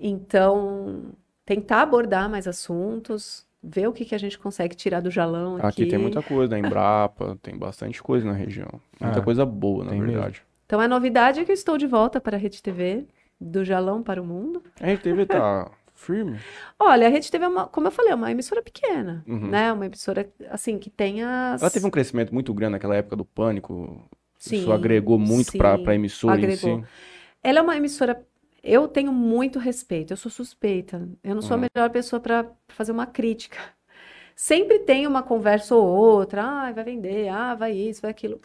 [0.00, 1.12] Então,
[1.44, 5.66] tentar abordar mais assuntos, ver o que que a gente consegue tirar do jalão aqui.
[5.66, 8.80] Aqui tem muita coisa, na Embrapa, tem bastante coisa na região.
[9.00, 10.14] Muita É, coisa boa, na tem mesmo.
[10.14, 10.42] verdade.
[10.66, 13.06] Então, a novidade é que eu estou de volta para a Rede TV,
[13.40, 14.62] do jalão para o mundo.
[14.80, 16.38] A Rede TV tá firme.
[16.78, 19.48] Olha, a Rede TV é uma, como eu falei, é uma emissora pequena, Uhum.
[19.48, 19.72] né?
[19.72, 21.60] Uma emissora, assim, que tem as...
[21.60, 24.08] Ela teve um crescimento muito grande naquela época do pânico.
[24.38, 26.80] Isso Sim, agregou muito sim, pra emissora em agregou.
[26.80, 26.86] si.
[27.42, 28.24] Ela é uma emissora.
[28.62, 31.08] Eu tenho muito respeito, eu sou suspeita.
[31.24, 31.64] Eu não sou Uhum.
[31.64, 33.58] a melhor pessoa para fazer uma crítica.
[34.36, 38.40] Sempre tem uma conversa ou outra, ah, vai vender, ah, vai isso, vai aquilo.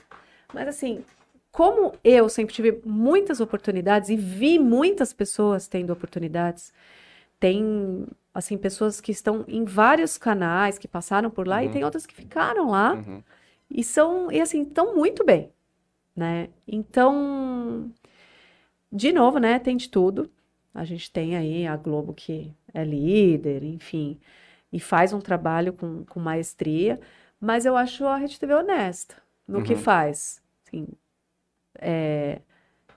[0.53, 1.03] Mas assim,
[1.51, 6.73] como eu sempre tive muitas oportunidades e vi muitas pessoas tendo oportunidades,
[7.39, 11.71] tem assim pessoas que estão em vários canais, que passaram por lá e Uhum.
[11.73, 13.23] tem outras que ficaram lá Uhum.
[13.69, 15.49] e são, e assim, estão muito bem,
[16.15, 16.49] né?
[16.67, 17.89] Então,
[18.95, 20.31] de novo, né, tem de tudo.
[20.73, 24.19] A gente tem aí a Globo que é líder, enfim,
[24.71, 26.99] e faz um trabalho com, com maestria,
[27.39, 29.15] mas eu acho a Rede TV honesta
[29.47, 29.79] no que Uhum.
[29.79, 30.41] faz.
[30.67, 30.87] Assim,
[31.79, 32.41] é,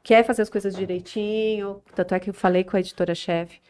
[0.02, 3.60] quer fazer as coisas direitinho, tanto é que eu falei com a editora-chefe,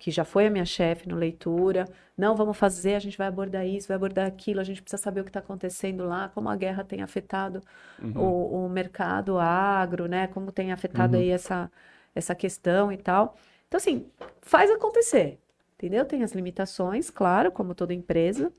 [0.00, 1.86] que já foi a minha chefe no leitura,
[2.18, 5.22] não, vamos fazer, a gente vai abordar isso, vai abordar aquilo, a gente precisa saber
[5.22, 7.62] o que está acontecendo lá, como a guerra tem afetado
[8.02, 8.14] Uhum.
[8.14, 10.26] o, o mercado agro, né?
[10.28, 11.22] Como tem afetado Uhum.
[11.22, 11.70] aí essa,
[12.14, 13.36] essa questão e tal.
[13.68, 14.10] Então, assim,
[14.42, 15.40] faz acontecer,
[15.74, 16.04] entendeu?
[16.06, 18.52] Tem as limitações, claro, como toda empresa,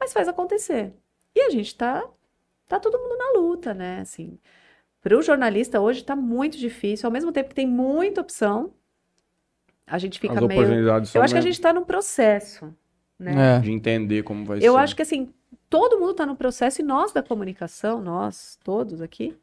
[0.00, 0.92] mas faz acontecer.
[1.34, 2.08] E a gente tá,
[2.68, 4.00] tá todo mundo na luta, né?
[4.00, 4.38] Assim,
[5.02, 8.74] para o jornalista hoje tá muito difícil, ao mesmo tempo que tem muita opção,
[9.86, 10.60] a gente fica As meio...
[10.60, 12.74] oportunidades Eu acho que a gente está num processo,
[13.18, 13.56] né?
[13.56, 13.60] É.
[13.60, 14.66] de entender como vai ser.
[14.66, 15.32] Eu acho que assim,
[15.70, 19.36] todo mundo está no processo, e nós da comunicação, nós todos aqui,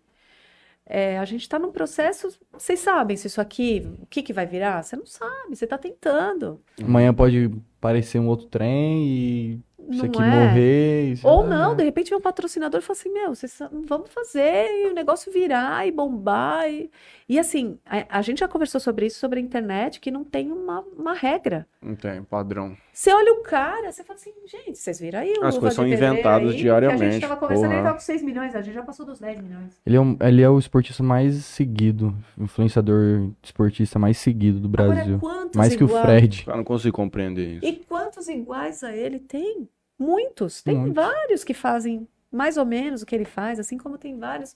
[0.85, 2.37] é, a gente está num processo.
[2.51, 4.83] Vocês sabem se isso aqui, o que, que vai virar?
[4.83, 6.61] Você não sabe, você está tentando.
[6.81, 7.49] Amanhã pode
[7.79, 9.59] parecer um outro trem e
[9.89, 10.30] isso Não aqui é?
[10.47, 11.14] morrer.
[11.14, 14.65] e- Ou não, de repente vem um patrocinador e fala assim: Meu, vocês vamos fazer
[14.69, 16.69] e o negócio virar e bombar.
[16.69, 16.89] E,
[17.30, 20.51] e assim, a, a gente já conversou sobre isso, sobre a internet, que não tem
[20.51, 21.68] uma, uma regra.
[21.81, 22.76] Não tem padrão.
[22.93, 25.88] Você olha o cara, você fala assim, gente, vocês viram aí o As coisas são
[25.88, 27.76] inventadas aí, que A diariamente, gente tava conversando, porra.
[27.77, 29.81] ele tava com 6 milhões, a gente já passou dos 10 milhões.
[29.85, 34.95] Ele é, um- ele é o esportista mais seguido, influenciador esportista mais seguido do Agora,
[34.95, 35.19] Brasil.
[35.19, 36.05] quantos Mais que o iguais?
[36.05, 36.43] Fred.
[36.47, 37.65] Eu não consigo compreender isso.
[37.65, 39.68] E quantos iguais a ele tem?
[40.03, 40.61] Muitos.
[40.61, 40.95] Tem Muitos.
[40.95, 44.55] vários que fazem mais ou menos o que ele faz, assim como tem vários.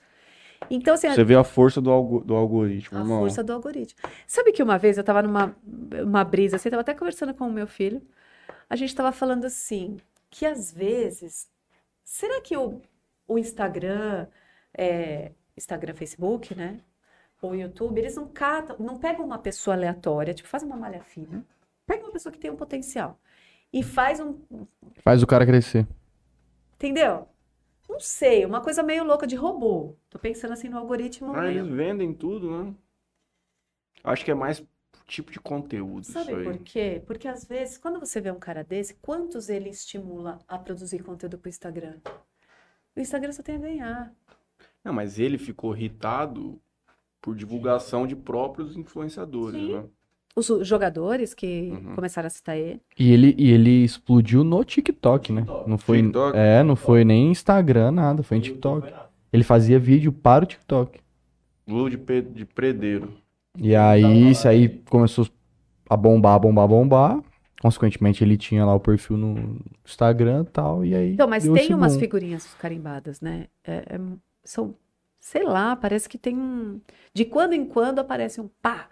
[0.69, 3.19] Então, assim, a- Você vê a força do, algo- do algoritmo, a irmão.
[3.19, 3.99] força do algoritmo.
[4.25, 5.55] Sabe que uma vez eu tava numa
[6.03, 8.01] uma brisa, assim, eu tava até conversando com o meu filho,
[8.69, 9.97] a gente tava falando assim,
[10.31, 11.47] que às vezes,
[12.03, 12.81] será que o,
[13.27, 14.25] o Instagram,
[14.75, 16.79] é, Instagram, Facebook, né?
[17.39, 21.45] Ou YouTube, eles não catam, não pegam uma pessoa aleatória, tipo, faz uma malha fina,
[21.85, 23.19] pega uma pessoa que tem um potencial
[23.71, 24.39] e faz um,
[25.03, 25.87] Faz o cara crescer.
[26.75, 27.27] entendeu?
[27.89, 29.95] Não sei, uma coisa meio louca de robô.
[30.09, 32.75] Tô pensando assim no algoritmo Ah, meio- eles vendem tudo, né?
[34.03, 34.63] Acho que é mais
[35.05, 36.43] tipo de conteúdo Sabe isso aí.
[36.43, 37.01] por quê?
[37.07, 41.37] Porque às vezes, quando você vê um cara desse, quantos ele estimula a produzir conteúdo
[41.37, 41.95] pro Instagram?
[42.95, 44.13] O Instagram só tem a ganhar.
[44.83, 46.61] Não, mas ele ficou irritado
[47.21, 49.75] por divulgação de próprios influenciadores, Sim.
[49.75, 49.89] né?
[50.37, 51.95] Os jogadores que Uhum.
[51.95, 52.79] começaram a citar ele.
[52.99, 55.43] E ele, e ele explodiu no TikTok, né?
[55.65, 56.37] Não foi, TikTok?
[56.37, 58.93] é, não foi nem Instagram, nada, foi em TikTok.
[59.33, 60.99] Ele fazia vídeo para o TikTok.
[61.67, 63.13] Lula de, de predeiro.
[63.59, 65.27] E aí, isso aí começou
[65.89, 67.19] a bombar, bombar, bombar.
[67.59, 71.13] Consequentemente, ele tinha lá o perfil no Instagram e tal, e aí.
[71.13, 73.47] Então, mas tem umas figurinhas carimbadas, né?
[73.65, 73.99] É- é-
[74.43, 74.75] são,
[75.19, 76.79] sei lá, parece que tem um.
[77.11, 78.87] De quando em quando aparece um pá.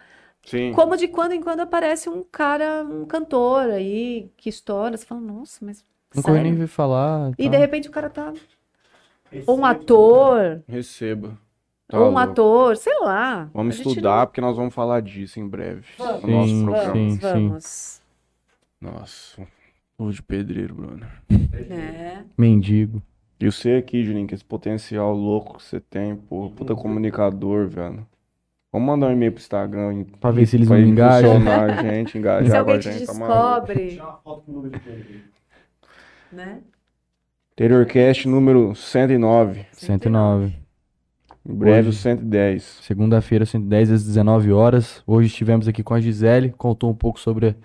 [0.46, 0.72] Sim.
[0.74, 4.96] Como de quando em quando aparece um cara, um cantor aí, que estoura.
[4.96, 5.84] Você fala, nossa, mas.
[6.16, 7.32] Nunca eu nem vi falar.
[7.38, 7.52] E tal.
[7.52, 8.32] de repente o cara tá.
[9.48, 11.38] Ou um ator, Receba.
[11.88, 12.20] Tá ou um louco.
[12.20, 13.50] ator, sei lá.
[13.54, 15.86] Vamos estudar, porque nós vamos falar disso em breve.
[15.98, 16.22] Vamos.
[16.24, 16.94] No nosso Sim, programa.
[16.94, 17.20] Vamos, sim.
[17.20, 18.02] vamos.
[18.80, 19.48] Nossa.
[20.00, 21.08] Luva de pedreiro, Bruno.
[21.70, 22.24] É.
[22.38, 23.02] Mendigo.
[23.40, 26.50] E você aqui, Julinho, com esse potencial louco que você tem, pô.
[26.50, 28.06] Puta comunicador, velho.
[28.76, 30.04] Vamos mandar um e-mail pro Instagram.
[30.20, 31.38] Pra ver se eles não engajam.
[31.50, 33.06] a gente, engajar Se a alguém te gente.
[33.06, 35.24] tá descobre, Tirar uma foto com o número de pedreiro.
[36.30, 36.60] né?
[37.54, 39.66] Interiorcast número 109.
[39.72, 40.54] 109.
[41.48, 42.00] Em breve Hoje.
[42.00, 42.64] 110.
[42.82, 45.02] Segunda-feira, 110 às 19 horas.
[45.08, 47.56] Hoje estivemos aqui com a Gisele, contou um pouco sobre a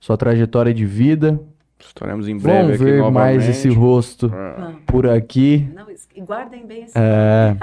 [0.00, 1.38] sua trajetória de vida.
[1.80, 3.14] Estaremos em breve Vamos aqui ver novamente.
[3.38, 5.68] mais esse rosto É, por aqui.
[5.74, 6.94] Não, e guardem bem esse.
[6.96, 7.56] É,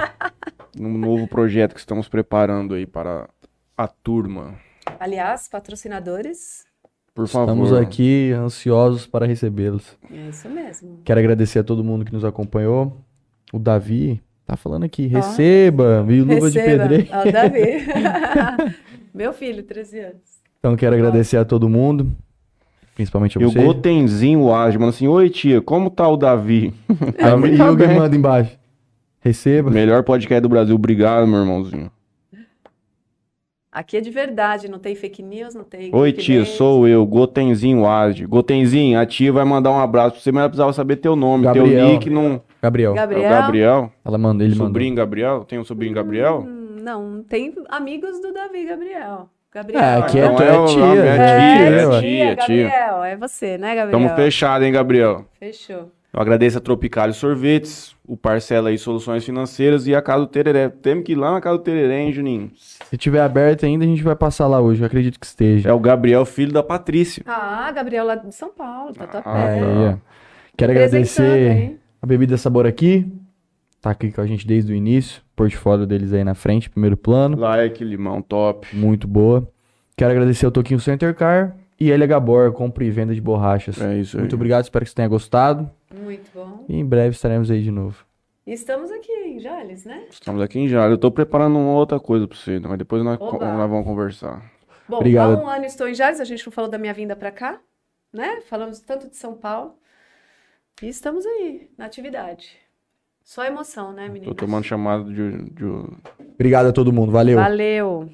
[0.77, 3.29] num novo projeto que estamos preparando aí para
[3.77, 4.55] a turma.
[4.99, 6.63] Aliás, patrocinadores,
[7.13, 7.51] Por favor.
[7.51, 9.97] estamos aqui ansiosos para recebê-los.
[10.11, 10.99] é isso mesmo.
[11.03, 12.97] Quero agradecer a todo mundo que nos acompanhou.
[13.53, 16.83] O Davi tá falando aqui, receba, e luva de Receba.
[16.87, 17.07] pedreiro.
[17.11, 17.85] Ó, o Davi.
[19.13, 20.35] Meu filho, 13 anos.
[20.59, 22.15] Então quero agradecer a todo mundo,
[22.95, 23.61] principalmente a E o você.
[23.61, 26.73] Gotenzinho Age, mano assim, oi tia, como tá o Davi?
[27.19, 27.93] Davi e tá o bem.
[27.93, 28.57] manda embaixo.
[29.19, 29.69] Receba.
[29.69, 31.91] Melhor podcast do Brasil, obrigado, meu irmãozinho.
[33.71, 35.93] Aqui é de verdade, não tem fake news, não tem.
[35.93, 36.57] Oi tia, clickbait.
[36.57, 38.25] sou eu, Gotenzinho Age.
[38.25, 41.43] Gotenzinho, a tia vai mandar um abraço pra você, mas ela precisava saber teu nome,
[41.51, 41.87] teu Gabriel.
[41.89, 42.41] nick não...
[42.61, 42.91] Gabriel.
[42.91, 43.29] É o Gabriel.
[43.29, 43.91] Gabriel?
[44.05, 44.67] Ela manda, ele mandou.
[44.67, 45.43] sobrinho Gabriel?
[45.43, 46.45] Tem um sobrinho Gabriel?
[46.47, 49.29] Hum, não, tem amigos do Davi Gabriel.
[49.55, 49.81] Gabriel.
[49.81, 50.83] É, aqui é, Então tu é é o- tia.
[50.83, 52.01] é é tia, tia, é ué.
[52.01, 52.35] tia.
[52.67, 53.91] Gabriel, é você, né, Gabriel?
[54.01, 55.25] Tamo fechado, hein, Gabriel?
[55.39, 55.91] Fechou.
[56.13, 60.69] Eu agradeço a Tropicália Sorvetes, o Parcela aí Soluções Financeiras e a Casa do Tereré.
[60.69, 62.51] Temos que ir lá na Casa do Tereré, hein, Juninho?
[62.55, 64.81] Se tiver aberto ainda, a gente vai passar lá hoje.
[64.81, 65.69] Eu acredito que esteja.
[65.69, 67.21] É o Gabriel, filho da Patrícia.
[67.25, 69.23] Ah, Gabriel lá de São Paulo, tá top.
[69.27, 69.65] Ah, Aí, tá.
[69.67, 69.97] ó.
[70.57, 71.79] Quero agradecer hein?
[72.01, 73.05] a Bebida Sabor aqui.
[73.81, 75.21] Tá aqui com a gente desde o início.
[75.35, 77.37] Portfólio deles aí na frente, primeiro plano.
[77.37, 78.65] Like, limão, top.
[78.73, 79.47] Muito boa.
[79.97, 83.79] Quero agradecer ao Toquinho Center Car e a LH Bor, compra e venda de borrachas.
[83.81, 84.21] É isso aí.
[84.21, 85.69] Muito obrigado, espero que você tenha gostado.
[85.93, 86.65] Muito bom.
[86.67, 88.05] E em breve estaremos aí de novo.
[88.45, 90.05] E estamos aqui em Jales, né?
[90.09, 90.91] Estamos aqui em Jales.
[90.91, 94.51] Eu tô preparando uma outra coisa pra você, mas depois nós, nós vamos conversar.
[94.87, 95.37] Bom, Obrigado.
[95.37, 97.59] há um ano estou em Jales, a gente não falou da minha vinda pra cá,
[98.13, 98.41] né?
[98.41, 99.75] Falamos tanto de São Paulo.
[100.81, 102.57] E estamos aí, na atividade.
[103.23, 104.35] Só emoção, né, Tô meninas?
[104.35, 105.65] tomando chamada de, de,
[106.35, 107.11] Obrigado a todo mundo.
[107.11, 107.39] Valeu.
[107.39, 108.09] Valeu.